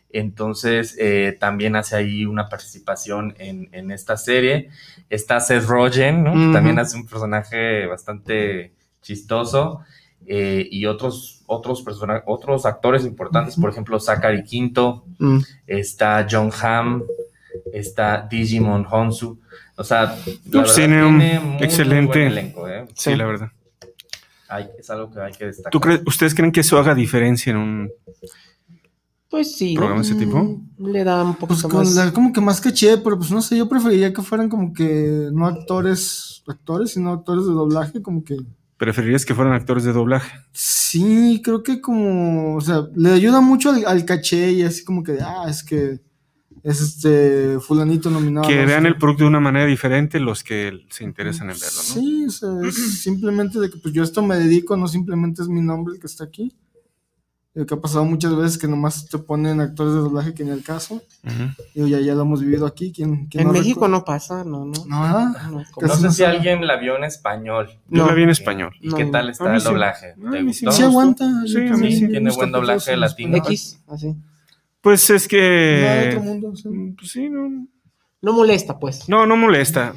Entonces, 0.10 0.96
eh, 1.00 1.38
también 1.40 1.76
hace 1.76 1.96
ahí 1.96 2.26
una 2.26 2.50
participación 2.50 3.34
en, 3.40 3.70
en 3.72 3.92
esta 3.92 4.18
serie. 4.18 4.70
Está 5.10 5.40
Seth 5.40 5.66
Rogen, 5.66 6.24
¿no? 6.24 6.34
Que 6.34 6.54
también 6.54 6.80
hace 6.80 6.98
un 6.98 7.06
personaje 7.08 7.86
bastante 7.88 8.72
chistoso. 9.02 9.82
eh, 10.30 10.68
y 10.70 10.86
otros, 10.88 11.44
otros, 11.46 11.86
otros 12.26 12.66
actores 12.66 13.06
importantes, 13.06 13.56
por 13.56 13.70
ejemplo, 13.70 13.98
Zachary 13.98 14.44
Quinto, 14.44 15.06
Mm. 15.20 15.38
está 15.68 16.28
John 16.30 16.52
Hamm, 16.62 17.04
está 17.74 18.28
Digimon 18.30 18.86
Honsu. 18.90 19.40
O 19.76 19.84
sea, 19.84 20.02
la 20.04 20.16
Pues 20.16 20.42
verdad, 20.52 20.76
tiene 20.76 21.06
un 21.06 21.16
muy, 21.18 21.26
excelente- 21.64 22.20
muy 22.20 22.28
buen 22.28 22.38
elenco, 22.38 22.68
¿eh? 22.68 22.86
Sí, 22.90 23.12
Sí. 23.12 23.16
la 23.16 23.26
verdad. 23.26 23.52
Hay- 24.50 24.70
es 24.80 24.90
algo 24.90 25.12
que 25.12 25.20
hay 25.20 25.34
que 25.34 25.46
destacar. 25.46 25.72
¿Tú 25.72 25.80
crees, 25.80 26.02
¿Ustedes 26.06 26.34
creen 26.34 26.52
que 26.52 26.62
eso 26.62 26.78
haga 26.80 26.96
diferencia 26.96 27.52
en 27.52 27.58
un 27.58 27.92
Pues 29.30 29.58
programa 29.76 30.02
de 30.02 30.08
ese 30.08 30.16
tipo? 30.16 30.62
Le 30.80 31.04
da 31.04 31.22
un 31.24 31.36
Pues 31.36 31.50
poquito 31.62 31.70
con 31.70 31.80
más. 31.80 31.96
la- 31.96 32.14
como 32.14 32.32
que 32.32 32.40
más 32.40 32.62
caché, 32.62 32.98
pero 33.00 33.18
pues 33.18 33.30
no 33.30 33.42
sé, 33.42 33.58
yo 33.58 33.68
preferiría 33.68 34.14
que 34.14 34.22
fueran 34.22 34.48
como 34.48 34.72
que 34.74 35.30
no 35.34 35.46
actores, 35.48 36.44
actores, 36.48 36.92
sino 36.92 37.12
actores 37.12 37.46
de 37.46 37.52
doblaje, 37.52 38.02
como 38.02 38.24
que 38.24 38.38
¿Preferirías 38.78 39.26
que 39.26 39.34
fueran 39.36 39.54
actores 39.54 39.84
de 39.84 39.92
doblaje? 39.92 40.32
sí, 40.54 41.42
creo 41.44 41.62
que 41.64 41.82
como, 41.82 42.56
o 42.56 42.62
sea, 42.62 42.88
le 42.96 43.12
ayuda 43.12 43.42
mucho 43.42 43.72
al, 43.72 43.84
al 43.86 44.06
caché 44.06 44.52
y 44.52 44.62
así 44.64 44.86
como 44.86 45.04
que, 45.04 45.18
ah, 45.22 45.46
es 45.50 45.62
que 45.64 46.00
es 46.64 46.82
este 46.82 47.60
fulanito 47.60 48.10
nominado. 48.10 48.48
que 48.48 48.66
vean 48.66 48.86
el 48.86 48.98
producto 48.98 49.24
de 49.24 49.30
una 49.30 49.40
manera 49.40 49.66
diferente 49.66 50.20
los 50.20 50.44
que 50.44 50.86
se 50.90 51.04
interesan 51.04 51.50
en 51.50 51.56
verlo, 51.60 51.78
¿no? 51.78 51.82
Sí, 51.84 52.26
o 52.28 52.32
sea, 52.32 52.50
es 52.68 53.02
simplemente 53.02 53.60
de 53.60 53.70
que 53.70 53.78
pues 53.78 53.94
yo 53.94 54.02
a 54.02 54.06
esto 54.06 54.22
me 54.24 54.36
dedico, 54.38 54.76
no 54.78 54.88
simplemente 54.88 55.42
es 55.42 55.48
mi 55.48 55.62
nombre 55.62 55.96
el 55.96 56.00
que 56.00 56.08
está 56.08 56.24
aquí. 56.26 56.56
Lo 57.54 57.66
que 57.66 57.74
ha 57.74 57.82
pasado 57.82 58.06
muchas 58.06 58.36
veces 58.36 58.60
que 58.60 58.68
nomás 58.68 59.08
te 59.10 59.18
ponen 59.18 59.60
actores 59.62 59.92
de 59.94 60.00
doblaje 60.02 60.36
que 60.36 60.44
ni 60.44 60.52
el 60.52 60.62
caso. 60.62 61.02
Ujú. 61.24 61.44
Y 61.88 61.90
ya, 61.90 62.00
ya 62.00 62.14
lo 62.14 62.22
hemos 62.22 62.42
vivido 62.42 62.68
aquí. 62.68 62.92
¿Quién, 62.92 63.26
quién 63.26 63.42
En 63.42 63.48
no 63.48 63.54
México 63.54 63.80
recuerda? 63.88 63.98
no 63.98 64.06
pasa, 64.06 64.44
no, 64.44 64.64
no. 64.66 64.74
No. 64.86 65.30
No, 65.34 65.64
No 65.82 65.96
sé 65.96 66.04
no 66.04 66.12
si 66.12 66.22
sabe. 66.22 66.38
alguien 66.38 66.68
la 66.68 66.76
vio 66.78 66.96
en 66.98 67.04
español. 67.06 67.68
Yo 67.90 68.04
No. 68.04 68.06
la 68.10 68.14
vi 68.14 68.22
en 68.22 68.30
español. 68.30 68.76
¿Y 68.80 68.90
No, 68.90 68.96
qué 68.98 69.06
no. 69.06 69.12
tal 69.12 69.30
está 69.32 69.52
el 69.56 69.60
sí. 69.60 69.68
doblaje? 69.70 70.06
A 70.12 70.30
¿Te 70.32 70.38
sí 70.40 70.44
gustó? 70.66 70.72
Sí 70.72 70.84
aguanta. 70.84 71.26
Sí, 71.48 71.54
sí. 71.98 72.08
Tiene 72.10 72.30
buen 72.32 72.52
doblaje 72.52 72.92
en 72.94 73.00
latino. 73.00 73.38
X, 73.38 73.80
así. 73.88 74.16
Pues 74.82 75.10
es 75.10 75.28
Nada 75.32 75.96
de 75.96 76.10
que... 76.10 76.16
otro 76.18 76.22
mundo, 76.22 76.56
sí. 76.56 76.70
Mm, 76.70 76.96
pues 76.96 77.12
sí, 77.12 77.30
no, 77.30 77.68
No 78.22 78.34
molesta, 78.34 78.78
pues. 78.80 79.08
no, 79.10 79.26
no 79.26 79.36
molesta. 79.36 79.94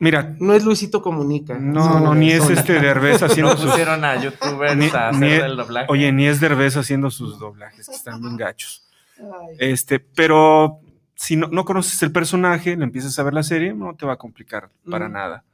Mira, 0.00 0.36
No 0.38 0.54
es 0.54 0.64
Luisito 0.64 1.02
Comunica. 1.02 1.58
no, 1.58 1.98
no, 1.98 2.14
ni 2.14 2.30
es 2.30 2.48
este 2.50 2.74
Derbez 2.78 3.22
haciendo 3.22 3.52
No 3.54 3.58
sus... 3.58 3.70
pusieron 3.70 4.04
a 4.04 4.22
youtubers 4.22 4.76
Ni- 4.76 4.86
a 4.90 5.08
hacer 5.08 5.20
ni- 5.20 5.32
el 5.32 5.56
doblaje. 5.56 5.86
Oye, 5.90 6.12
ni 6.12 6.26
es 6.26 6.40
Derbez 6.40 6.76
haciendo 6.76 7.10
sus 7.10 7.38
doblajes, 7.38 7.88
que 7.88 7.94
están 7.96 8.20
bien 8.20 8.36
gachos. 8.36 8.86
Ay. 9.18 9.56
Este, 9.58 9.98
pero 9.98 10.78
si 11.16 11.34
no, 11.34 11.48
no 11.48 11.64
conoces 11.64 12.00
el 12.04 12.12
personaje, 12.12 12.76
le 12.76 12.84
empiezas 12.84 13.18
a 13.18 13.22
ver 13.24 13.34
la 13.34 13.42
serie, 13.42 13.74
no 13.74 13.96
te 13.96 14.06
va 14.06 14.12
a 14.12 14.16
complicar 14.18 14.70
para 14.88 15.08
Mm. 15.08 15.12
nada. 15.12 15.44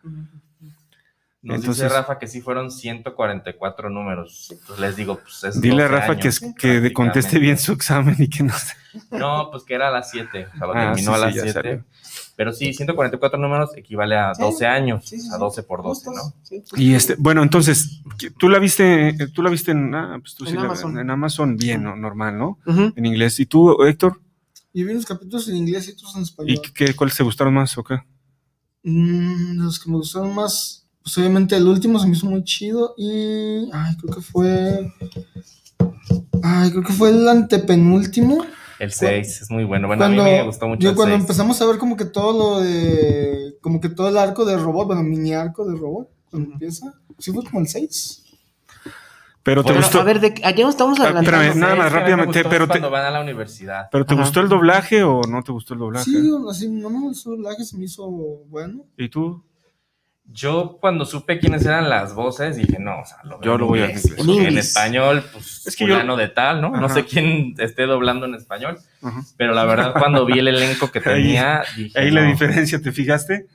Nos 1.44 1.56
entonces- 1.60 1.84
dice 1.84 1.94
Rafa 1.94 2.18
que 2.18 2.26
sí 2.26 2.40
fueron 2.40 2.70
144 2.70 3.90
números. 3.90 4.48
Entonces 4.50 4.78
les 4.80 4.96
digo, 4.96 5.18
pues 5.20 5.44
es 5.44 5.60
Dile 5.60 5.82
a 5.82 5.88
12 5.88 5.94
Rafa 6.00 6.16
que, 6.16 6.22
años, 6.28 6.42
es- 6.42 6.54
que 6.58 6.80
de- 6.80 6.92
conteste 6.92 7.38
bien 7.38 7.58
su 7.58 7.72
examen 7.72 8.16
y 8.18 8.28
que 8.28 8.42
no 8.42 8.52
sé. 8.58 8.72
No, 9.10 9.50
pues 9.50 9.62
que 9.64 9.74
era 9.74 9.88
a 9.88 9.90
las 9.90 10.10
7. 10.10 10.46
O 10.54 10.58
sea, 10.58 10.66
lo 10.66 10.72
Ah, 10.74 10.92
terminó 10.94 10.96
sí, 10.96 11.14
a 11.14 11.14
sí, 11.16 11.20
las 11.26 11.34
ya 11.34 11.42
7. 11.42 11.52
salió. 11.52 11.84
Pero 12.36 12.52
sí, 12.52 12.72
144 12.72 13.38
números 13.38 13.70
equivale 13.76 14.16
a 14.16 14.34
Sí. 14.34 14.42
12 14.42 14.66
años. 14.66 15.04
Sí, 15.08 15.20
sí, 15.20 15.28
a 15.28 15.32
sí. 15.34 15.38
12 15.38 15.62
por 15.62 15.82
12, 15.82 16.06
Justos, 16.08 16.14
¿no? 16.34 16.40
sí, 16.42 16.60
justos. 16.60 16.78
Y 16.80 16.94
este, 16.94 17.14
bueno, 17.18 17.42
entonces, 17.42 18.00
tú 18.38 18.48
la 18.48 18.58
viste, 18.58 19.14
tú 19.34 19.42
la 19.42 19.50
viste 19.50 19.70
en, 19.72 19.94
ah, 19.94 20.16
pues 20.20 20.34
tú 20.34 20.44
En 20.44 20.50
sí 20.50 20.56
la- 20.56 20.62
Amazon. 20.62 20.98
en 20.98 21.10
Amazon, 21.10 21.56
bien, 21.56 21.82
¿no? 21.84 21.94
normal, 21.94 22.36
¿no? 22.38 22.58
Ujú. 22.66 22.92
En 22.96 23.06
inglés. 23.06 23.38
¿Y 23.38 23.46
tú, 23.46 23.84
Héctor? 23.84 24.20
Y 24.72 24.82
vi 24.82 24.94
los 24.94 25.04
capítulos 25.06 25.46
en 25.48 25.56
inglés 25.56 25.86
y 25.88 25.92
otros 25.92 26.14
en 26.16 26.20
¿Y 26.22 26.24
español. 26.24 26.60
qué, 26.74 26.94
cuáles 26.96 27.16
te 27.16 27.22
gustaron 27.22 27.54
más 27.54 27.76
o 27.78 27.84
qué? 27.84 27.98
Mm, 28.82 29.62
los 29.62 29.78
que 29.78 29.90
me 29.90 29.96
gustaron 29.96 30.34
más, 30.34 30.83
pues 31.04 31.18
obviamente 31.18 31.54
el 31.54 31.66
último 31.68 31.98
se 31.98 32.06
me 32.06 32.16
hizo 32.16 32.26
muy 32.26 32.42
chido 32.44 32.94
y, 32.96 33.68
ay, 33.72 33.94
creo 34.00 34.14
que 34.14 34.22
fue, 34.22 34.90
ay, 36.42 36.70
creo 36.70 36.82
que 36.82 36.92
fue 36.94 37.10
el 37.10 37.28
antepenúltimo. 37.28 38.38
El 38.78 38.90
6 38.90 39.42
es 39.42 39.50
muy 39.50 39.64
bueno. 39.64 39.86
Bueno, 39.86 40.02
a 40.04 40.06
cuando, 40.08 40.24
mí 40.24 40.30
me 40.30 40.42
gustó 40.42 40.66
mucho 40.66 40.80
yo 40.80 40.90
el 40.90 40.96
cuando 40.96 41.14
6. 41.14 41.22
empezamos 41.22 41.60
a 41.60 41.66
ver 41.66 41.78
como 41.78 41.96
que 41.96 42.06
todo 42.06 42.56
lo 42.56 42.60
de, 42.62 43.56
como 43.60 43.80
que 43.80 43.90
todo 43.90 44.08
el 44.08 44.16
arco 44.16 44.44
de 44.46 44.56
robot, 44.56 44.86
bueno, 44.86 45.02
mini 45.02 45.34
arco 45.34 45.66
de 45.66 45.76
robot, 45.76 46.08
cuando 46.30 46.52
empieza, 46.52 46.94
sí 47.18 47.30
fue 47.32 47.44
como 47.44 47.60
el 47.60 47.68
6. 47.68 48.22
Pero 49.42 49.62
te 49.62 49.72
Bueno, 49.72 49.82
gustó, 49.82 50.00
A 50.00 50.04
ver, 50.04 50.20
de, 50.20 50.34
allá 50.42 50.68
estamos 50.70 50.98
Ah, 51.00 51.04
adelantando. 51.04 51.38
espérame, 51.38 51.60
nada 51.60 51.74
más, 51.76 51.92
rápidamente, 51.92 52.44
pero 52.44 52.64
te- 52.64 52.70
cuando 52.72 52.90
van 52.90 53.04
a 53.04 53.10
la 53.10 53.20
universidad. 53.20 53.88
pero 53.92 54.06
te 54.06 54.14
Ajá. 54.14 54.22
gustó 54.22 54.40
el 54.40 54.48
doblaje 54.48 55.02
o 55.02 55.20
no 55.26 55.42
te 55.42 55.52
gustó 55.52 55.74
el 55.74 55.80
doblaje? 55.80 56.10
Sí, 56.10 56.30
así, 56.50 56.66
no 56.70 56.88
me 56.88 57.00
gustó 57.00 57.32
el 57.32 57.36
doblaje, 57.42 57.62
se 57.66 57.76
me 57.76 57.84
hizo 57.84 58.08
bueno. 58.08 58.86
¿Y 58.96 59.10
tú? 59.10 59.44
Yo 60.26 60.78
cuando 60.80 61.04
supe 61.04 61.38
quiénes 61.38 61.64
eran 61.66 61.88
las 61.90 62.14
voces 62.14 62.56
dije, 62.56 62.78
no, 62.80 63.00
o 63.00 63.04
sea, 63.04 63.18
lo 63.24 63.40
Yo 63.42 63.56
lo 63.58 63.66
voy 63.66 63.80
a 63.80 63.84
inglés. 63.86 64.02
en. 64.18 64.46
En 64.46 64.58
español, 64.58 65.22
pues, 65.32 65.66
Es 65.66 65.76
que 65.76 65.86
yo- 65.86 65.94
de 66.16 66.28
tal, 66.28 66.60
¿no? 66.60 66.70
No 66.70 66.88
sé 66.88 67.04
quién 67.04 67.54
esté 67.58 67.84
doblando 67.86 68.26
en 68.26 68.34
español, 68.34 68.78
Ajá. 69.02 69.22
pero 69.36 69.52
la 69.54 69.64
verdad 69.64 69.92
cuando 69.98 70.24
vi 70.26 70.38
el 70.38 70.48
elenco 70.48 70.90
que 70.90 70.98
Ahí- 71.04 71.04
tenía, 71.04 71.62
dije, 71.76 71.98
Ahí 71.98 72.10
la 72.10 72.22
diferencia, 72.22 72.80
¿te 72.80 72.90
fijaste? 72.90 73.46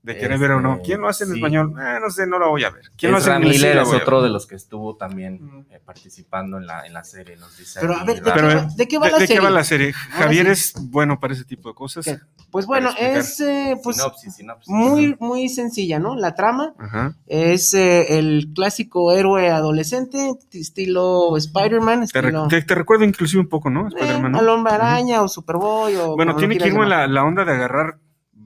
De 0.00 0.16
querer 0.16 0.38
ver 0.38 0.52
o 0.52 0.60
no. 0.60 0.74
Este, 0.74 0.84
¿Quién 0.86 1.00
lo 1.00 1.08
hace 1.08 1.24
en 1.24 1.30
sí. 1.30 1.36
español? 1.36 1.74
Eh, 1.78 1.98
no 2.00 2.08
sé, 2.08 2.26
no 2.26 2.38
la 2.38 2.46
voy 2.46 2.64
a 2.64 2.70
ver. 2.70 2.84
¿Quién 2.96 3.12
lo 3.12 3.18
hace 3.18 3.30
en? 3.32 3.42
Sí 3.42 3.48
Miller 3.48 3.78
es 3.78 3.88
otro 3.92 4.22
de 4.22 4.30
los 4.30 4.46
que 4.46 4.54
estuvo 4.54 4.96
también 4.96 5.66
eh, 5.70 5.80
participando 5.84 6.56
en 6.56 6.66
la, 6.66 6.86
en 6.86 6.94
la 6.94 7.02
serie, 7.04 7.36
nos 7.36 7.58
dice 7.58 7.80
Pero 7.80 7.94
a 7.96 8.04
ver, 8.04 8.22
¿de 8.22 8.30
Pero, 8.32 8.46
va, 8.46 8.68
de 8.74 8.88
qué 8.88 8.96
va 8.98 9.06
¿De, 9.06 9.12
la 9.12 9.18
de 9.18 9.26
serie? 9.26 9.40
qué 9.40 9.44
va 9.44 9.50
la 9.50 9.64
serie? 9.64 9.92
Javier 9.92 10.46
sí. 10.46 10.52
es 10.52 10.74
bueno 10.90 11.18
para 11.20 11.34
ese 11.34 11.44
tipo 11.44 11.68
de 11.68 11.74
cosas. 11.74 12.04
¿Qué? 12.06 12.18
Pues 12.50 12.64
bueno, 12.64 12.90
es 12.98 13.40
eh, 13.40 13.76
pues, 13.82 13.96
sinopsis, 13.96 14.36
sinopsis. 14.36 14.68
muy, 14.72 15.16
muy 15.20 15.48
sencilla, 15.50 15.98
¿no? 15.98 16.14
La 16.14 16.34
trama 16.34 16.72
Ajá. 16.78 17.14
es 17.26 17.74
eh, 17.74 18.18
el 18.18 18.52
clásico 18.54 19.12
héroe 19.12 19.50
adolescente, 19.50 20.32
estilo 20.52 21.36
Spider-Man, 21.36 22.06
Te, 22.06 22.20
re- 22.20 22.28
estilo 22.28 22.48
te- 22.48 22.62
te 22.62 22.74
recuerdo 22.74 23.04
inclusive 23.04 23.40
un 23.42 23.48
poco, 23.48 23.68
¿no? 23.68 23.86
eh, 23.86 23.90
Spider-Man, 23.94 24.32
¿no? 24.32 24.38
al 24.38 24.48
Hombre 24.48 24.72
Araña 24.74 25.22
o 25.22 25.28
Superboy 25.28 25.96
o 25.96 26.14
Bueno, 26.16 26.32
lo 26.32 26.38
tiene 26.38 26.56
que 26.56 26.68
ir 26.68 26.74
con 26.74 26.88
la, 26.88 27.06
la 27.06 27.24
onda 27.24 27.44
de 27.44 27.52
agarrar 27.52 27.98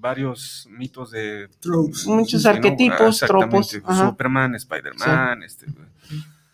varios 0.02 0.68
mitos 0.70 1.10
de 1.12 1.48
Tropes. 1.60 2.06
muchos 2.06 2.42
Sí, 2.42 2.48
¿no? 2.48 2.54
arquetipos, 2.54 3.20
tropos. 3.20 3.72
Exactamente. 3.74 3.82
ajá. 3.86 4.08
Superman, 4.10 4.54
Spider-Man, 4.56 5.42
este, 5.44 5.66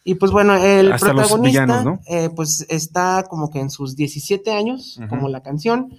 Y 0.05 0.15
pues 0.15 0.31
bueno, 0.33 0.55
el 0.55 0.93
Hasta 0.93 1.13
los 1.13 1.27
protagonista 1.29 1.65
villanos, 1.67 1.85
¿no? 1.85 2.01
eh, 2.07 2.31
pues 2.35 2.65
está 2.71 3.25
como 3.29 3.51
que 3.51 3.59
en 3.61 3.69
sus 3.71 3.97
17 3.97 4.53
años, 4.53 4.97
Ujú. 4.99 5.09
como 5.09 5.29
la 5.29 5.43
canción. 5.43 5.93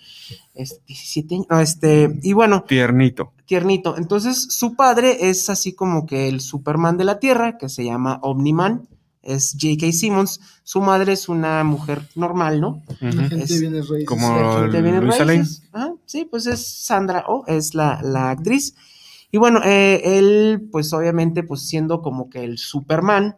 Es 0.56 0.80
17 0.88 1.36
años, 1.36 1.47
no, 1.50 1.60
este, 1.60 2.18
y 2.24 2.34
bueno, 2.34 2.64
tiernito. 2.68 3.34
tiernito. 3.45 3.97
Entonces, 3.97 4.47
su 4.52 4.76
padre 4.76 5.30
es 5.30 5.50
así 5.50 5.74
como 5.74 6.06
que 6.06 6.28
el 6.28 6.41
Superman 6.41 6.97
de 6.97 7.04
la 7.06 7.20
Tierra, 7.20 7.58
que 7.58 7.70
se 7.70 7.84
llama 7.84 8.20
Omniman, 8.24 8.88
es 9.30 9.55
J.K. 9.59 9.91
Simmons. 9.91 10.39
Su 10.63 10.82
madre 10.82 11.13
es 11.13 11.30
una 11.30 11.63
mujer 11.63 12.01
normal, 12.15 12.59
¿no? 12.61 12.84
La 12.99 13.09
Ujú. 13.09 13.17
gente 13.30 13.43
Es 13.45 13.59
viene 13.59 13.82
raíces. 13.82 14.05
como- 14.05 14.67
Raíces. 14.67 15.63
Ajá, 15.71 15.93
sí, 16.05 16.25
pues 16.30 16.45
es 16.45 16.65
Sandra 16.86 17.23
Oh, 17.27 17.43
es 17.47 17.73
la, 17.75 18.01
la 18.03 18.32
actriz. 18.32 18.75
Y 19.32 19.38
bueno, 19.38 19.61
eh, 19.63 20.01
él, 20.17 20.67
pues 20.71 20.91
obviamente, 20.93 21.43
pues 21.43 21.61
siendo 21.61 22.01
como 22.01 22.30
que 22.30 22.43
el 22.43 22.57
Superman, 22.57 23.36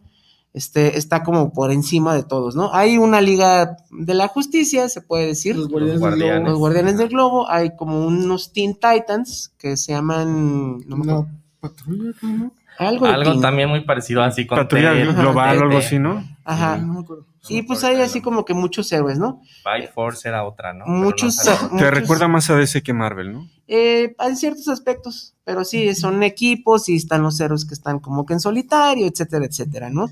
este, 0.53 0.97
está 0.97 1.23
como 1.23 1.53
por 1.53 1.71
encima 1.71 2.13
de 2.13 2.23
todos, 2.23 2.55
¿no? 2.55 2.73
Hay 2.73 2.97
una 2.97 3.21
liga 3.21 3.77
de 3.89 4.13
la 4.13 4.27
justicia, 4.27 4.89
se 4.89 5.01
puede 5.01 5.27
decir. 5.27 5.55
Los 5.55 5.69
guardianes, 5.69 5.99
Los 5.99 6.01
del 6.01 6.09
guardianes. 6.17 6.39
Los 6.39 6.47
globo. 6.49 6.59
Guardianes 6.59 6.97
del 6.97 7.07
Globo, 7.09 7.49
hay 7.49 7.75
como 7.77 8.05
unos 8.05 8.51
Teen 8.53 8.73
Titans 8.75 9.53
que 9.57 9.77
se 9.77 9.93
llaman. 9.93 10.79
No 10.87 10.97
me 10.97 11.03
acuerdo. 11.11 11.27
No, 11.31 11.41
patrulla, 11.61 12.11
¿no? 12.21 12.51
Algo, 12.77 13.39
también 13.39 13.69
muy 13.69 13.81
parecido 13.85 14.23
así 14.23 14.47
con 14.47 14.57
Patrulla 14.57 14.93
Ted, 14.93 15.15
global 15.15 15.57
o 15.59 15.61
algo 15.63 15.77
así, 15.77 15.99
¿no? 15.99 16.23
Ajá. 16.43 16.77
No 16.77 16.93
me 16.93 16.99
acuerdo. 17.01 17.25
Y 17.49 17.63
pues 17.63 17.83
hay 17.83 17.99
así 18.01 18.21
como 18.21 18.45
que 18.45 18.53
muchos 18.53 18.91
héroes, 18.91 19.17
¿no? 19.19 19.41
Fight 19.63 19.91
Force 19.91 20.27
era 20.27 20.43
otra, 20.43 20.73
¿no? 20.73 20.85
Pero 20.85 20.97
no 20.97 21.03
Muchos, 21.03 21.47
ah, 21.47 21.57
Te 21.69 21.73
muchos- 21.75 21.91
recuerda 21.91 22.27
más 22.27 22.49
a 22.49 22.55
DC 22.55 22.81
que 22.83 22.93
Marvel, 22.93 23.33
¿no? 23.33 23.47
Eh, 23.67 24.15
en 24.19 24.35
ciertos 24.37 24.67
aspectos, 24.67 25.35
pero 25.43 25.63
sí, 25.63 25.93
son 25.95 26.23
equipos 26.23 26.87
y 26.89 26.95
están 26.95 27.23
los 27.23 27.39
héroes 27.39 27.65
que 27.65 27.73
están 27.73 27.99
como 27.99 28.25
que 28.25 28.33
en 28.33 28.39
solitario, 28.39 29.07
etcétera, 29.07 29.45
etcétera, 29.45 29.89
¿no? 29.89 30.09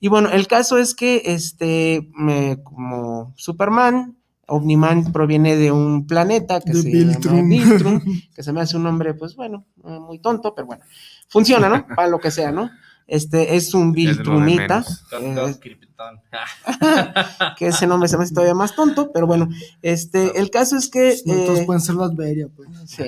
Y 0.00 0.08
bueno, 0.08 0.30
el 0.30 0.46
caso 0.48 0.78
es 0.78 0.94
que 0.94 1.22
este, 1.26 2.08
me- 2.14 2.62
como 2.62 3.32
Superman, 3.36 4.16
Omniman 4.48 5.12
proviene 5.12 5.56
de 5.56 5.70
un 5.70 6.06
planeta 6.06 6.60
que 6.60 6.72
De 6.72 6.82
se 6.82 6.90
llama 6.90 7.42
Viltrum, 7.48 8.00
que 8.34 8.42
se 8.42 8.52
me 8.52 8.60
hace 8.60 8.76
un 8.76 8.82
nombre, 8.82 9.14
pues 9.14 9.36
bueno, 9.36 9.66
eh, 9.84 9.98
muy 10.00 10.18
tonto, 10.18 10.54
pero 10.54 10.66
bueno, 10.66 10.82
funciona, 11.28 11.68
¿no? 11.68 11.86
Para 11.96 12.08
lo 12.08 12.18
que 12.18 12.30
sea, 12.30 12.52
¿no? 12.52 12.70
Este 13.06 13.56
es 13.56 13.74
un 13.74 13.90
Es 13.90 13.94
Viltrumita, 13.94 14.84
menos. 15.20 15.60
Krypton. 16.02 17.54
que 17.58 17.66
ese 17.68 17.86
nombre 17.86 18.08
se 18.08 18.16
me 18.16 18.24
hace 18.24 18.34
todavía 18.34 18.54
más 18.54 18.74
tonto, 18.74 19.12
pero 19.12 19.26
bueno, 19.26 19.48
este, 19.82 20.38
el 20.38 20.50
caso 20.50 20.76
es 20.76 20.88
que... 20.88 21.16
Todos 21.24 21.60
eh, 21.60 21.64
pueden 21.66 21.80
ser 21.80 21.94
Latveria, 21.96 22.48
pues. 22.54 22.68
Sí. 22.86 23.04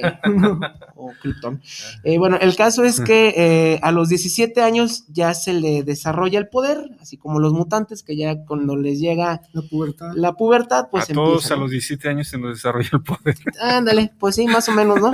o 0.97 1.13
Krypton. 1.21 1.61
Eh, 2.03 2.19
bueno, 2.19 2.37
el 2.41 2.57
caso 2.57 2.85
es 2.85 3.01
que 3.01 3.35
eh, 3.37 3.81
a 3.83 3.93
los 3.93 4.09
17 4.09 4.63
años 4.63 5.05
ya 5.09 5.35
se 5.35 5.53
le 5.53 5.83
desarrolla 5.83 6.39
el 6.39 6.49
poder, 6.49 6.91
así 7.01 7.17
como 7.17 7.41
los 7.41 7.53
mutantes, 7.53 8.03
que 8.03 8.17
ya 8.17 8.45
cuando 8.45 8.77
les 8.77 9.01
llega 9.01 9.41
La 9.53 9.63
pubertad. 9.63 10.13
la 10.15 10.33
pubertad, 10.33 10.89
pues 10.91 11.11
a 11.11 11.15
todos 11.15 11.51
a 11.51 11.57
¿no? 11.57 11.63
los 11.63 11.71
17 11.71 12.09
años 12.09 12.29
se 12.29 12.39
nos 12.39 12.55
desarrolla 12.55 12.91
el 12.93 13.03
poder. 13.03 13.37
Ándale, 13.61 14.13
pues 14.19 14.37
sí, 14.37 14.47
más 14.47 14.69
o 14.69 14.73
menos, 14.73 15.01
¿no? 15.01 15.13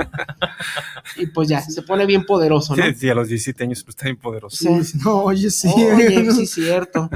Y 1.17 1.27
pues 1.27 1.47
ya, 1.47 1.61
se 1.61 1.81
pone 1.81 2.05
bien 2.05 2.25
poderoso, 2.25 2.75
¿no? 2.75 2.83
Sí, 2.95 3.09
a 3.09 3.15
los 3.15 3.27
17 3.27 3.63
años 3.63 3.83
pues 3.83 3.95
está 3.95 4.05
bien 4.05 4.17
poderoso. 4.17 4.57
Sí. 4.57 4.83
Sí, 4.83 4.97
No, 5.03 5.23
oye, 5.23 5.49
sí. 5.49 5.69
Oye, 5.69 6.31
sí, 6.31 6.45
cierto. 6.47 7.09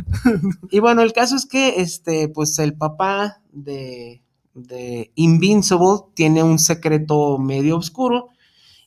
Y 0.72 0.80
bueno, 0.80 1.02
el 1.02 1.14
caso 1.14 1.36
es 1.36 1.46
que, 1.46 1.82
este, 1.82 2.30
pues 2.30 2.58
el 2.60 2.76
papá 2.76 3.42
de, 3.52 4.22
de 4.54 5.12
Invincible 5.16 6.06
tiene 6.14 6.44
un 6.44 6.60
secreto 6.60 7.38
medio 7.38 7.78
oscuro. 7.78 8.30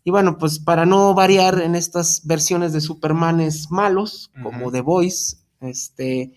Y 0.05 0.11
bueno, 0.11 0.39
pues 0.39 0.59
para 0.59 0.87
no 0.87 1.13
variar 1.15 1.61
en 1.61 1.75
estas 1.75 2.27
versiones 2.27 2.73
de 2.73 2.81
Supermanes 2.81 3.71
malos, 3.71 4.31
como. 4.43 4.71
The 4.71 4.81
Voice, 4.81 5.37
este, 5.61 6.33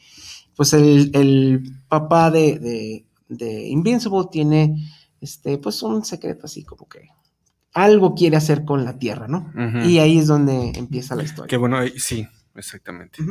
pues 0.56 0.74
el, 0.74 1.12
el 1.14 1.64
papá 1.88 2.32
de, 2.32 2.60
de, 2.60 3.06
de 3.30 3.68
Invincible 3.70 4.26
tiene, 4.32 4.76
este, 5.22 5.58
pues 5.58 5.82
un 5.84 6.04
secreto 6.04 6.48
así 6.48 6.64
como 6.64 6.88
que 6.90 7.10
algo 7.74 8.14
quiere 8.16 8.36
hacer 8.36 8.66
con 8.66 8.84
la 8.84 8.98
Tierra, 8.98 9.28
¿no? 9.28 9.50
Y 9.86 10.00
ahí 10.00 10.18
es 10.18 10.28
donde 10.28 10.72
empieza 10.76 11.16
la 11.16 11.24
historia. 11.24 11.48
Que 11.48 11.58
bueno, 11.58 11.78
sí, 11.96 12.28
exactamente. 12.56 13.24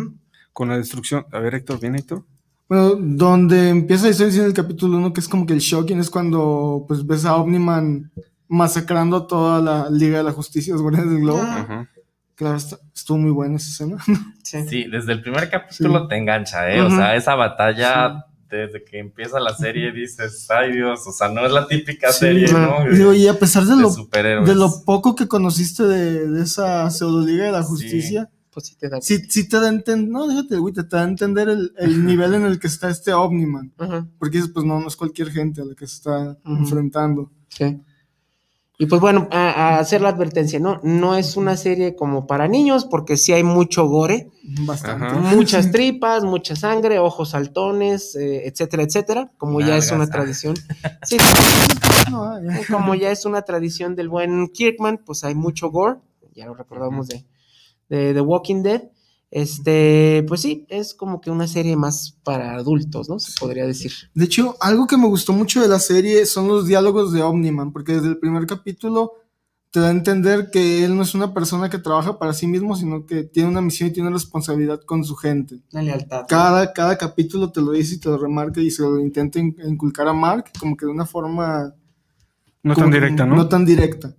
Con 0.53 0.69
la 0.69 0.77
destrucción. 0.79 1.27
A 1.33 1.39
ver, 1.39 1.55
Héctor, 1.55 1.81
¿bien, 1.81 1.95
Héctor? 1.95 2.25
Bueno, 2.69 2.95
donde 2.99 3.69
empieza 3.71 4.05
la 4.05 4.11
historia 4.11 4.39
en 4.41 4.45
el 4.47 4.53
capítulo 4.53 4.99
1, 4.99 5.13
que 5.13 5.21
es 5.21 5.29
como 5.29 5.45
que 5.47 5.53
el 5.55 5.59
shocking, 5.61 5.99
es 5.99 6.11
cuando 6.11 6.85
pues 6.87 7.05
ves 7.07 7.25
a 7.25 7.37
Omniman 7.37 8.11
masacrando 8.49 9.17
a 9.17 9.27
toda 9.27 9.61
la 9.61 9.91
Liga 9.91 10.19
de 10.19 10.25
la 10.25 10.33
Justicia, 10.33 10.73
los 10.73 10.83
Guardianes 10.83 11.11
del 11.13 11.21
Globo. 11.23 11.41
Ajá. 11.43 11.89
Claro, 12.35 12.57
está- 12.57 12.79
estuvo 12.95 13.19
muy 13.19 13.31
buena 13.31 13.57
esa 13.57 13.69
escena. 13.71 13.97
Sí. 14.43 14.67
Sí, 14.69 14.85
desde 14.91 15.13
el 15.13 15.23
primer 15.23 15.49
capítulo 15.49 16.01
Sí. 16.03 16.09
te 16.09 16.17
engancha, 16.17 16.69
¿eh? 16.73 16.81
O 16.81 16.87
Ujú. 16.89 16.97
sea, 16.97 17.15
esa 17.15 17.37
batalla, 17.37 18.25
desde 18.49 18.83
que 18.85 18.99
empieza 18.99 19.39
la 19.39 19.55
serie, 19.55 19.93
dices, 19.93 20.49
ay 20.51 20.73
Dios, 20.73 21.07
o 21.07 21.13
sea, 21.13 21.29
no 21.29 21.47
es 21.47 21.53
la 21.53 21.69
típica 21.69 22.11
Sí, 22.13 22.19
serie, 22.21 22.53
¿no? 22.53 22.91
Y 22.91 22.97
digo, 22.97 23.13
y 23.15 23.29
a 23.29 23.39
pesar 23.39 23.65
de 23.65 23.77
de 23.77 23.83
lo, 23.83 23.91
superhéroes. 23.91 24.49
de 24.49 24.57
lo 24.57 24.83
poco 24.85 25.15
que 25.15 25.29
conociste 25.29 25.85
de, 25.85 26.29
de 26.29 26.43
esa 26.43 26.91
pseudo 26.91 27.25
Liga 27.25 27.45
de 27.45 27.53
la 27.53 27.63
Sí. 27.63 27.69
Justicia, 27.69 28.29
Pues 28.53 28.67
sí 28.67 28.75
te 28.77 28.89
da. 28.89 29.01
sí, 29.01 29.19
sí 29.29 29.49
te 29.49 29.59
da 29.61 29.67
a 29.67 29.69
entender, 29.69 30.11
no, 30.11 30.27
déjate, 30.27 30.57
güey, 30.57 30.75
te 30.75 30.83
da 30.83 31.03
a 31.03 31.05
entender 31.05 31.49
el, 31.49 31.73
el 31.79 32.05
nivel 32.05 32.35
en 32.35 32.45
el 32.45 32.59
que 32.59 32.67
está 32.67 32.89
este 32.91 33.13
Omniman. 33.13 33.73
Ajá, 33.79 34.09
Porque 34.19 34.39
dices, 34.39 34.51
pues 34.53 34.67
no, 34.67 34.81
no 34.81 34.89
es 34.89 34.97
cualquier 34.97 35.31
gente 35.31 35.61
a 35.63 35.65
la 35.65 35.75
que 35.75 35.87
se 35.87 35.97
está 35.97 36.37
enfrentando. 36.45 37.31
sí. 37.49 37.81
Y 38.83 38.87
pues 38.87 38.99
bueno, 38.99 39.29
a, 39.31 39.51
a 39.51 39.79
hacer 39.79 40.01
la 40.01 40.09
advertencia, 40.09 40.59
¿no? 40.59 40.81
No 40.83 41.15
es 41.15 41.37
una 41.37 41.55
serie 41.59 41.95
como 41.95 42.27
para 42.27 42.49
niños, 42.49 42.87
porque 42.87 43.19
sí 43.19 43.31
hay 43.31 43.43
mucho 43.43 43.87
gore, 43.87 44.31
Bastante. 44.67 45.05
Ajá. 45.05 45.37
muchas 45.37 45.71
tripas, 45.71 46.25
mucha 46.25 46.57
sangre, 46.57 46.99
ojos 46.99 47.29
saltones, 47.29 48.17
eh, 48.17 48.47
etcétera, 48.49 48.85
etcétera, 48.85 49.31
como 49.37 49.61
ya 49.61 49.77
es 49.77 49.91
una 49.93 50.07
tradición. 50.09 50.55
Sí, 51.07 51.19
como 52.71 52.95
ya 52.95 53.11
es 53.11 53.27
una 53.27 53.43
tradición 53.43 53.95
del 53.97 54.09
buen 54.09 54.49
Kirkman, 54.49 55.03
pues 55.05 55.25
hay 55.25 55.35
mucho 55.35 55.71
gore, 55.71 55.99
ya 56.35 56.47
lo 56.47 56.55
recordamos 56.55 57.09
de, 57.09 57.27
de 57.91 58.15
The 58.15 58.21
Walking 58.23 58.63
Dead. 58.63 58.85
Este, 59.33 60.25
pues 60.27 60.41
sí, 60.41 60.67
es 60.69 60.93
como 60.93 61.21
que 61.21 61.31
una 61.31 61.47
serie 61.47 61.77
más 61.77 62.17
para 62.25 62.55
adultos, 62.55 63.09
¿no? 63.09 63.21
Se 63.21 63.39
podría 63.39 63.65
decir. 63.67 63.93
De 64.13 64.25
hecho, 64.25 64.57
algo 64.61 64.87
que 64.89 64.97
me 64.97 65.07
gustó 65.07 65.33
mucho 65.33 65.61
de 65.63 65.69
la 65.69 65.79
serie 65.79 66.27
son 66.27 66.49
los 66.49 66.67
diálogos 66.67 67.13
de 67.13 67.23
Omniman, 67.23 67.73
porque 67.73 67.93
desde 67.93 68.09
el 68.09 68.19
primer 68.19 68.47
capítulo 68.47 69.13
te 69.71 69.79
da 69.79 69.87
a 69.87 69.93
entender 69.93 70.51
que 70.51 70.85
él 70.85 70.97
no 70.97 71.03
es 71.05 71.15
una 71.15 71.33
persona 71.33 71.71
que 71.71 71.79
trabaja 71.79 72.19
para 72.19 72.33
sí 72.33 72.49
mismo, 72.49 72.75
sino 72.75 73.07
que 73.07 73.23
tiene 73.23 73.49
una 73.51 73.61
misión 73.61 73.89
y 73.89 73.93
tiene 73.93 74.09
una 74.09 74.17
responsabilidad 74.17 74.81
con 74.85 75.05
su 75.05 75.15
gente. 75.15 75.61
La 75.71 75.83
lealtad. 75.83 76.25
Cada, 76.29 76.73
cada 76.73 76.99
capítulo 76.99 77.53
te 77.53 77.61
lo 77.61 77.71
dice 77.71 77.95
y 77.95 78.01
te 78.01 78.09
lo 78.09 78.19
remarca 78.19 78.61
y 78.61 78.73
se 78.73 78.83
lo 78.83 78.99
intenta 78.99 79.39
in- 79.39 79.55
inculcar 79.65 80.09
a 80.09 80.13
Mark, 80.13 80.47
como 80.59 80.77
que 80.77 80.87
de 80.87 80.91
una 80.91 81.07
forma... 81.07 81.73
No 82.65 82.75
como 82.75 82.87
tan 82.87 82.93
directa, 82.93 83.25
¿no? 83.27 83.37
No 83.37 83.49
tan 83.49 83.65
directa. 83.65 84.13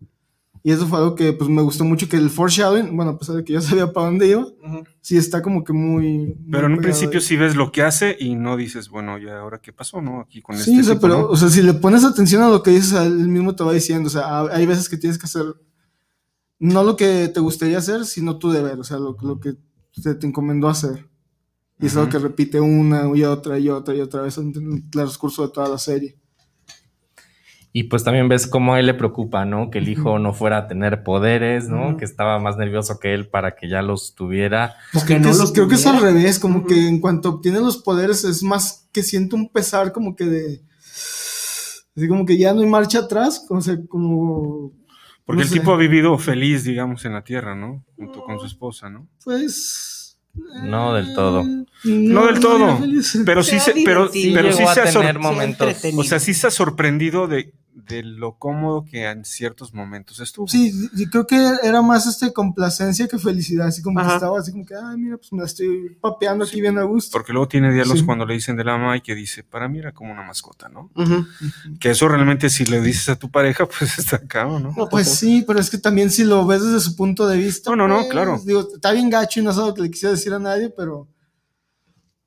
Y 0.63 0.71
eso 0.71 0.85
fue 0.87 0.99
algo 0.99 1.15
que 1.15 1.33
pues 1.33 1.49
me 1.49 1.63
gustó 1.63 1.83
mucho, 1.83 2.07
que 2.07 2.17
el 2.17 2.29
foreshadowing, 2.29 2.95
bueno, 2.95 3.11
a 3.11 3.17
pesar 3.17 3.35
de 3.35 3.43
que 3.43 3.53
yo 3.53 3.61
sabía 3.61 3.91
para 3.91 4.05
dónde 4.07 4.27
iba, 4.27 4.41
Ujú. 4.41 4.83
sí 5.01 5.17
está 5.17 5.41
como 5.41 5.63
que 5.63 5.73
muy... 5.73 6.35
muy 6.39 6.51
Pero 6.51 6.67
en 6.67 6.73
un 6.73 6.79
principio 6.81 7.19
ahí. 7.19 7.25
sí 7.25 7.35
ves 7.35 7.55
lo 7.55 7.71
que 7.71 7.81
hace 7.81 8.15
y 8.19 8.35
no 8.35 8.57
dices, 8.57 8.89
bueno, 8.89 9.17
¿y 9.17 9.27
ahora 9.27 9.59
qué 9.59 9.73
pasó, 9.73 10.01
no? 10.01 10.21
Aquí 10.21 10.41
con 10.41 10.55
Sí, 10.57 10.71
este 10.77 10.81
o 10.81 10.83
sea, 10.83 10.93
tipo, 10.95 11.01
pero, 11.07 11.19
¿no? 11.21 11.27
o 11.29 11.35
sea, 11.37 11.49
si 11.49 11.63
le 11.63 11.73
pones 11.73 12.03
atención 12.03 12.43
a 12.43 12.49
lo 12.49 12.61
que 12.61 12.71
dices, 12.71 12.93
él 12.93 13.27
mismo 13.27 13.55
te 13.55 13.63
va 13.63 13.73
diciendo, 13.73 14.07
o 14.07 14.11
sea, 14.11 14.21
ha- 14.27 14.55
hay 14.55 14.65
veces 14.67 14.87
que 14.87 14.97
tienes 14.97 15.17
que 15.17 15.25
hacer 15.25 15.45
no 16.59 16.83
lo 16.83 16.95
que 16.95 17.27
te 17.33 17.39
gustaría 17.39 17.79
hacer, 17.79 18.05
sino 18.05 18.37
tu 18.37 18.51
deber, 18.51 18.79
o 18.79 18.83
sea, 18.83 18.97
lo, 18.99 19.17
lo 19.21 19.39
que 19.39 19.53
se 19.91 20.13
te 20.15 20.27
encomendó 20.27 20.67
hacer. 20.69 21.09
Y 21.79 21.87
es 21.87 21.97
algo 21.97 22.09
que 22.11 22.19
repite 22.19 22.61
una 22.61 23.09
y 23.17 23.23
otra 23.23 23.57
y 23.57 23.67
otra 23.69 23.95
y 23.95 24.01
otra 24.01 24.21
vez 24.21 24.37
en 24.37 24.53
el 24.55 24.89
transcurso 24.91 25.41
de 25.47 25.51
toda 25.51 25.67
la 25.67 25.79
serie. 25.79 26.15
Y 27.73 27.83
pues 27.83 28.03
también 28.03 28.27
ves 28.27 28.47
cómo 28.47 28.73
a 28.73 28.79
él 28.81 28.85
le 28.87 28.93
preocupa, 28.93 29.45
¿no? 29.45 29.69
Que 29.71 29.77
el 29.79 29.87
hijo 29.87 30.19
no 30.19 30.33
fuera 30.33 30.57
a 30.57 30.67
tener 30.67 31.03
poderes, 31.03 31.69
¿no? 31.69 31.95
Que 31.95 32.03
estaba 32.03 32.37
más 32.37 32.57
nervioso 32.57 32.99
que 32.99 33.13
él 33.13 33.29
para 33.29 33.55
que 33.55 33.69
ya 33.69 33.81
los 33.81 34.13
tuviera. 34.13 34.75
Pues 34.91 35.05
que 35.05 35.15
creo, 35.15 35.19
no 35.19 35.25
que 35.25 35.31
es, 35.31 35.37
los 35.37 35.51
creo 35.53 35.67
que 35.69 35.75
es 35.75 35.85
al 35.85 36.01
revés, 36.01 36.37
como 36.37 36.65
que 36.65 36.87
en 36.89 36.99
cuanto 36.99 37.29
obtiene 37.29 37.59
los 37.61 37.77
poderes 37.77 38.25
es 38.25 38.43
más 38.43 38.89
que 38.91 39.03
siente 39.03 39.35
un 39.37 39.47
pesar 39.47 39.93
como 39.93 40.17
que 40.17 40.25
de... 40.25 40.61
Así 41.95 42.07
como 42.07 42.25
que 42.25 42.37
ya 42.37 42.53
no 42.53 42.61
hay 42.61 42.67
marcha 42.67 42.99
atrás, 42.99 43.43
como, 43.47 43.61
se, 43.61 43.85
como 43.87 44.71
Porque 45.25 45.37
No 45.39 45.43
el 45.43 45.47
sé. 45.49 45.59
tipo 45.59 45.73
ha 45.73 45.77
vivido 45.77 46.17
feliz, 46.17 46.63
digamos, 46.65 47.05
en 47.05 47.13
la 47.13 47.23
tierra, 47.23 47.55
¿no? 47.55 47.85
Junto 47.97 48.21
con 48.23 48.37
su 48.39 48.45
esposa, 48.47 48.89
¿no? 48.89 49.07
pues... 49.23 49.97
No 50.63 50.93
del 50.93 51.13
todo. 51.13 51.41
eh, 51.41 51.65
No 51.83 52.25
del 52.27 52.39
todo. 52.39 52.79
Pero 53.25 53.43
sí, 53.43 53.59
Se 53.59 53.73
pero, 53.83 54.09
pero 54.33 54.53
sí 54.53 54.63
se 54.73 54.79
ha 54.79 54.87
sor- 54.87 55.01
tener 55.01 55.15
Sí, 55.17 55.21
momentos. 55.21 55.67
entretenido. 55.67 55.99
o 55.99 56.03
sea, 56.05 56.19
sí 56.19 56.33
se 56.33 56.47
ha 56.47 56.51
sorprendido 56.51 57.27
de, 57.27 57.53
de 57.73 58.03
lo 58.03 58.37
cómodo 58.37 58.83
que 58.83 59.05
en 59.09 59.23
ciertos 59.25 59.73
momentos 59.73 60.19
estuvo. 60.19 60.47
Sí, 60.47 60.71
sí, 60.71 61.07
creo 61.09 61.25
que 61.25 61.37
era 61.63 61.81
más 61.81 62.05
este 62.05 62.33
complacencia 62.33 63.07
que 63.07 63.17
felicidad, 63.17 63.67
así 63.67 63.81
como 63.81 64.01
que 64.01 64.13
estaba 64.13 64.39
así 64.39 64.51
como 64.51 64.65
que, 64.65 64.75
ay, 64.75 64.97
mira, 64.97 65.17
pues 65.17 65.31
me 65.33 65.39
la 65.39 65.45
estoy 65.45 65.97
papeando 66.01 66.43
aquí 66.45 66.59
bien 66.61 66.77
a 66.77 66.83
gusto. 66.83 67.11
Porque 67.13 67.31
luego 67.33 67.47
tiene 67.47 67.71
diálogos 67.73 67.99
Sí. 67.99 68.05
cuando 68.05 68.25
le 68.25 68.33
dicen 68.33 68.55
de 68.55 68.63
la 68.63 68.77
mamá 68.77 68.97
y 68.97 69.01
que 69.01 69.15
dice, 69.15 69.43
para 69.43 69.67
mí 69.67 69.79
era 69.79 69.93
como 69.93 70.11
una 70.11 70.23
mascota, 70.23 70.69
¿no? 70.69 70.89
Que 71.79 71.91
eso 71.91 72.07
realmente 72.07 72.49
si 72.49 72.65
le 72.65 72.81
dices 72.81 73.09
a 73.09 73.15
tu 73.15 73.29
pareja, 73.31 73.65
pues 73.67 73.97
está 73.99 74.17
acá, 74.17 74.45
¿no? 74.45 74.59
No, 74.59 74.89
Pues 74.89 75.07
sí, 75.15 75.43
pero 75.47 75.59
es 75.59 75.69
que 75.69 75.77
también 75.77 76.11
si 76.11 76.23
lo 76.23 76.45
ves 76.45 76.61
desde 76.63 76.79
su 76.79 76.95
punto 76.95 77.27
de 77.27 77.37
vista. 77.37 77.69
No, 77.71 77.75
no, 77.75 77.87
no, 77.87 77.95
pues, 77.99 78.09
claro. 78.09 78.39
Digo, 78.45 78.67
está 78.75 78.91
bien 78.91 79.09
gacho 79.09 79.39
y 79.39 79.43
no 79.43 79.51
es 79.51 79.57
algo 79.57 79.73
que 79.73 79.81
le 79.83 79.91
quisiera 79.91 80.11
decir 80.13 80.33
a 80.33 80.39
nadie, 80.39 80.69
pero. 80.69 81.07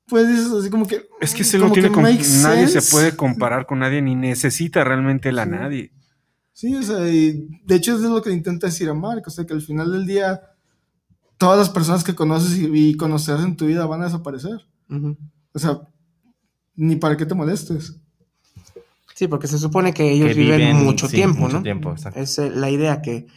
Pues 0.07 0.27
dices 0.27 0.51
así 0.51 0.69
como 0.69 0.85
que. 0.87 1.07
Es 1.19 1.33
que 1.33 1.43
se 1.43 1.57
no 1.57 1.71
tiene 1.71 1.89
makes 1.89 2.41
nadie 2.43 2.67
se 2.67 2.81
puede 2.81 3.15
comparar 3.15 3.65
con 3.65 3.79
nadie 3.79 4.01
ni 4.01 4.15
necesita 4.15 4.83
realmente 4.83 5.29
él 5.29 5.39
a 5.39 5.45
Sí. 5.45 5.49
nadie. 5.49 5.91
Sí, 6.53 6.75
o 6.75 6.83
sea, 6.83 7.09
y 7.09 7.47
de 7.65 7.75
hecho 7.75 7.95
es 7.95 8.01
lo 8.01 8.21
que 8.21 8.31
intenta 8.31 8.67
decir 8.67 8.87
a 8.89 8.93
Mark, 8.93 9.23
o 9.25 9.29
sea, 9.29 9.45
que 9.45 9.53
al 9.53 9.61
final 9.61 9.91
del 9.91 10.05
día 10.05 10.41
todas 11.37 11.57
las 11.57 11.69
personas 11.69 12.03
que 12.03 12.15
conoces 12.15 12.57
y, 12.57 12.69
y 12.71 12.95
conocerás 12.95 13.43
en 13.43 13.57
tu 13.57 13.65
vida 13.65 13.85
van 13.85 14.01
a 14.01 14.05
desaparecer. 14.05 14.65
O 15.53 15.59
sea, 15.59 15.81
ni 16.75 16.95
para 16.95 17.17
qué 17.17 17.25
te 17.25 17.35
molestes. 17.35 17.97
Sí, 19.15 19.27
porque 19.27 19.47
se 19.47 19.57
supone 19.57 19.93
que 19.93 20.11
ellos 20.11 20.29
que 20.29 20.33
viven, 20.33 20.57
viven, 20.59 20.83
mucho 20.83 21.07
sí, 21.07 21.15
tiempo, 21.15 21.41
mucho 21.41 21.57
¿no? 21.57 21.63
tiempo, 21.63 21.91
exacto. 21.91 22.19
Es 22.19 22.37
eh, 22.37 22.49
la 22.53 22.69
idea 22.69 23.01
que, 23.01 23.27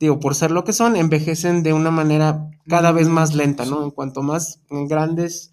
digo, 0.00 0.18
por 0.18 0.34
ser 0.34 0.50
lo 0.50 0.64
que 0.64 0.72
son, 0.72 0.96
envejecen 0.96 1.62
de 1.62 1.72
una 1.74 1.90
manera 1.90 2.48
cada 2.66 2.90
vez 2.92 3.08
más 3.08 3.34
lenta, 3.34 3.64
¿no? 3.66 3.84
En 3.84 3.90
cuanto 3.90 4.22
más 4.22 4.60
grandes 4.70 5.52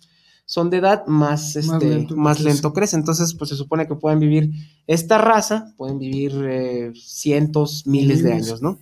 son 0.54 0.70
de 0.70 0.78
edad, 0.78 1.08
más, 1.08 1.56
este, 1.56 2.06
más, 2.16 2.40
lento 2.40 2.50
lento, 2.50 2.74
crece. 2.74 2.96
Entonces, 2.96 3.34
pues 3.34 3.50
se 3.50 3.56
supone 3.56 3.88
que 3.88 3.96
pueden 3.96 4.20
vivir 4.20 4.52
esta 4.86 5.18
raza, 5.18 5.74
pueden 5.78 5.98
vivir 5.98 6.32
eh, 6.48 6.92
cientos, 6.94 7.88
miles 7.88 8.22
de 8.22 8.30
Miles. 8.30 8.48
años, 8.50 8.62
¿no? 8.62 8.78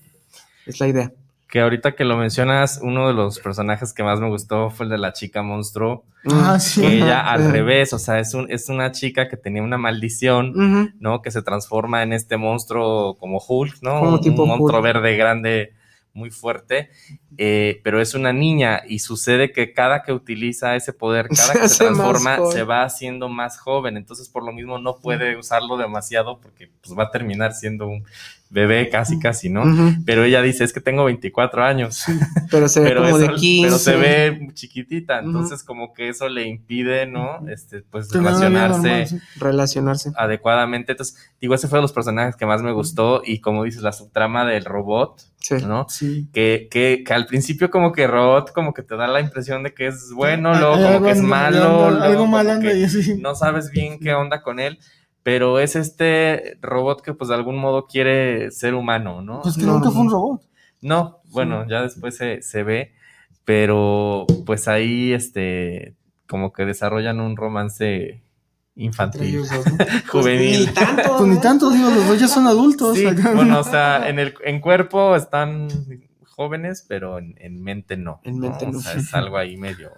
Es 0.66 0.82
la 0.82 0.90
idea. 0.90 1.14
Que 1.48 1.62
ahorita 1.62 1.94
que 1.96 2.04
lo 2.04 2.18
mencionas, 2.18 2.82
uno 2.84 3.08
de 3.08 3.14
los 3.14 3.40
personajes 3.40 3.94
que 3.94 4.04
más 4.04 4.20
me 4.20 4.28
gustó 4.28 4.70
fue 4.70 4.86
el 4.86 4.90
de 4.90 4.98
la 4.98 5.14
chica 5.14 5.44
monstruo. 5.44 6.04
Ah, 6.26 6.56
Mm. 6.58 6.60
sí. 6.60 6.82
Que 6.82 6.98
ella 6.98 7.22
al 7.32 7.50
revés, 7.54 7.94
o 7.94 8.00
sea, 8.00 8.20
es, 8.20 8.34
un, 8.34 8.52
es 8.52 8.68
una 8.68 8.92
chica 8.92 9.30
que 9.30 9.38
tenía 9.38 9.64
una 9.64 9.78
maldición. 9.78 10.92
¿no? 11.00 11.22
Que 11.22 11.32
se 11.32 11.42
transforma 11.42 12.04
en 12.04 12.12
este 12.12 12.36
monstruo 12.36 13.16
como 13.18 13.42
Hulk, 13.48 13.78
¿no? 13.82 14.00
Como 14.00 14.14
un, 14.16 14.20
tipo 14.22 14.44
un 14.44 14.50
monstruo 14.50 14.80
Hulk. 14.80 14.84
verde 14.84 15.16
grande, 15.16 15.72
muy 16.14 16.30
fuerte, 16.30 16.90
eh, 17.38 17.80
pero 17.84 18.02
es 18.02 18.14
una 18.14 18.34
niña 18.34 18.82
y 18.88 19.00
sucede 19.00 19.52
que 19.52 19.74
cada 19.74 20.04
que 20.04 20.14
utiliza 20.14 20.76
ese 20.76 20.94
poder, 20.94 21.28
cada 21.36 21.54
Se 21.54 21.60
que 21.60 21.70
se 21.70 21.90
más 21.90 21.98
transforma, 21.98 22.52
se 22.52 22.64
va 22.64 22.84
haciendo 22.84 23.30
más 23.30 23.60
joven, 23.60 23.98
entonces 23.98 24.30
por 24.30 24.44
lo 24.44 24.52
mismo 24.52 24.78
no 24.78 24.98
puede 25.00 25.38
usarlo 25.38 25.78
demasiado 25.78 26.40
porque 26.40 26.70
pues, 26.82 26.98
va 26.98 27.04
a 27.04 27.12
terminar 27.12 27.54
siendo 27.54 27.88
un 27.88 28.06
bebé 28.52 28.90
casi, 28.90 29.18
casi, 29.18 29.50
¿no? 29.50 29.64
Pero 30.06 30.24
ella 30.26 30.42
dice, 30.42 30.64
es 30.66 30.74
que 30.74 30.82
tengo 30.82 31.06
24 31.06 31.64
años. 31.64 32.04
Pero 32.52 32.68
se 32.68 32.82
ve 32.82 32.86
Pero, 32.90 33.02
como 33.04 33.18
eso- 33.18 33.28
de 33.32 33.34
15. 33.36 33.66
pero 33.68 33.78
se 33.80 33.96
ve 33.96 34.48
chiquitita, 34.54 35.20
entonces 35.20 35.64
como 35.64 35.94
que 35.94 36.10
eso 36.10 36.28
le 36.30 36.46
impide, 36.46 37.08
¿no? 37.08 37.48
Este, 37.50 37.82
pues 37.82 38.12
relacionarse 38.12 38.78
normal, 38.90 39.08
sí. 39.08 39.18
relacionarse. 39.38 40.12
adecuadamente. 40.16 40.92
Entonces, 40.92 41.18
digo, 41.40 41.56
ese 41.56 41.68
fue 41.68 41.80
de 41.80 41.84
los 41.84 41.94
personajes 41.94 42.36
que 42.36 42.46
más 42.46 42.62
me 42.62 42.72
gustó 42.74 43.22
y 43.26 43.40
como 43.40 43.64
dices, 43.64 43.82
la 43.82 43.94
subtrama 43.94 44.46
del 44.46 44.66
robot, 44.66 45.22
Sí. 45.40 45.56
¿no? 45.66 45.88
Sí. 45.90 46.28
Que, 46.34 46.68
que, 46.70 47.04
que 47.04 47.14
al 47.14 47.26
principio 47.26 47.72
como 47.72 47.92
que 47.94 48.06
robot 48.06 48.52
como 48.52 48.74
que 48.76 48.84
te 48.84 48.96
da 48.96 49.08
la 49.08 49.22
impresión 49.22 49.64
de 49.64 49.74
que 49.74 49.88
es 49.88 50.12
bueno, 50.14 50.52
Hay- 50.54 50.60
luego 50.60 50.76
como 50.76 51.06
que 51.06 51.12
es 51.12 51.22
malo, 51.22 51.86
algo 51.88 52.20
como 52.20 52.32
mal 52.34 52.48
anda 52.50 52.62
que 52.62 52.70
ahí, 52.74 52.88
sí. 52.90 53.16
no 53.20 53.34
sabes 53.34 53.72
bien 53.72 53.98
qué 54.00 54.14
onda 54.14 54.42
con 54.44 54.60
él. 54.60 54.78
Pero 55.24 55.60
es 55.60 55.76
este 55.76 56.58
robot 56.62 57.02
que 57.02 57.14
pues 57.14 57.28
de 57.30 57.36
algún 57.36 57.58
modo 57.58 57.86
quiere 57.86 58.50
ser 58.52 58.74
humano, 58.74 59.22
¿no? 59.22 59.42
Pues 59.42 59.56
que 59.56 59.64
No, 59.64 59.74
nunca 59.74 59.86
no. 59.86 59.92
fue 59.92 60.02
un 60.02 60.10
robot. 60.10 60.42
No, 60.82 61.20
bueno, 61.26 61.68
ya 61.70 61.84
después 61.84 62.18
se, 62.18 62.42
se 62.42 62.64
ve, 62.64 62.94
pero 63.46 64.26
pues 64.46 64.68
ahí 64.68 65.14
este 65.14 65.96
como 66.28 66.54
que 66.54 66.66
desarrollan 66.66 67.20
un 67.20 67.36
romance 67.38 68.24
infantil, 68.76 69.22
ellos 69.24 69.50
¿no? 69.52 69.86
juvenil. 70.12 70.70
Pues 70.74 70.74
ni 70.74 70.74
tanto. 70.74 71.04
Pues 71.18 71.30
ni 71.30 71.40
tanto, 71.40 71.70
digo, 71.72 71.90
los 71.90 72.08
dos 72.08 72.20
ya 72.20 72.28
son 72.28 72.48
adultos. 72.48 72.98
Sí, 72.98 73.06
acá. 73.06 73.32
bueno, 73.36 73.60
o 73.60 73.64
sea, 73.64 74.10
en 74.10 74.18
el 74.18 74.34
en 74.44 74.60
cuerpo 74.60 75.16
están 75.16 75.68
jóvenes, 76.26 76.84
pero 76.88 77.20
en, 77.20 77.36
en 77.38 77.62
mente 77.62 77.96
no. 77.98 78.22
En 78.24 78.40
mente 78.40 78.66
no. 78.66 78.78
O 78.80 78.82
sea, 78.82 78.94
es 78.94 79.14
algo 79.14 79.38
ahí 79.38 79.58
medio 79.58 79.92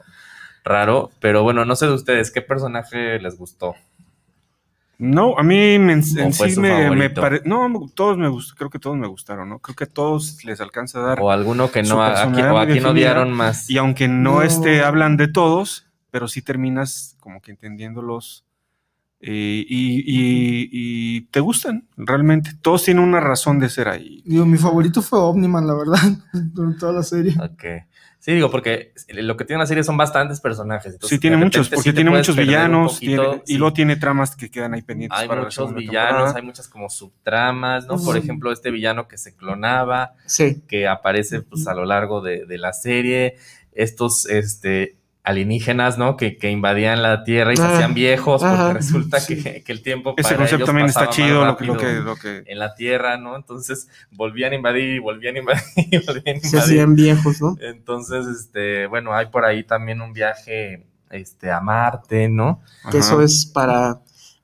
raro, 0.66 1.12
pero 1.20 1.44
bueno, 1.44 1.66
no 1.66 1.76
sé 1.76 1.86
de 1.88 1.94
ustedes, 1.94 2.32
¿qué 2.32 2.42
personaje 2.42 3.20
les 3.20 3.38
gustó? 3.38 3.76
No, 5.00 5.38
a 5.38 5.44
mí 5.44 5.80
me- 5.80 5.94
en, 5.94 6.00
¿O 6.00 6.20
en 6.20 6.34
fue 6.34 6.50
sí 6.52 6.60
me, 6.60 6.70
me 6.70 6.84
favorito? 6.84 7.22
pare- 7.22 7.42
No, 7.46 7.68
todos 7.94 8.18
me 8.18 8.30
gust- 8.30 8.54
creo 8.56 8.70
que 8.70 8.80
todos 8.80 8.96
me 8.96 9.08
gustaron, 9.08 9.50
¿no? 9.50 9.60
Creo 9.60 9.76
que 9.76 9.84
a 9.86 9.88
todos 9.88 10.44
les 10.46 10.62
alcanza 10.62 11.00
a 11.00 11.02
dar. 11.02 11.20
O 11.22 11.32
alguno 11.32 11.72
que 11.72 11.84
no, 11.84 12.02
a, 12.02 12.08
a 12.08 12.14
personalidad 12.14 12.48
quien- 12.50 12.56
o 12.56 12.60
a 12.60 12.66
quien 12.68 12.86
odiaron 12.86 13.32
más. 13.32 13.70
Y 13.70 13.78
aunque 13.78 14.08
no, 14.08 14.36
No. 14.36 14.42
este, 14.44 14.82
hablan 14.84 15.18
de 15.18 15.28
todos, 15.28 15.88
pero 16.12 16.28
sí 16.28 16.42
terminas 16.42 17.18
como 17.20 17.42
que 17.42 17.52
entendiéndolos 17.52 18.46
eh, 19.26 19.66
y, 19.68 20.00
y- 20.06 20.70
y 20.72 21.22
te 21.32 21.40
gustan, 21.40 21.88
realmente. 21.96 22.52
Todos 22.62 22.84
tienen 22.84 23.04
una 23.04 23.22
razón 23.22 23.58
de 23.58 23.70
ser 23.70 23.88
ahí. 23.88 24.22
Digo, 24.26 24.46
mi 24.46 24.58
favorito 24.58 25.02
fue 25.02 25.18
Omniman, 25.20 25.66
la 25.66 25.74
verdad, 25.76 26.00
durante 26.34 26.80
toda 26.80 26.92
la 26.94 27.04
serie. 27.04 27.34
Ok. 27.42 27.64
Sí, 28.24 28.32
digo, 28.32 28.50
porque 28.50 28.94
lo 29.10 29.36
que 29.36 29.44
tiene 29.44 29.60
la 29.60 29.66
serie 29.68 29.84
son 29.84 29.98
bastantes 29.98 30.40
personajes. 30.40 30.94
entonces, 30.94 31.10
sí, 31.18 31.20
tiene 31.20 31.36
muchos, 31.36 31.68
porque 31.68 31.90
sí 31.90 31.94
tiene 31.94 32.10
muchos 32.10 32.38
villanos 32.38 32.94
poquito, 32.94 33.22
tiene- 33.22 33.44
y 33.46 33.52
sí. 33.52 33.58
luego 33.58 33.74
tiene 33.74 33.96
tramas 33.98 34.34
que 34.38 34.50
quedan 34.50 34.74
ahí 34.74 34.82
pendientes 34.82 35.20
Hay 35.20 35.28
para 35.28 35.42
muchos 35.42 35.74
villanos, 35.76 36.08
temporada. 36.08 36.36
hay 36.38 36.42
muchas 36.44 36.70
como 36.70 36.90
subtramas, 36.90 37.86
¿no? 37.86 37.98
Por 38.02 38.16
ejemplo, 38.16 38.54
este 38.54 38.72
villano 38.72 39.10
que 39.10 39.18
se 39.18 39.36
clonaba, 39.36 40.14
Sí. 40.26 40.62
que 40.70 40.88
aparece 40.88 41.42
pues 41.42 41.68
a 41.68 41.74
lo 41.74 41.84
largo 41.84 42.22
de, 42.22 42.46
de 42.46 42.58
la 42.58 42.72
serie, 42.72 43.36
estos 43.74 44.26
este 44.28 44.96
alienígenas, 45.24 45.98
¿no? 45.98 46.18
Que, 46.18 46.38
que 46.38 46.52
invadían 46.52 47.02
la 47.02 47.24
Tierra 47.24 47.54
y 47.54 47.58
se 47.58 47.64
Ah, 47.64 47.74
hacían 47.76 47.94
viejos 47.94 48.44
porque 48.44 48.74
resulta 48.74 49.20
Sí. 49.22 49.42
que, 49.42 49.64
que 49.64 49.72
el 49.72 49.82
tiempo 49.82 50.14
Ese 50.18 50.24
para 50.24 50.38
concepto 50.38 50.56
ellos 50.58 50.66
también 50.68 50.88
está 50.88 51.10
chido, 51.10 51.46
lo 51.46 51.56
que, 51.58 51.66
lo, 51.66 51.78
que, 51.78 51.94
lo 51.94 52.16
que- 52.18 52.44
en 52.46 52.60
la 52.60 52.76
Tierra, 52.76 53.18
¿no? 53.18 53.36
Entonces 53.38 53.88
volvían 54.12 54.52
a 54.52 54.56
invadir 54.56 54.96
y 54.96 55.00
volvían 55.00 55.36
a 55.38 55.40
invadir 55.40 55.64
y 55.78 55.98
volvían 56.06 56.38
a 56.38 56.40
Se 56.42 56.48
invadir. 56.48 56.60
hacían 56.60 56.96
viejos, 56.96 57.42
¿no? 57.42 57.56
Entonces, 57.62 58.26
este, 58.28 58.88
bueno, 58.88 59.14
hay 59.14 59.28
por 59.28 59.46
ahí 59.46 59.64
también 59.64 60.02
un 60.02 60.12
viaje 60.14 60.86
este, 61.10 61.52
a 61.52 61.62
Marte, 61.62 62.28
¿no? 62.28 62.62
Que 62.92 62.98
Ajá. 62.98 63.08
eso 63.08 63.22
es 63.22 63.46
para. 63.46 64.02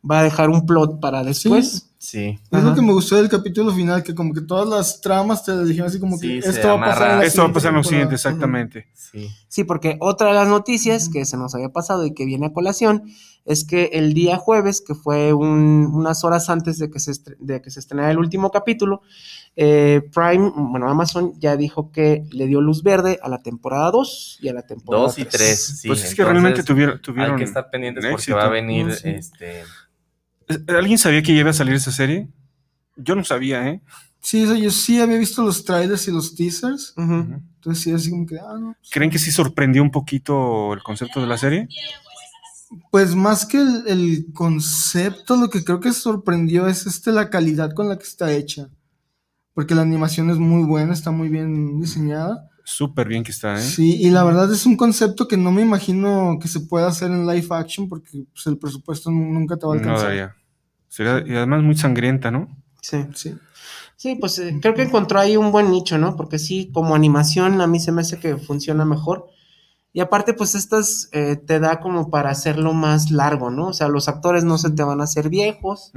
Va 0.10 0.20
a 0.20 0.24
dejar 0.24 0.50
un 0.50 0.66
plot 0.66 1.02
para 1.02 1.24
después. 1.24 1.72
Sí. 1.72 1.89
Es 2.00 2.64
lo 2.64 2.74
que 2.74 2.82
me 2.82 2.94
gustó 2.94 3.18
del 3.18 3.28
capítulo 3.28 3.74
final, 3.74 4.02
que 4.04 4.16
como 4.16 4.34
que 4.34 4.40
todas 4.42 4.68
las 4.70 5.02
tramas 5.02 5.44
te 5.44 5.66
dijeron 5.66 5.88
así 5.88 6.00
como 6.00 6.18
Sí, 6.18 6.40
que 6.40 6.50
esto 6.50 6.68
va 6.70 6.74
a 6.76 6.80
pasar 6.92 7.12
en 7.12 7.18
la. 7.20 7.26
Esto 7.26 7.42
va 7.44 7.50
a 7.50 7.54
pasar 7.54 7.72
en 7.72 7.76
lo 7.78 7.84
siguiente, 7.84 8.16
temporada. 8.16 8.30
exactamente. 8.36 8.88
Sí. 8.94 9.30
Sí, 9.50 9.64
porque 9.66 9.98
otra 10.00 10.30
de 10.30 10.34
las 10.36 10.48
noticias 10.48 11.10
que 11.10 11.26
se 11.26 11.36
nos 11.36 11.54
había 11.56 11.70
pasado 11.70 12.06
y 12.06 12.14
que 12.14 12.26
viene 12.26 12.46
a 12.48 12.54
colación 12.54 13.04
es 13.46 13.66
que 13.66 13.90
el 13.94 14.14
día 14.14 14.38
jueves, 14.38 14.82
que 14.86 14.96
fue 14.96 15.34
un- 15.34 15.90
unas 15.94 16.24
horas 16.24 16.50
antes 16.50 16.78
de 16.78 16.90
que 16.90 17.00
se, 17.00 17.12
de 17.40 17.62
que 17.62 17.70
se 17.72 17.80
estrenara 17.82 18.12
el 18.12 18.20
último 18.20 18.50
capítulo, 18.52 19.02
eh, 19.58 20.02
Prime, 20.14 20.52
bueno, 20.56 20.88
Amazon 20.90 21.34
ya 21.40 21.58
dijo 21.58 21.92
que 21.92 22.24
le 22.32 22.48
dio 22.48 22.62
luz 22.62 22.82
verde 22.84 23.20
a 23.22 23.28
la 23.28 23.42
temporada 23.42 23.92
2 23.92 24.38
y 24.42 24.48
a 24.50 24.54
la 24.54 24.62
temporada 24.62 25.04
Dos 25.06 25.18
y 25.20 25.26
tres, 25.26 25.80
sí. 25.82 25.88
pues 25.88 26.04
es 26.06 26.16
que 26.16 26.24
realmente 26.24 26.64
tuvieron, 26.64 27.02
tuvieron 27.02 27.34
Hay 27.34 27.40
que 27.40 27.44
estar 27.46 27.70
pendientes 27.70 28.04
porque 28.06 28.16
éxito. 28.16 28.38
va 28.38 28.46
a 28.46 28.50
venir, 28.50 28.86
No, 28.88 28.94
sí. 28.94 29.10
este... 29.10 29.64
¿Alguien 30.68 30.98
sabía 30.98 31.22
que 31.22 31.32
iba 31.32 31.50
a 31.50 31.54
salir 31.54 31.76
esa 31.76 31.92
serie? 31.92 32.28
Yo 32.96 33.16
no 33.16 33.24
sabía, 33.24 33.68
¿eh? 33.70 33.82
Sí, 34.22 34.44
o 34.44 34.48
sea, 34.50 34.58
yo 34.58 34.70
sí 34.72 35.00
había 35.00 35.18
visto 35.18 35.44
los 35.44 35.64
trailers 35.64 36.08
y 36.08 36.12
los 36.12 36.36
teasers, 36.36 36.94
entonces 36.98 37.84
sí, 37.84 37.92
así 37.92 38.10
como 38.10 38.26
que, 38.26 38.38
ah, 38.38 38.58
no. 38.60 38.76
pues, 38.78 38.90
¿Creen 38.92 39.10
que 39.10 39.20
sí 39.20 39.32
sorprendió 39.32 39.82
un 39.82 39.92
poquito 39.92 40.74
el 40.74 40.84
concepto 40.84 41.22
de 41.22 41.28
la 41.28 41.38
serie? 41.38 41.70
Pues 42.92 43.16
más 43.16 43.46
que 43.46 43.58
el, 43.62 43.84
el 43.88 44.26
concepto, 44.34 45.38
lo 45.38 45.50
que 45.50 45.64
creo 45.64 45.80
que 45.80 45.94
sorprendió 45.94 46.68
es 46.68 46.86
este 46.86 47.12
la 47.12 47.30
calidad 47.30 47.74
con 47.74 47.88
la 47.88 47.98
que 47.98 48.04
está 48.04 48.32
hecha. 48.34 48.70
Porque 49.54 49.74
la 49.76 49.82
animación 49.82 50.30
es 50.30 50.38
muy 50.38 50.64
buena, 50.64 50.94
está 50.94 51.12
muy 51.12 51.30
bien 51.30 51.80
diseñada. 51.80 52.50
Súper 52.64 53.08
bien 53.08 53.24
que 53.24 53.32
está, 53.32 53.56
¿eh? 53.58 53.62
Sí, 53.64 53.96
y 54.00 54.10
la 54.12 54.24
verdad 54.24 54.52
es 54.54 54.66
un 54.66 54.78
concepto 54.78 55.28
que 55.28 55.38
no 55.38 55.52
me 55.52 55.64
imagino 55.64 56.38
que 56.42 56.48
se 56.48 56.60
pueda 56.60 56.88
hacer 56.88 57.10
en 57.10 57.26
live 57.26 57.48
action 57.52 57.90
porque 57.90 58.26
pues, 58.32 58.46
el 58.48 58.58
presupuesto 58.58 59.10
nu- 59.10 59.32
nunca 59.34 59.58
te 59.58 59.66
va 59.66 59.74
a 59.74 59.78
no 59.78 59.82
alcanzar. 59.82 60.08
daría. 60.10 60.36
Sería, 60.90 61.24
y 61.26 61.36
además 61.36 61.64
muy 61.64 61.76
sangrienta, 61.76 62.32
¿no? 62.32 62.48
Sí. 62.82 63.06
Sí. 63.16 63.36
Sí, 63.96 64.16
pues 64.16 64.40
eh, 64.40 64.58
creo 64.62 64.74
que 64.74 64.84
encontró 64.84 65.20
ahí 65.20 65.36
un 65.36 65.52
buen 65.52 65.72
nicho, 65.72 65.98
¿no? 65.98 66.16
Porque 66.16 66.40
sí, 66.40 66.72
como 66.74 66.96
animación 66.96 67.60
a 67.60 67.68
mí 67.68 67.80
se 67.82 67.92
me 67.92 68.02
hace 68.02 68.18
que 68.20 68.38
funciona 68.38 68.86
mejor. 68.86 69.28
Y 69.92 70.02
aparte, 70.02 70.34
pues 70.36 70.54
estas 70.54 71.10
eh, 71.14 71.36
te 71.36 71.60
da 71.60 71.80
como 71.80 72.12
para 72.12 72.30
hacerlo 72.30 72.74
más 72.74 73.10
largo, 73.10 73.50
¿no? 73.50 73.70
O 73.70 73.74
sea, 73.74 73.88
los 73.88 74.08
actores 74.08 74.44
no 74.44 74.60
se 74.60 74.70
te 74.70 74.84
van 74.84 75.02
a 75.02 75.06
hacer 75.06 75.30
viejos, 75.30 75.92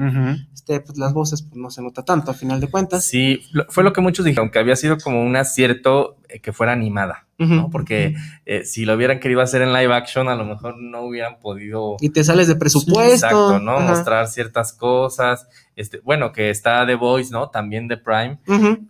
este, 0.55 0.81
pues 0.81 0.97
las 0.97 1.13
voces 1.13 1.43
pues 1.43 1.57
no 1.57 1.71
se 1.71 1.83
nota 1.83 2.03
tanto 2.03 2.31
a 2.31 2.35
final 2.35 2.59
de 2.61 2.71
cuentas. 2.71 3.05
Sí, 3.05 3.43
lo- 3.53 3.67
fue 3.69 3.85
lo 3.85 3.93
que 3.93 4.01
muchos 4.01 4.25
dijeron, 4.25 4.51
que 4.51 4.59
había 4.59 4.77
sido 4.77 4.97
como 4.97 5.23
un 5.23 5.37
acierto 5.37 6.17
eh, 6.31 6.41
que 6.41 6.53
fuera 6.55 6.73
animada. 6.73 7.27
¿no? 7.39 7.71
Porque 7.71 8.15
eh, 8.47 8.65
si 8.65 8.85
lo 8.85 8.95
hubieran 8.95 9.19
querido 9.19 9.41
hacer 9.41 9.63
en 9.63 9.73
live 9.73 9.93
action, 9.93 10.29
a 10.29 10.37
lo 10.37 10.45
mejor 10.45 10.77
no 10.81 11.03
hubieran 11.03 11.41
podido 11.41 11.97
Y 12.01 12.11
te 12.11 12.23
sales 12.23 12.47
de 12.47 12.55
presupuesto. 12.55 13.03
Exacto, 13.27 13.59
¿no? 13.59 13.81
Mostrar 13.81 14.29
ciertas 14.29 14.73
cosas. 14.73 15.49
Este, 15.75 15.99
bueno, 16.05 16.31
que 16.31 16.51
está 16.51 16.87
The 16.87 16.95
Voice, 16.95 17.33
¿no? 17.33 17.51
También 17.51 17.89
de 17.89 17.97
Prime, 17.97 18.39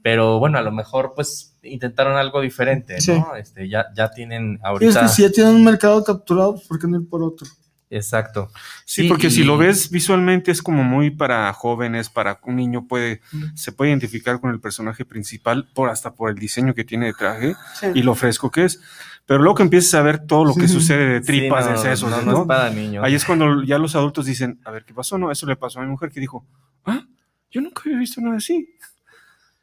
pero 0.03 0.39
bueno, 0.39 0.59
a 0.59 0.63
lo 0.63 0.71
mejor 0.71 1.13
pues 1.17 1.52
intentaron 1.63 2.17
algo 2.17 2.41
diferente, 2.41 3.01
Sí. 3.01 3.13
¿no? 3.13 3.37
Este, 3.37 3.69
ya, 3.69 3.87
ya 3.95 4.11
tienen 4.11 4.53
Y 4.53 4.55
es 4.57 4.61
ahorita. 4.65 5.01
que 5.03 5.09
si 5.09 5.23
ya 5.23 5.31
tienen 5.31 5.55
un 5.55 5.65
mercado 5.65 6.03
capturado, 6.05 6.61
¿por 6.69 6.79
qué 6.79 6.87
no 6.89 7.01
ir 7.01 7.09
por 7.09 7.23
otro? 7.23 7.47
Exacto. 7.91 8.51
Sí, 8.87 9.03
Sí, 9.03 9.09
porque 9.09 9.31
si 9.31 9.45
lo 9.45 9.59
ves 9.59 9.91
visualmente 9.91 10.51
es 10.51 10.63
como 10.63 10.83
muy 10.83 11.11
para 11.11 11.53
jóvenes, 11.53 12.09
para 12.09 12.41
un 12.45 12.57
niño 12.57 12.87
puede, 12.89 13.21
se 13.55 13.71
puede 13.71 13.91
identificar 13.91 14.41
con 14.41 14.51
el 14.51 14.61
personaje 14.61 15.05
principal 15.05 15.69
por 15.75 15.91
hasta 15.91 16.15
por 16.15 16.31
el 16.31 16.37
diseño 16.37 16.75
que 16.75 16.85
tiene 16.85 17.07
de 17.07 17.13
traje 17.13 17.55
Sí. 17.79 17.89
y 17.95 18.03
lo 18.03 18.15
fresco 18.15 18.51
que 18.51 18.65
es. 18.65 18.81
Pero 19.27 19.41
luego 19.41 19.57
que 19.57 19.63
empiezas 19.65 19.93
a 19.95 20.03
ver 20.03 20.27
todo 20.27 20.45
lo 20.47 20.55
que 20.55 20.69
Sí. 20.69 20.73
sucede 20.75 21.05
de 21.07 21.21
tripas, 21.21 21.65
Sí, 21.67 21.71
no, 21.71 21.77
de 21.77 21.83
sesos, 21.91 22.11
no, 22.11 22.23
¿no? 22.23 22.33
no 22.33 22.41
es 22.43 22.47
para 22.49 22.71
niños. 22.71 23.05
Ahí 23.05 23.15
es 23.15 23.25
cuando 23.27 23.63
ya 23.63 23.79
los 23.79 23.95
adultos 23.95 24.25
dicen, 24.25 24.59
a 24.65 24.71
ver, 24.71 24.85
¿qué 24.87 24.95
pasó? 24.95 25.19
No, 25.19 25.31
eso 25.31 25.47
le 25.47 25.55
pasó 25.57 25.79
a 25.79 25.83
mi 25.83 25.89
mujer 25.91 26.11
que 26.11 26.19
dijo, 26.19 26.47
ah, 26.87 27.07
yo 27.51 27.61
nunca 27.61 27.83
había 27.85 27.99
visto 27.99 28.21
nada 28.23 28.39
así. 28.39 28.69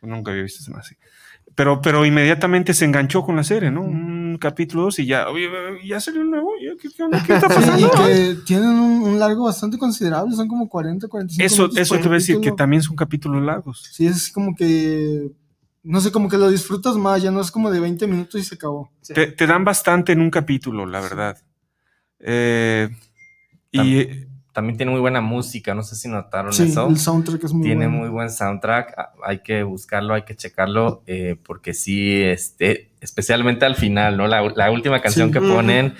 Nunca 0.02 0.32
había 0.32 0.44
visto 0.44 0.64
nada 0.70 0.82
así. 0.82 0.96
Pero, 1.56 1.82
pero 1.82 2.06
inmediatamente 2.06 2.74
se 2.74 2.86
enganchó 2.86 3.24
con 3.24 3.36
la 3.36 3.44
serie, 3.44 3.70
¿no? 3.72 3.82
Un 3.82 4.38
capítulo 4.40 4.84
dos 4.84 5.00
y 5.00 5.06
ya, 5.06 5.28
oye, 5.30 5.50
ya 5.86 6.00
salió 6.00 6.22
el 6.22 6.30
nuevo, 6.30 6.52
¿qué, 6.82 6.88
qué 6.96 7.04
onda? 7.04 7.22
¿Qué 7.26 7.34
está 7.36 7.50
Sí, 7.50 7.56
pasando? 7.56 7.88
y 7.88 7.92
que 8.08 8.36
tienen 8.46 8.70
un, 8.70 9.02
un 9.04 9.20
largo 9.20 9.46
bastante 9.46 9.78
considerable, 9.78 10.36
son 10.36 10.48
como 10.48 10.70
40, 10.70 11.08
45 11.08 11.46
Eso, 11.46 11.64
minutos 11.64 11.78
eso 11.80 11.96
te 11.96 12.04
voy 12.04 12.12
a 12.12 12.14
decir, 12.20 12.40
que 12.40 12.52
también 12.54 12.82
son 12.82 12.96
capítulos 12.96 13.44
largos. 13.44 13.84
Sí, 13.92 14.06
es 14.08 14.32
como 14.32 14.56
que, 14.56 15.32
no 15.84 16.00
sé, 16.00 16.12
como 16.12 16.30
que 16.30 16.38
lo 16.38 16.50
disfrutas 16.50 16.96
más, 16.96 17.22
ya 17.22 17.32
no 17.32 17.42
es 17.42 17.52
como 17.52 17.70
de 17.72 17.80
20 17.82 18.08
minutos 18.08 18.40
y 18.40 18.44
se 18.46 18.56
acabó. 18.56 18.92
Sí. 19.02 19.14
Te, 19.14 19.28
te 19.28 19.46
dan 19.48 19.66
bastante 19.66 20.14
en 20.14 20.22
un 20.22 20.30
capítulo, 20.30 20.86
la 20.86 21.02
verdad. 21.02 21.38
Eh, 22.20 22.90
y 23.72 24.29
También 24.60 24.76
tiene 24.76 24.92
muy 24.92 25.00
buena 25.00 25.22
música, 25.22 25.74
no 25.74 25.84
sé 25.84 25.96
si 25.96 26.10
notaron 26.10 26.52
Sí, 26.52 26.64
eso. 26.64 26.86
el 26.90 26.98
soundtrack 26.98 27.46
es 27.46 27.54
muy 27.54 27.64
tiene 27.64 27.86
bueno. 27.88 28.02
muy 28.02 28.10
buen 28.10 28.30
soundtrack, 28.30 28.94
hay 29.24 29.40
que 29.40 29.64
buscarlo, 29.64 30.14
hay 30.16 30.24
que 30.24 30.36
checarlo, 30.36 31.02
eh, 31.08 31.38
porque 31.46 31.74
sí, 31.74 32.22
este, 32.22 32.92
especialmente 33.00 33.64
al 33.66 33.76
final, 33.76 34.18
¿no? 34.18 34.28
La, 34.28 34.42
la 34.54 34.70
última 34.70 35.02
canción 35.02 35.30
Sí. 35.30 35.34
que 35.36 35.40
ponen 35.40 35.94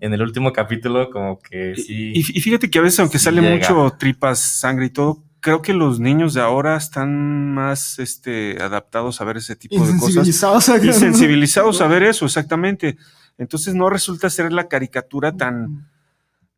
en 0.00 0.14
el 0.14 0.22
último 0.22 0.50
capítulo, 0.54 1.10
como 1.10 1.38
que 1.40 1.74
sí. 1.76 2.12
Y, 2.14 2.20
y 2.20 2.40
fíjate 2.40 2.70
que 2.70 2.78
a 2.78 2.82
veces, 2.82 3.00
aunque 3.00 3.18
Sí 3.18 3.24
sale 3.26 3.42
llega. 3.42 3.54
mucho 3.54 3.94
tripas, 3.98 4.38
sangre 4.38 4.86
y 4.86 4.90
todo, 4.90 5.22
creo 5.40 5.60
que 5.60 5.74
los 5.74 6.00
niños 6.00 6.32
de 6.32 6.40
ahora 6.40 6.74
están 6.78 7.52
más 7.52 7.98
este, 7.98 8.56
adaptados 8.62 9.20
a 9.20 9.24
ver 9.24 9.36
ese 9.36 9.56
tipo 9.56 9.86
de 9.86 9.92
cosas. 9.98 10.26
A- 10.42 10.76
Y 10.82 10.92
sensibilizados 10.94 11.82
a 11.82 11.86
ver 11.86 12.02
eso, 12.04 12.24
exactamente. 12.24 12.96
Entonces 13.36 13.74
no 13.74 13.90
resulta 13.90 14.30
ser 14.30 14.52
la 14.54 14.68
caricatura 14.68 15.36
tan, 15.36 15.86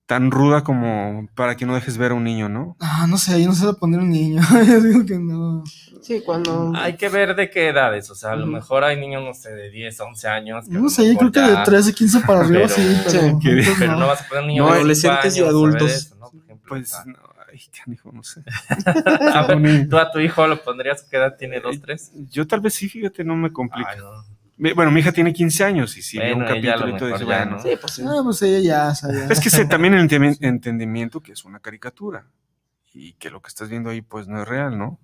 tan 0.08 0.30
ruda 0.30 0.64
como 0.64 1.28
para 1.34 1.54
que 1.54 1.66
no 1.66 1.74
dejes 1.74 1.98
ver 1.98 2.12
a 2.12 2.14
un 2.14 2.24
niño, 2.24 2.48
¿no? 2.48 2.76
Ah, 2.80 3.06
no 3.06 3.18
sé, 3.18 3.34
ahí 3.34 3.44
no 3.44 3.52
se 3.54 3.66
va 3.66 3.72
a 3.72 3.74
poner 3.74 4.00
un 4.00 4.08
niño. 4.08 4.40
Yo 4.66 4.80
digo 4.80 5.04
que 5.04 5.18
no. 5.18 5.62
Sí, 6.00 6.22
cuando. 6.24 6.72
Hay 6.74 6.96
que 6.96 7.10
ver 7.10 7.36
de 7.36 7.50
qué 7.50 7.68
edades, 7.68 8.08
o 8.10 8.14
sea, 8.14 8.32
a 8.32 8.36
lo 8.36 8.46
mejor 8.46 8.84
hay 8.84 8.98
niños, 8.98 9.22
no 9.22 9.34
sé, 9.34 9.50
de 9.52 9.68
10, 9.70 10.00
11 10.00 10.26
años. 10.28 10.66
No 10.68 10.88
sé, 10.88 11.12
yo 11.12 11.18
creo 11.18 11.30
que 11.30 11.40
de 11.40 11.48
ya- 11.52 11.62
13, 11.62 11.92
15 11.92 12.20
para 12.20 12.40
arriba 12.40 12.62
Pero- 12.62 12.68
sí, 12.70 12.96
pero. 13.04 13.38
Sí, 13.74 13.84
no. 13.86 13.96
no 13.98 14.06
vas 14.06 14.22
a 14.22 14.28
poner 14.28 14.42
un 14.44 14.48
niño 14.48 14.62
No, 14.64 14.70
de 14.72 14.76
adolescentes 14.78 15.36
y 15.36 15.40
años 15.40 15.46
ver 15.48 15.54
adultos. 15.54 15.90
eso, 15.92 16.14
¿no? 16.16 16.30
Por 16.30 16.40
ejemplo, 16.42 16.68
Pues, 16.70 16.94
ah, 16.94 17.04
no, 17.06 17.18
ay, 17.52 17.60
canijo, 17.84 18.10
no 18.10 18.22
sé. 18.22 18.42
¿Tú 19.90 19.98
a 19.98 20.10
tu 20.10 20.20
hijo 20.20 20.46
lo 20.46 20.62
pondrías 20.62 21.02
qué 21.02 21.18
edad 21.18 21.36
tiene? 21.38 21.60
¿Dos, 21.60 21.80
tres? 21.82 22.12
Yo 22.30 22.46
tal 22.46 22.60
vez 22.60 22.72
sí, 22.74 22.88
fíjate, 22.88 23.24
no 23.24 23.36
me 23.36 23.52
complica. 23.52 23.90
Ay, 23.90 23.98
no. 23.98 24.24
Bueno, 24.58 24.90
mi 24.90 25.00
hija 25.00 25.12
tiene 25.12 25.32
15 25.32 25.64
años 25.64 25.96
y 25.96 26.02
si 26.02 26.18
ve 26.18 26.32
un 26.32 26.40
Bueno, 26.40 26.54
lo 26.54 26.54
capítulo 26.62 26.92
mejor 26.92 27.12
dice, 27.12 27.20
ya, 27.20 27.24
bueno. 27.26 27.56
¿no? 27.56 27.62
Sí, 27.62 27.68
pues 27.80 27.92
sí. 27.94 28.02
Ah, 28.04 28.20
pues 28.24 28.42
ella 28.42 28.58
ya 28.60 28.94
sabía. 28.94 29.26
Es 29.26 29.40
que 29.40 29.50
sé 29.50 29.64
también 29.66 29.94
el 29.94 30.08
entendimiento 30.40 31.20
que 31.20 31.32
es 31.32 31.44
una 31.44 31.60
caricatura 31.60 32.26
y 32.92 33.12
que 33.14 33.30
lo 33.30 33.40
que 33.40 33.48
estás 33.48 33.68
viendo 33.68 33.90
ahí 33.90 34.02
pues 34.02 34.26
no 34.26 34.42
es 34.42 34.48
real, 34.48 34.76
¿no? 34.76 34.98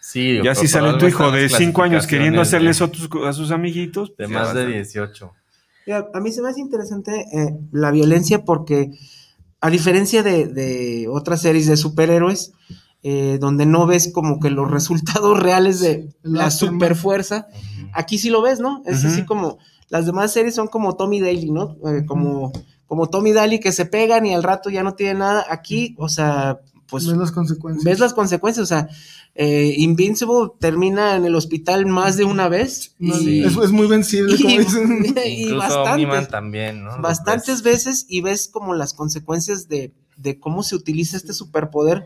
Sí, 0.00 0.38
Ya 0.44 0.54
si 0.54 0.68
sale 0.68 0.96
tu 0.98 1.06
hijo 1.08 1.32
de 1.32 1.48
las 1.48 1.58
5 1.58 1.82
años 1.82 2.06
queriendo 2.06 2.40
hacerles 2.40 2.80
otros, 2.80 3.08
a 3.26 3.32
sus 3.32 3.50
amiguitos. 3.50 4.16
de, 4.16 4.28
de 4.28 4.32
más 4.32 4.54
de 4.54 4.60
basta. 4.64 4.72
18. 4.76 5.32
Mira, 5.86 6.06
a 6.14 6.20
mí 6.20 6.30
se 6.30 6.42
me 6.42 6.48
hace 6.48 6.60
interesante 6.60 7.26
eh, 7.32 7.58
la 7.72 7.90
violencia 7.90 8.44
porque, 8.44 8.90
a 9.60 9.68
diferencia 9.70 10.22
de, 10.22 10.46
de 10.46 11.06
otras 11.08 11.42
series 11.42 11.66
de 11.66 11.76
superhéroes, 11.76 12.52
eh, 13.08 13.38
donde 13.40 13.66
no 13.66 13.86
ves 13.86 14.10
como 14.12 14.40
que 14.40 14.50
los 14.50 14.68
resultados 14.68 15.38
reales 15.38 15.78
de 15.78 16.08
la 16.22 16.46
aftermath. 16.46 16.52
superfuerza, 16.74 17.46
aquí 17.92 18.18
sí 18.18 18.30
lo 18.30 18.42
ves, 18.42 18.58
¿no? 18.58 18.82
Es 18.84 19.04
así 19.04 19.24
como, 19.24 19.58
las 19.88 20.06
demás 20.06 20.32
series 20.32 20.56
son 20.56 20.66
como 20.66 20.96
Tommy 20.96 21.20
Daly, 21.20 21.52
¿no? 21.52 21.76
Eh, 21.88 22.04
como, 22.04 22.50
como 22.88 23.08
Tommy 23.08 23.30
Daly 23.32 23.60
que 23.60 23.70
se 23.70 23.86
pegan 23.86 24.26
y 24.26 24.34
al 24.34 24.42
rato 24.42 24.70
ya 24.70 24.82
no 24.82 24.94
tiene 24.94 25.20
nada. 25.20 25.46
Aquí, 25.48 25.94
o 25.98 26.08
sea, 26.08 26.58
pues 26.88 27.06
Ves 27.06 27.16
las 27.16 27.30
consecuencias. 27.30 27.84
ves 27.84 28.00
las 28.00 28.12
consecuencias, 28.12 28.64
o 28.64 28.66
sea, 28.66 28.88
eh, 29.36 29.74
Invincible 29.78 30.50
termina 30.58 31.14
en 31.14 31.26
el 31.26 31.36
hospital 31.36 31.86
más 31.86 32.16
de 32.16 32.24
una 32.24 32.48
vez. 32.48 32.96
No, 32.98 33.16
y, 33.20 33.44
es, 33.44 33.56
es 33.56 33.70
muy 33.70 33.86
vencible, 33.86 34.36
como 34.36 34.50
y- 34.54 34.58
dicen. 34.58 35.04
y 35.24 35.42
Incluso 35.44 35.82
Omniman 35.82 36.08
bastantes, 36.08 36.28
también, 36.28 36.82
¿no? 36.84 37.00
Bastantes 37.00 37.62
ves. 37.62 37.84
veces 37.86 38.06
y 38.08 38.20
ves 38.20 38.48
como 38.52 38.74
las 38.74 38.94
consecuencias 38.94 39.68
de, 39.68 39.92
de 40.16 40.40
cómo 40.40 40.64
se 40.64 40.74
utiliza 40.74 41.16
este 41.16 41.32
superpoder 41.34 42.04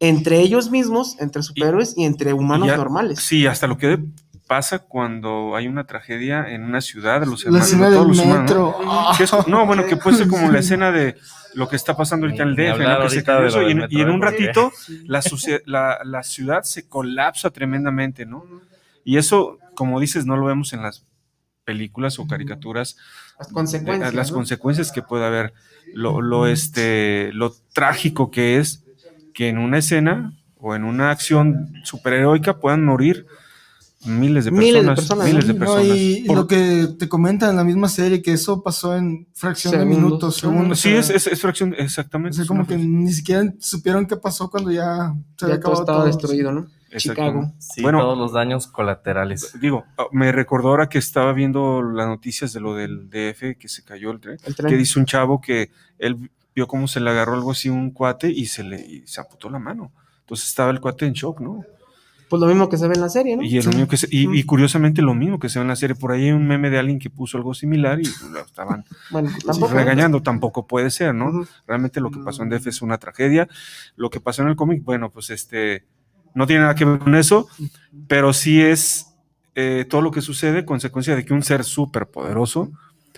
entre 0.00 0.40
ellos 0.40 0.70
mismos, 0.70 1.16
entre 1.20 1.42
superhéroes 1.42 1.94
y, 1.96 2.04
entre 2.04 2.32
humanos 2.32 2.68
ya- 2.68 2.76
normales. 2.76 3.20
Sí, 3.20 3.46
hasta 3.46 3.66
lo 3.66 3.78
que 3.78 3.98
pasa 4.48 4.80
cuando 4.80 5.54
hay 5.56 5.66
una 5.68 5.84
tragedia 5.84 6.50
en 6.52 6.64
una 6.64 6.80
ciudad, 6.80 7.24
los 7.24 7.44
La 7.44 7.60
hermanos, 7.60 7.70
de 7.70 7.76
todos 7.78 7.92
del 7.92 8.08
los 8.08 8.18
humanos, 8.18 8.42
metro. 8.42 8.76
¿no? 8.84 9.04
Que 9.16 9.24
es- 9.24 9.46
no, 9.48 9.66
bueno, 9.66 9.86
que 9.86 9.96
puede 9.96 10.16
ser 10.18 10.28
como 10.28 10.50
la 10.50 10.58
escena 10.58 10.90
de 10.92 11.16
lo 11.54 11.68
que 11.68 11.76
está 11.76 11.96
pasando 11.96 12.26
ahorita 12.26 12.42
en 12.42 12.48
el 12.50 12.56
DF, 12.56 12.72
hablar 12.72 12.98
¿no? 12.98 13.04
Que 13.04 13.10
se 13.10 13.16
ahorita 13.16 13.32
cayó 13.32 13.42
de 13.42 13.48
eso, 13.48 13.60
lo 13.60 13.68
y, 13.68 13.72
en, 13.72 13.78
del 13.80 13.92
y 13.92 14.00
en 14.00 14.10
un 14.10 14.22
ratito 14.22 14.72
la, 15.06 15.22
la, 15.66 15.98
la 16.04 16.22
ciudad 16.22 16.62
se 16.64 16.88
colapsa 16.88 17.50
tremendamente, 17.50 18.26
¿no? 18.26 18.44
Y 19.04 19.16
eso, 19.18 19.58
como 19.74 20.00
dices, 20.00 20.26
no 20.26 20.36
lo 20.36 20.46
vemos 20.46 20.72
en 20.72 20.82
las 20.82 21.04
películas 21.64 22.18
o 22.18 22.26
caricaturas, 22.26 22.96
Las 23.38 23.48
consecuencias. 23.48 24.14
las 24.14 24.30
¿no? 24.30 24.36
consecuencias 24.36 24.90
que 24.92 25.02
puede 25.02 25.24
haber, 25.24 25.52
lo, 25.94 26.20
lo, 26.20 26.46
este, 26.46 27.30
lo 27.32 27.54
trágico 27.72 28.30
que 28.30 28.58
es 28.58 28.81
que 29.34 29.48
en 29.48 29.58
una 29.58 29.78
escena 29.78 30.32
o 30.58 30.74
en 30.74 30.84
una 30.84 31.10
acción 31.10 31.72
superheroica 31.84 32.58
puedan 32.60 32.84
morir 32.84 33.26
miles 34.04 34.44
de 34.44 34.50
personas. 34.50 34.66
Miles 34.72 34.82
de 34.86 34.94
personas, 34.94 35.26
miles 35.28 35.46
de 35.46 35.52
No, 35.54 35.58
personas. 35.60 35.86
y 35.96 36.18
y 36.18 36.24
Por- 36.26 36.36
lo 36.36 36.46
que 36.48 36.88
te 36.98 37.08
comentan 37.08 37.50
en 37.50 37.56
la 37.56 37.64
misma 37.64 37.88
serie, 37.88 38.20
que 38.20 38.32
eso 38.32 38.62
pasó 38.62 38.96
en 38.96 39.28
fracción 39.32 39.78
de 39.78 39.84
minutos, 39.84 40.36
segundos. 40.36 40.80
sí, 40.80 40.92
o 40.92 40.98
es, 40.98 41.06
sea, 41.06 41.16
es, 41.16 41.26
es 41.28 41.40
fracción, 41.40 41.74
exactamente. 41.78 42.30
o 42.30 42.34
sea, 42.34 42.42
es 42.42 42.48
como 42.48 42.62
que 42.66 42.74
fracción. 42.74 43.04
ni 43.04 43.12
siquiera 43.12 43.54
supieron 43.60 44.06
qué 44.06 44.16
pasó 44.16 44.50
cuando 44.50 44.70
ya 44.72 45.14
se 45.36 45.44
había 45.44 45.56
Ya 45.56 45.60
todo 45.60 45.72
acabado 45.72 45.80
estaba 45.82 45.98
todo. 45.98 46.06
destruido, 46.06 46.52
¿no? 46.52 46.66
Exactamente. 46.90 47.38
Chicago. 47.48 47.54
Sí, 47.58 47.82
Bueno. 47.82 48.00
todos 48.00 48.18
los 48.18 48.32
daños 48.32 48.66
colaterales. 48.66 49.52
Digo, 49.60 49.84
ah, 49.96 50.06
me 50.12 50.30
recordó 50.32 50.68
ahora 50.68 50.88
que 50.88 50.98
estaba 50.98 51.32
viendo 51.32 51.80
las 51.82 52.06
noticias 52.06 52.52
de 52.52 52.60
lo 52.60 52.74
del 52.74 53.08
DF, 53.08 53.56
que 53.56 53.68
se 53.68 53.82
cayó 53.84 54.10
el 54.10 54.20
tren, 54.20 54.36
El 54.44 54.54
tren. 54.54 54.68
que 54.68 54.76
dice 54.76 54.98
un 54.98 55.06
chavo 55.06 55.40
que 55.40 55.70
él 55.98 56.30
vio 56.54 56.66
cómo 56.66 56.86
se 56.88 57.00
le 57.00 57.10
agarró 57.10 57.34
algo 57.34 57.50
así 57.52 57.68
un 57.68 57.90
cuate 57.90 58.30
y 58.30 58.46
se 58.46 58.62
le 58.64 58.80
y 58.80 59.06
se 59.06 59.20
amputó 59.20 59.48
la 59.50 59.58
mano. 59.58 59.92
Entonces 60.20 60.48
estaba 60.48 60.70
el 60.70 60.80
cuate 60.80 61.06
en 61.06 61.12
shock, 61.14 61.40
¿no? 61.40 61.64
Pues 62.28 62.40
lo 62.40 62.46
mismo 62.46 62.68
que 62.70 62.78
se 62.78 62.88
ve 62.88 62.94
en 62.94 63.02
la 63.02 63.10
serie, 63.10 63.36
¿no? 63.36 63.42
Y, 63.42 63.58
el 63.58 63.62
Sí. 63.62 63.68
único 63.68 63.88
que 63.88 63.96
se- 63.98 64.08
y, 64.10 64.26
Mm. 64.26 64.34
y 64.36 64.42
curiosamente 64.44 65.02
lo 65.02 65.12
mismo 65.14 65.38
que 65.38 65.50
se 65.50 65.58
ve 65.58 65.64
en 65.64 65.68
la 65.68 65.76
serie. 65.76 65.94
Por 65.94 66.12
ahí 66.12 66.24
hay 66.24 66.30
un 66.32 66.46
meme 66.46 66.70
de 66.70 66.78
alguien 66.78 66.98
que 66.98 67.10
puso 67.10 67.36
algo 67.36 67.52
similar 67.52 68.00
y 68.00 68.04
lo 68.32 68.40
estaban 68.40 68.84
Bueno, 69.10 69.30
tampoco. 69.44 69.74
regañando. 69.74 70.22
Tampoco 70.22 70.66
puede 70.66 70.90
ser, 70.90 71.14
¿no? 71.14 71.28
Ujú. 71.28 71.46
Realmente 71.66 72.00
lo 72.00 72.10
que 72.10 72.20
pasó 72.20 72.42
en 72.42 72.48
DF 72.48 72.68
es 72.70 72.80
una 72.80 72.96
tragedia. 72.96 73.48
Lo 73.96 74.08
que 74.08 74.20
pasó 74.20 74.40
en 74.42 74.48
el 74.48 74.56
cómic, 74.56 74.82
bueno, 74.82 75.10
pues 75.10 75.28
este 75.28 75.84
no 76.34 76.46
tiene 76.46 76.62
nada 76.62 76.74
que 76.74 76.86
ver 76.86 76.98
con 77.00 77.14
eso, 77.14 77.48
pero 78.08 78.32
sí 78.32 78.62
es 78.62 79.08
eh, 79.54 79.84
todo 79.90 80.00
lo 80.00 80.10
que 80.10 80.22
sucede 80.22 80.64
consecuencia 80.64 81.14
de 81.14 81.26
que 81.26 81.34
un 81.34 81.42
ser 81.42 81.62
súper 81.64 82.06
poderoso 82.06 82.70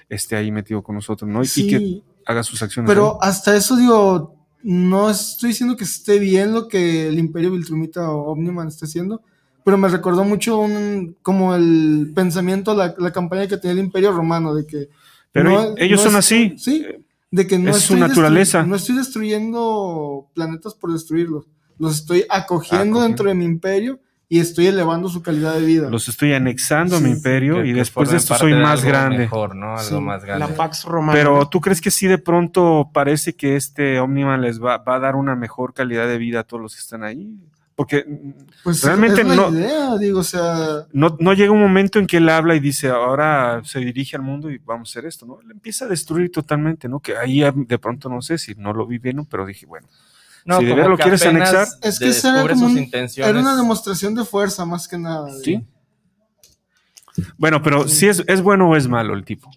esté 0.08 0.34
ahí 0.34 0.50
metido 0.50 0.82
con 0.82 0.96
nosotros, 0.96 1.30
¿no? 1.30 1.44
Sí, 1.44 1.66
Y 1.66 1.70
que 1.70 2.02
haga 2.26 2.42
sus 2.42 2.62
acciones. 2.62 2.88
pero 2.88 3.18
hasta 3.22 3.56
eso 3.56 3.76
digo, 3.76 4.34
no 4.62 5.10
estoy 5.10 5.50
diciendo 5.50 5.76
que 5.76 5.84
esté 5.84 6.18
bien 6.18 6.52
lo 6.52 6.68
que 6.68 7.08
el 7.08 7.18
Imperio 7.18 7.50
Viltrumita 7.52 8.10
o 8.10 8.32
Omniman 8.32 8.68
esté 8.68 8.86
haciendo, 8.86 9.22
pero 9.64 9.78
me 9.78 9.88
recordó 9.88 10.24
mucho 10.24 10.58
un, 10.58 11.16
como 11.22 11.54
el 11.54 12.12
pensamiento, 12.14 12.74
la, 12.74 12.94
la 12.98 13.12
campaña 13.12 13.46
que 13.46 13.56
tenía 13.56 13.72
el 13.72 13.78
Imperio 13.86 14.12
Romano, 14.12 14.54
de 14.54 14.66
que... 14.66 14.88
Pero 15.32 15.50
no- 15.50 15.74
ellos 15.76 16.00
no 16.04 16.10
son 16.10 16.12
es- 16.12 16.18
así. 16.26 16.54
Sí, 16.58 16.84
de 17.30 17.46
que 17.46 17.58
no 17.58 17.70
Es 17.70 17.76
su 17.78 17.94
estoy 17.94 18.00
naturaleza. 18.08 18.62
No 18.64 18.76
estoy 18.76 18.96
destruyendo 18.96 20.28
planetas 20.34 20.74
por 20.74 20.92
destruirlos. 20.92 21.46
los 21.78 21.96
estoy 21.96 22.24
acogiendo 22.30 22.98
Acogiendo. 22.98 23.02
dentro 23.02 23.28
de 23.28 23.34
mi 23.34 23.44
imperio 23.44 23.98
y 24.36 24.40
estoy 24.40 24.66
elevando 24.66 25.08
su 25.08 25.22
calidad 25.22 25.54
de 25.54 25.64
vida. 25.64 25.88
Los 25.90 26.08
estoy 26.08 26.32
anexando 26.32 26.96
a 26.96 27.00
mi 27.00 27.10
imperio 27.10 27.56
Que- 27.62 27.68
y 27.68 27.72
que 27.72 27.78
después 27.78 28.10
de 28.10 28.16
esto 28.16 28.34
soy 28.34 28.52
de 28.52 28.58
más 28.60 28.80
algo 28.80 28.88
grande. 28.88 29.18
Mejor, 29.18 29.54
¿no? 29.54 29.76
Algo 29.76 29.82
Sí, 29.82 29.94
más 30.00 30.24
grande. 30.24 30.46
La 30.48 30.54
Pax 30.54 30.84
Romana. 30.84 31.12
Pero 31.18 31.46
¿tú 31.48 31.60
crees 31.60 31.80
que 31.80 31.90
sí 31.90 32.06
de 32.06 32.18
pronto 32.18 32.90
parece 32.92 33.34
que 33.34 33.56
este 33.56 34.00
Omniman 34.00 34.40
les 34.40 34.60
va, 34.62 34.78
va 34.78 34.96
a 34.96 35.00
dar 35.00 35.14
una 35.16 35.36
mejor 35.36 35.72
calidad 35.74 36.08
de 36.08 36.18
vida 36.18 36.40
a 36.40 36.42
todos 36.44 36.62
los 36.62 36.74
que 36.74 36.80
están 36.80 37.04
ahí? 37.04 37.38
Porque 37.76 38.04
Pues 38.62 38.82
realmente 38.84 39.22
es 39.22 39.26
la 39.26 39.34
no- 39.34 39.50
idea, 39.50 39.96
digo, 39.98 40.20
o 40.20 40.24
sea, 40.24 40.86
no, 40.92 41.16
no 41.18 41.32
llega 41.32 41.50
un 41.52 41.60
momento 41.60 41.98
en 41.98 42.06
que 42.06 42.18
él 42.18 42.28
habla 42.28 42.54
y 42.54 42.60
dice, 42.60 42.88
ahora 42.88 43.62
se 43.64 43.80
dirige 43.80 44.14
al 44.16 44.22
mundo 44.22 44.48
y 44.50 44.58
vamos 44.64 44.88
a 44.88 44.90
hacer 44.92 45.06
esto, 45.08 45.26
¿no? 45.26 45.40
Él 45.40 45.50
empieza 45.50 45.84
a 45.84 45.88
destruir 45.88 46.30
totalmente, 46.30 46.88
¿no? 46.88 47.00
Que 47.00 47.16
ahí 47.16 47.42
ah, 47.42 47.52
de 47.54 47.78
pronto 47.78 48.08
no 48.08 48.22
sé 48.22 48.38
si 48.38 48.54
no 48.54 48.72
lo 48.72 48.86
vi 48.86 48.98
bien, 48.98 49.16
¿no? 49.16 49.24
pero 49.28 49.44
dije, 49.44 49.66
bueno, 49.66 49.88
No, 50.44 50.58
Si 50.58 50.66
de 50.66 50.74
verdad 50.74 50.90
lo 50.90 50.98
quieres 50.98 51.24
anexar- 51.24 51.66
Es 51.82 51.98
que 51.98 52.04
era 52.06 52.14
descubre 52.14 52.54
como 52.54 52.66
sus 52.68 52.72
un- 52.76 52.82
intenciones. 52.84 53.30
era 53.30 53.40
una 53.40 53.56
demostración 53.56 54.14
de 54.14 54.24
fuerza 54.24 54.64
más 54.66 54.86
que 54.88 54.98
nada. 54.98 55.28
sí. 55.42 55.64
Bueno, 57.38 57.62
pero 57.62 57.86
si 57.88 58.06
es, 58.08 58.24
es 58.26 58.42
bueno 58.42 58.68
o 58.68 58.76
es 58.76 58.88
malo 58.88 59.14
el 59.14 59.24
tipo. 59.24 59.48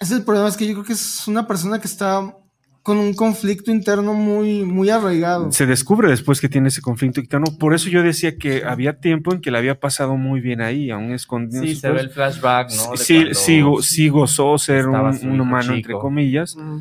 Es 0.00 0.10
el 0.10 0.24
problema, 0.24 0.48
es 0.48 0.56
que 0.56 0.66
yo 0.66 0.72
creo 0.72 0.84
que 0.84 0.94
es 0.94 1.28
una 1.28 1.46
persona 1.46 1.78
que 1.80 1.86
está 1.86 2.34
con 2.82 2.98
un 2.98 3.14
conflicto 3.14 3.70
interno 3.70 4.12
muy, 4.14 4.62
muy 4.64 4.88
arraigado. 4.90 5.50
Se 5.52 5.66
descubre 5.66 6.08
después 6.08 6.40
que 6.40 6.48
tiene 6.48 6.68
ese 6.68 6.80
conflicto 6.82 7.20
interno. 7.20 7.46
Por 7.58 7.74
eso 7.74 7.88
yo 7.90 8.02
decía 8.02 8.36
que 8.38 8.64
había 8.64 9.00
tiempo 9.00 9.32
en 9.34 9.40
que 9.40 9.50
le 9.50 9.58
había 9.58 9.78
pasado 9.80 10.16
muy 10.16 10.40
bien 10.40 10.60
ahí, 10.62 10.90
aún 10.90 11.12
escondido. 11.12 11.62
Sí, 11.62 11.76
se 11.76 11.90
ve 11.90 12.00
el 12.00 12.10
flashback, 12.10 12.72
¿no? 12.74 12.90
De 12.92 12.96
Sí, 12.98 13.24
sí, 13.32 13.60
go- 13.62 13.82
sí 13.82 14.08
gozó 14.08 14.56
ser 14.58 14.88
un, 14.88 14.94
humano, 15.40 15.62
chico. 15.62 15.74
entre 15.74 15.92
comillas, 15.94 16.56
Mm. 16.56 16.78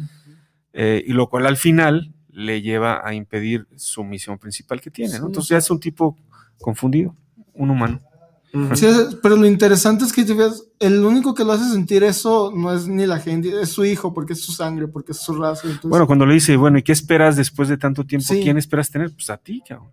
eh, 0.74 1.04
y 1.06 1.12
lo 1.14 1.28
cual 1.30 1.46
al 1.48 1.58
final 1.58 2.13
le 2.34 2.62
lleva 2.62 3.02
a 3.08 3.14
impedir 3.14 3.68
su 3.76 4.04
misión 4.04 4.38
principal 4.38 4.82
que 4.82 4.90
tiene, 4.92 5.20
¿no? 5.20 5.28
Entonces 5.28 5.50
ya 5.50 5.58
es 5.58 5.70
un 5.72 5.80
tipo 5.80 6.18
confundido, 6.60 7.16
un 7.54 7.70
humano. 7.70 8.02
Sí, 8.76 8.86
pero 9.24 9.36
lo 9.36 9.48
interesante 9.48 10.04
es 10.06 10.14
que 10.14 10.24
el 10.80 11.04
único 11.04 11.34
que 11.34 11.44
lo 11.44 11.54
hace 11.54 11.68
sentir 11.72 12.04
eso 12.04 12.52
no 12.56 12.72
es 12.72 12.88
ni 12.88 13.08
la 13.08 13.20
gente, 13.20 13.62
es 13.62 13.70
su 13.70 13.84
hijo, 13.84 14.14
porque 14.14 14.34
es 14.34 14.42
su 14.44 14.52
sangre, 14.52 14.88
porque 14.88 15.12
es 15.14 15.18
su 15.20 15.34
raza. 15.34 15.64
entonces- 15.64 15.90
Bueno, 15.90 16.06
cuando 16.06 16.26
le 16.28 16.36
dice, 16.36 16.56
bueno, 16.56 16.78
¿y 16.78 16.84
qué 16.84 16.92
esperas 16.92 17.36
después 17.36 17.68
de 17.68 17.78
tanto 17.78 18.04
tiempo? 18.06 18.32
Sí. 18.32 18.42
¿Quién 18.44 18.58
esperas 18.60 18.92
tener? 18.92 19.12
Pues 19.12 19.30
a 19.32 19.38
ti, 19.38 19.64
cabrón. 19.68 19.90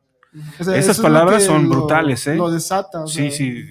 o 0.61 0.64
sea, 0.64 0.76
esas 0.76 0.97
es 0.99 1.03
palabras 1.03 1.43
son 1.45 1.64
lo- 1.64 1.70
brutales, 1.70 2.26
¿eh? 2.26 2.36
Lo 2.36 2.51
desata. 2.51 3.03
o 3.05 3.07
Sí, 3.07 3.30
sea, 3.30 3.30
sí. 3.30 3.64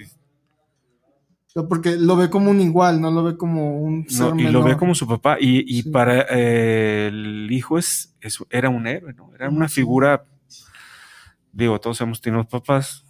Porque 1.67 1.95
lo 1.97 2.15
ve 2.15 2.29
como 2.29 2.51
un 2.51 2.61
igual, 2.61 3.01
no 3.01 3.11
lo 3.11 3.23
ve 3.23 3.35
como 3.37 3.79
un 3.81 4.01
no, 4.03 4.09
ser 4.09 4.39
y 4.39 4.43
lo 4.51 4.63
ve 4.63 4.77
como 4.77 4.95
su 4.95 5.07
papá. 5.07 5.37
Y, 5.39 5.59
y 5.67 5.83
Sí. 5.83 5.89
para 5.89 6.25
eh, 6.29 7.07
el 7.07 7.47
hijo 7.51 7.77
es, 7.77 8.15
es- 8.21 8.39
era 8.49 8.69
un 8.69 8.87
héroe, 8.87 9.13
¿no? 9.13 9.31
Era 9.35 9.49
una 9.49 9.67
figura. 9.67 10.23
Digo, 11.51 11.79
todos 11.79 11.99
hemos 12.01 12.21
tenido 12.21 12.43
papás. 12.47 13.03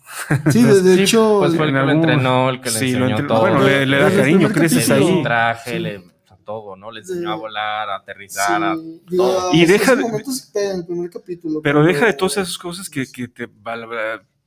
Sí, 0.50 0.64
de, 0.64 0.82
de 0.82 0.96
Sí, 0.96 1.02
hecho, 1.04 1.40
pues 1.40 1.56
fue 1.56 1.68
el 1.68 1.74
que 1.74 1.80
lo 1.80 1.92
entrenó, 1.92 2.50
el 2.50 2.62
que 2.62 2.72
le 2.72 2.80
Sí, 2.80 2.92
lo 2.94 3.06
enseñó 3.06 3.10
entre- 3.10 3.28
todo. 3.28 3.40
bueno, 3.42 3.62
le, 3.64 3.86
le 3.86 4.00
da 4.00 4.10
cariño, 4.12 4.50
creces 4.50 4.88
le 4.90 4.96
ahí. 4.96 5.04
un 5.04 5.24
traje, 5.24 5.72
Sí. 5.74 5.80
le 5.80 5.96
a 6.30 6.36
todo, 6.46 6.76
¿no? 6.78 6.90
Le 6.90 7.02
enseñó 7.02 7.32
a 7.32 7.36
volar, 7.36 7.90
a 7.90 7.98
aterrizar, 7.98 8.64
a 8.64 8.76
todo. 9.16 9.54
Y 9.54 9.66
deja 9.66 9.96
de- 9.96 10.04
el 10.04 10.86
primer 10.86 11.10
capítulo. 11.12 11.62
Pero 11.62 11.84
deja 11.84 12.06
de 12.06 12.14
todas 12.14 12.38
esas 12.38 12.58
cosas 12.58 12.90
que, 12.90 13.06
que 13.12 13.28
te 13.28 13.48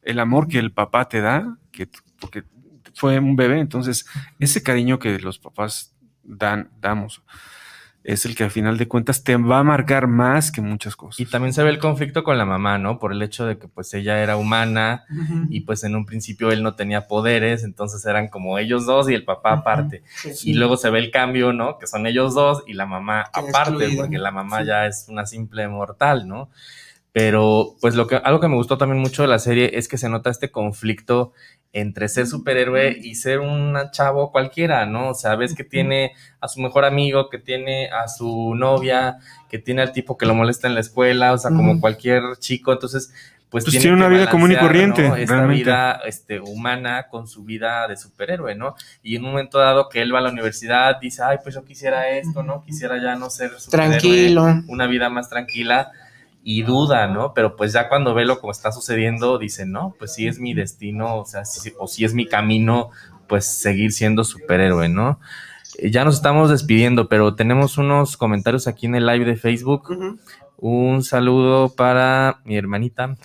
el 0.03 0.18
amor 0.18 0.48
que 0.48 0.59
el 0.59 0.72
papá 0.72 1.09
te 1.09 1.20
da, 1.20 1.57
que 1.70 1.88
porque 2.18 2.42
fue 2.95 3.18
un 3.18 3.36
bebé, 3.36 3.61
entonces 3.61 4.07
ese 4.38 4.62
cariño 4.62 4.99
que 4.99 5.18
los 5.18 5.38
papás 5.38 5.95
dan, 6.24 6.70
damos, 6.80 7.22
es 8.05 8.24
el 8.26 8.34
que 8.34 8.43
al 8.43 8.51
final 8.51 8.78
de 8.78 8.88
cuentas 8.88 9.22
te 9.22 9.36
va 9.36 9.61
a 9.61 9.62
marcar 9.62 10.09
más 10.09 10.51
que 10.51 10.61
muchas 10.61 10.97
cosas. 10.97 11.20
Y 11.20 11.26
también 11.26 11.53
se 11.55 11.62
ve 11.62 11.70
el 11.70 11.78
conflicto 11.78 12.24
con 12.24 12.36
la 12.36 12.45
mamá, 12.45 12.76
¿no? 12.76 12.99
Por 12.99 13.12
el 13.12 13.22
hecho 13.22 13.47
de 13.47 13.59
que 13.59 13.68
pues 13.68 13.95
ella 13.95 14.20
era 14.20 14.36
humana 14.36 15.05
y 15.51 15.61
pues 15.61 15.84
en 15.84 15.95
un 15.95 16.05
principio 16.05 16.51
él 16.51 16.64
no 16.64 16.74
tenía 16.74 17.07
poderes, 17.07 17.62
entonces 17.62 18.05
eran 18.05 18.26
como 18.26 18.59
ellos 18.59 18.86
dos 18.86 19.09
y 19.09 19.14
el 19.14 19.24
papá 19.24 19.53
aparte. 19.53 20.03
Sí. 20.16 20.51
Y 20.51 20.55
luego 20.55 20.76
se 20.76 20.90
ve 20.90 20.99
el 20.99 21.12
cambio, 21.12 21.53
¿no? 21.53 21.78
Que 21.78 21.86
son 21.86 22.05
ellos 22.09 22.34
dos 22.34 22.64
y 22.66 22.72
la 22.72 22.86
mamá 22.86 23.20
aparte, 23.32 23.90
porque 23.97 24.18
la 24.18 24.32
mamá 24.32 24.62
Sí. 24.62 24.66
ya 24.66 24.86
es 24.86 25.07
una 25.09 25.24
simple 25.24 25.68
mortal, 25.68 26.26
¿no? 26.26 26.51
Pero 27.13 27.77
pues 27.81 27.95
lo 27.95 28.07
que 28.07 28.17
algo 28.17 28.41
que 28.41 28.49
me 28.49 28.57
gustó 28.57 28.79
también 28.79 29.01
mucho 29.01 29.23
de 29.23 29.29
la 29.29 29.39
serie 29.39 29.73
es 29.75 29.87
que 29.87 29.99
se 29.99 30.09
nota 30.09 30.31
este 30.31 30.51
conflicto 30.51 31.33
entre 31.75 32.09
ser 32.09 32.27
superhéroe 32.27 32.99
y 33.03 33.15
ser 33.15 33.41
un 33.41 33.77
chavo 33.93 34.31
cualquiera, 34.33 34.87
¿no? 34.87 35.11
O 35.11 35.15
sea, 35.15 35.37
ves 35.37 35.55
que 35.55 35.65
tiene 35.65 36.13
a 36.41 36.49
su 36.49 36.61
mejor 36.61 36.85
amigo, 36.85 37.29
que 37.31 37.39
tiene 37.39 37.89
a 37.91 38.09
su 38.09 38.55
novia, 38.55 39.19
que 39.51 39.59
tiene 39.59 39.83
al 39.83 39.93
tipo 39.93 40.17
que 40.17 40.27
lo 40.27 40.35
molesta 40.35 40.67
en 40.69 40.75
la 40.75 40.81
escuela, 40.81 41.33
o 41.33 41.39
sea, 41.39 41.51
como 41.51 41.81
cualquier 41.81 42.23
chico, 42.39 42.73
entonces 42.73 43.13
pues, 43.51 43.65
Pues 43.67 43.79
tiene 43.79 43.95
una 43.95 44.09
vida 44.09 44.31
común 44.31 44.51
y 44.51 44.57
corriente, 44.57 45.07
¿no? 45.07 45.15
Esta 45.15 45.35
realmente. 45.35 45.63
vida 45.63 46.01
este, 46.07 46.41
humana 46.41 47.09
con 47.11 47.27
su 47.27 47.45
vida 47.45 47.87
de 47.87 47.99
superhéroe, 47.99 48.55
¿no? 48.55 48.75
Y 49.03 49.17
en 49.17 49.25
un 49.27 49.33
momento 49.33 49.59
dado 49.59 49.91
que 49.91 50.01
él 50.01 50.15
va 50.15 50.21
a 50.21 50.23
la 50.23 50.31
universidad, 50.31 50.99
dice, 50.99 51.23
ay, 51.23 51.37
pues 51.43 51.55
yo 51.55 51.63
quisiera 51.63 52.09
esto, 52.09 52.43
¿no? 52.43 52.63
Quisiera 52.63 52.97
ya 52.97 53.15
no 53.15 53.29
ser 53.29 53.51
superhéroe, 53.61 53.99
Tranquilo. 53.99 54.63
una 54.69 54.87
vida 54.87 55.11
más 55.11 55.29
tranquila 55.29 55.93
y 56.45 56.62
duda, 56.62 57.07
¿no? 57.07 57.34
Pero 57.34 57.57
pues 57.57 57.72
ya 57.72 57.88
cuando 57.88 58.14
ve 58.14 58.24
lo 58.24 58.40
como 58.40 58.51
está 58.53 58.72
sucediendo, 58.72 59.38
dice, 59.38 59.64
no, 59.66 59.95
pues 59.99 60.14
sí 60.14 60.26
es 60.26 60.38
mi 60.40 60.55
destino, 60.55 61.16
o 61.18 61.24
sea, 61.24 61.45
sí- 61.45 61.72
o 61.78 61.86
sí 61.86 62.05
es 62.05 62.14
mi 62.14 62.26
camino, 62.26 62.90
pues 63.28 63.45
seguir 63.47 63.93
siendo 63.93 64.24
superhéroe, 64.24 64.88
¿no? 64.88 65.20
Eh, 65.78 65.90
Ya 65.90 66.05
nos 66.05 66.16
estamos 66.16 66.51
despidiendo, 66.51 67.09
pero 67.09 67.34
tenemos 67.34 67.78
unos 67.78 68.16
comentarios 68.16 68.66
aquí 68.66 68.86
en 68.86 68.95
el 68.97 69.07
live 69.07 69.24
de 69.24 69.36
Facebook. 69.36 69.88
Un 70.57 71.03
saludo 71.03 71.74
para 71.74 72.40
mi 72.45 72.57
hermanita, 72.57 73.16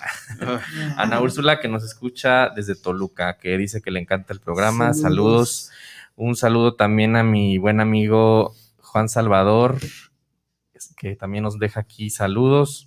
Ana 0.95 1.21
Úrsula, 1.21 1.59
que 1.59 1.67
nos 1.67 1.83
escucha 1.83 2.49
desde 2.49 2.75
Toluca, 2.75 3.37
que 3.37 3.57
dice 3.57 3.81
que 3.81 3.91
le 3.91 3.99
encanta 3.99 4.33
el 4.33 4.39
programa. 4.39 4.93
Saludos. 4.93 5.01
Saludos. 5.67 5.71
Un 6.15 6.35
saludo 6.35 6.73
también 6.75 7.15
a 7.15 7.21
mi 7.23 7.59
buen 7.59 7.79
amigo 7.79 8.55
Juan 8.81 9.07
Salvador, 9.07 9.77
que 10.97 11.15
también 11.15 11.43
nos 11.43 11.59
deja 11.59 11.81
aquí 11.81 12.09
saludos. 12.09 12.86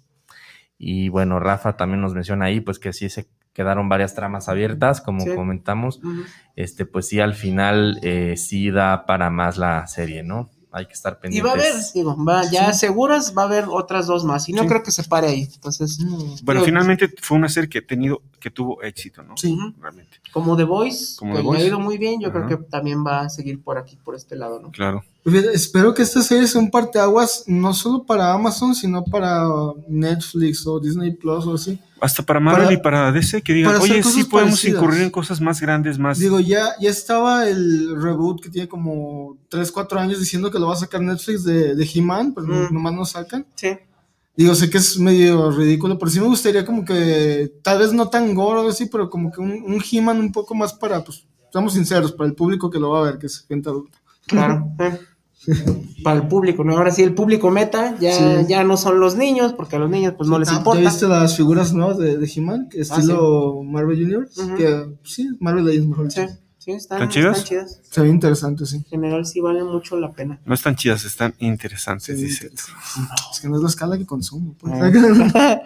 Y 0.82 1.10
bueno, 1.10 1.38
Rafa 1.38 1.76
también 1.76 2.00
nos 2.00 2.14
menciona 2.14 2.46
ahí, 2.46 2.60
pues 2.60 2.78
que 2.78 2.94
sí 2.94 3.10
se 3.10 3.28
quedaron 3.52 3.90
varias 3.90 4.14
tramas 4.14 4.48
abiertas, 4.48 5.02
como 5.02 5.20
Sí. 5.24 5.34
comentamos. 5.34 6.00
Este, 6.56 6.86
pues 6.86 7.06
sí, 7.06 7.20
al 7.20 7.34
final 7.34 7.98
eh, 8.02 8.34
sí 8.38 8.70
da 8.70 9.04
para 9.04 9.28
más 9.28 9.58
la 9.58 9.86
serie, 9.86 10.22
¿no? 10.22 10.48
Hay 10.72 10.86
que 10.86 10.92
estar 10.94 11.18
Y 11.18 11.22
pendientes. 11.22 11.46
va 11.46 11.50
a 11.50 11.54
haber, 11.60 11.74
digo, 11.92 12.24
va, 12.24 12.44
ya 12.50 12.72
seguras 12.72 13.34
va 13.36 13.42
a 13.42 13.44
haber 13.46 13.64
otras 13.68 14.06
dos 14.06 14.24
más. 14.24 14.48
Y 14.48 14.52
no 14.52 14.62
Sí. 14.62 14.68
creo 14.68 14.82
que 14.82 14.92
se 14.92 15.04
pare 15.04 15.26
ahí. 15.26 15.48
Entonces, 15.54 15.98
Bueno, 16.44 16.60
digo, 16.60 16.64
finalmente 16.64 17.12
fue 17.20 17.36
una 17.36 17.48
serie 17.50 17.68
que 17.68 17.78
ha 17.80 17.86
tenido, 17.86 18.22
que 18.40 18.50
tuvo 18.50 18.82
éxito, 18.82 19.22
¿no? 19.22 19.36
Sí. 19.36 19.56
Realmente. 19.80 20.16
como 20.32 20.56
The 20.56 20.64
Voice, 20.64 21.16
Como 21.18 21.32
que 21.32 21.38
The 21.38 21.42
le 21.42 21.48
Voice. 21.48 21.62
ha 21.62 21.66
ido 21.66 21.80
muy 21.80 21.98
bien, 21.98 22.20
yo 22.20 22.28
Ajá. 22.28 22.46
creo 22.46 22.58
que 22.58 22.64
también 22.64 23.04
va 23.06 23.20
a 23.22 23.28
seguir 23.28 23.62
por 23.62 23.76
aquí, 23.78 23.96
por 24.02 24.14
este 24.14 24.34
lado, 24.36 24.60
¿no? 24.60 24.70
Claro. 24.70 25.04
Pues 25.24 25.34
espero 25.44 25.92
que 25.92 26.02
esta 26.02 26.22
serie 26.22 26.46
sea 26.46 26.60
un 26.60 26.70
parteaguas 26.70 27.44
no 27.46 27.74
solo 27.74 28.04
para 28.04 28.32
Amazon, 28.32 28.74
sino 28.74 29.04
para 29.04 29.44
Netflix 29.88 30.66
o 30.66 30.80
Disney 30.80 31.12
Plus 31.12 31.46
o 31.46 31.54
así. 31.54 31.78
Hasta 32.00 32.22
para 32.22 32.40
Marvel 32.40 32.62
Para- 32.64 32.72
y 32.74 32.76
para 32.78 33.12
DC 33.12 33.42
que 33.42 33.52
digan, 33.52 33.76
oye, 33.76 34.02
sí 34.02 34.24
podemos 34.24 34.52
parecidas". 34.60 34.82
incurrir 34.82 35.02
en 35.02 35.10
cosas 35.10 35.40
más 35.40 35.60
grandes, 35.60 35.98
más. 35.98 36.18
Digo, 36.18 36.40
ya, 36.40 36.70
ya 36.80 36.88
estaba 36.88 37.46
el 37.48 38.00
reboot 38.00 38.40
que 38.42 38.48
tiene 38.48 38.68
como 38.68 39.36
3, 39.50 39.70
4 39.70 40.00
años 40.00 40.18
diciendo 40.18 40.50
que 40.50 40.58
lo 40.58 40.68
va 40.68 40.72
a 40.74 40.76
sacar 40.78 41.02
Netflix 41.02 41.44
de, 41.44 41.74
de 41.74 41.90
He-Man, 41.94 42.32
pero 42.34 42.46
Mm. 42.46 42.72
nomás 42.74 42.94
no 42.94 43.04
sacan. 43.04 43.44
Sí. 43.54 43.76
Digo, 44.40 44.54
sé 44.54 44.70
que 44.70 44.78
es 44.78 44.98
medio 44.98 45.50
ridículo, 45.50 45.98
pero 45.98 46.10
sí 46.10 46.18
me 46.18 46.26
gustaría 46.26 46.64
como 46.64 46.82
que, 46.82 47.52
tal 47.62 47.78
vez 47.78 47.92
no 47.92 48.08
tan 48.08 48.34
gore 48.34 48.60
o 48.60 48.68
así, 48.70 48.86
pero 48.86 49.10
como 49.10 49.30
que 49.30 49.38
un, 49.42 49.50
un 49.50 49.82
He-Man 49.92 50.18
un 50.18 50.32
poco 50.32 50.54
más 50.54 50.72
para, 50.72 51.04
pues, 51.04 51.26
seamos 51.52 51.74
sinceros, 51.74 52.12
para 52.12 52.26
el 52.30 52.34
público 52.34 52.70
que 52.70 52.78
lo 52.80 52.88
va 52.88 53.00
a 53.00 53.02
ver, 53.02 53.18
que 53.18 53.26
es 53.26 53.44
gente 53.46 53.68
adulta. 53.68 53.98
Claro. 54.26 54.66
Para 56.02 56.20
el 56.20 56.28
público, 56.28 56.64
¿no? 56.64 56.76
Ahora 56.76 56.90
sí, 56.90 57.02
el 57.02 57.14
público 57.14 57.50
meta 57.50 57.96
ya, 57.98 58.12
Sí. 58.12 58.46
ya 58.48 58.64
no 58.64 58.76
son 58.78 58.98
los 59.00 59.16
niños, 59.16 59.52
porque 59.54 59.76
a 59.76 59.78
los 59.78 59.90
niños 59.90 60.14
pues 60.16 60.28
no 60.28 60.38
les 60.38 60.48
Ah, 60.50 60.56
importa. 60.56 60.80
¿Ya 60.82 60.88
viste 60.88 61.06
las 61.08 61.36
figuras 61.36 61.72
nuevas 61.74 61.98
de, 61.98 62.16
de 62.18 62.30
He-Man? 62.34 62.68
Ah, 62.70 62.74
Estilo 62.76 63.62
Marvel 63.62 64.02
Universe. 64.04 64.40
Ujú. 64.40 64.56
Que 64.56 64.86
sí, 65.04 65.28
Marvel 65.40 65.64
Legends 65.66 65.88
mejor 65.88 66.10
Sí. 66.12 66.20
Sí, 66.60 66.70
están, 66.72 66.98
¿Están 66.98 67.08
chidas? 67.08 67.38
están 67.38 67.48
chidas. 67.48 67.80
Se 67.90 68.00
ve 68.02 68.08
interesante, 68.08 68.66
sí. 68.66 68.76
En 68.76 68.84
general 68.84 69.26
sí 69.26 69.40
valen 69.40 69.66
mucho 69.66 69.98
la 69.98 70.12
pena. 70.12 70.38
No 70.44 70.54
están 70.54 70.76
chidas, 70.76 71.04
están 71.04 71.34
interesantes, 71.40 72.04
Sí, 72.06 72.12
dice. 72.14 72.44
interesante. 72.46 73.12
Es 73.32 73.40
que 73.40 73.48
no 73.48 73.56
es 73.56 73.62
la 73.62 73.68
escala 73.68 73.98
que 73.98 74.06
consumo. 74.06 74.54
pues. 74.58 74.72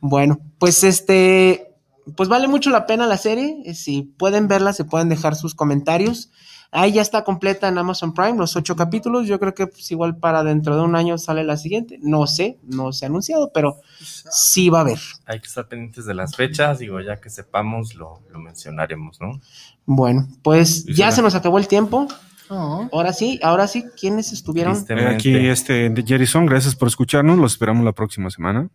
bueno, 0.00 0.38
pues 0.58 0.84
este, 0.84 1.74
pues 2.16 2.28
vale 2.28 2.48
mucho 2.48 2.70
la 2.70 2.86
pena 2.86 3.06
la 3.06 3.16
serie. 3.16 3.62
eh, 3.64 3.74
Si 3.74 4.02
pueden 4.02 4.48
verla, 4.48 4.72
se 4.72 4.84
pueden 4.84 5.08
dejar 5.08 5.34
sus 5.36 5.54
comentarios. 5.54 6.30
Ahí 6.72 6.92
ya 6.92 7.02
está 7.02 7.24
completa 7.24 7.66
en 7.66 7.78
Amazon 7.78 8.14
Prime, 8.14 8.38
los 8.38 8.54
ocho 8.54 8.76
capítulos. 8.76 9.26
Yo 9.26 9.40
creo 9.40 9.54
que 9.54 9.66
pues, 9.66 9.90
igual 9.90 10.16
para 10.18 10.44
dentro 10.44 10.76
de 10.76 10.82
un 10.82 10.94
año 10.94 11.18
sale 11.18 11.42
la 11.42 11.56
siguiente. 11.56 11.98
No 12.00 12.28
sé, 12.28 12.58
no 12.62 12.92
se 12.92 13.04
ha 13.04 13.08
anunciado, 13.08 13.50
pero 13.52 13.80
sí 14.00 14.68
va 14.68 14.78
a 14.78 14.82
haber. 14.82 15.00
Hay 15.26 15.40
que 15.40 15.48
estar 15.48 15.66
pendientes 15.66 16.04
de 16.04 16.14
las 16.14 16.36
fechas, 16.36 16.78
digo, 16.78 17.00
ya 17.00 17.20
que 17.20 17.28
sepamos, 17.28 17.96
lo, 17.96 18.22
lo 18.30 18.38
mencionaremos, 18.38 19.20
¿no? 19.20 19.40
Bueno, 19.86 20.28
pues 20.42 20.84
Y 20.86 20.94
ya 20.94 21.06
será. 21.06 21.12
se 21.16 21.22
nos 21.22 21.34
acabó 21.34 21.58
el 21.58 21.68
tiempo. 21.68 22.06
No. 22.48 22.88
Ahora 22.92 23.12
sí, 23.12 23.38
ahora 23.42 23.66
sí, 23.68 23.84
¿quiénes 23.98 24.32
estuvieron? 24.32 24.84
Eh, 24.88 25.06
Aquí, 25.06 25.34
este, 25.36 25.92
Jerison, 26.04 26.46
gracias 26.46 26.74
por 26.74 26.88
escucharnos. 26.88 27.38
Los 27.38 27.52
esperamos 27.52 27.84
la 27.84 27.92
próxima 27.92 28.28
semana. 28.30 28.68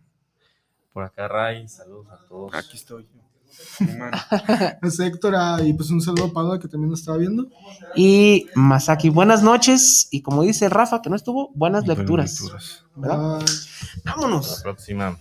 Por 0.92 1.04
acá, 1.04 1.28
Ray, 1.28 1.68
saludos 1.68 2.06
a 2.10 2.26
todos. 2.26 2.54
Aquí 2.54 2.76
estoy. 2.76 3.06
Es 4.82 5.00
Héctor, 5.00 5.34
ah, 5.36 5.58
y 5.62 5.72
pues 5.72 5.90
un 5.90 6.00
saludo 6.00 6.26
a 6.26 6.32
Paula 6.32 6.58
que 6.58 6.68
también 6.68 6.90
nos 6.90 7.00
estaba 7.00 7.16
viendo. 7.18 7.46
Y 7.94 8.46
Masaki, 8.54 9.08
buenas 9.08 9.42
noches. 9.42 10.08
Y 10.10 10.22
como 10.22 10.42
dice 10.42 10.68
Rafa, 10.68 11.00
que 11.02 11.10
no 11.10 11.16
estuvo, 11.16 11.50
buenas 11.54 11.84
Buenas 11.84 11.98
lecturas. 11.98 12.40
lecturas. 12.40 12.84
¿verdad? 12.94 13.18
Ah, 13.20 13.38
Hasta 13.44 14.10
Vámonos. 14.14 14.56
la 14.58 14.62
próxima. 14.62 15.18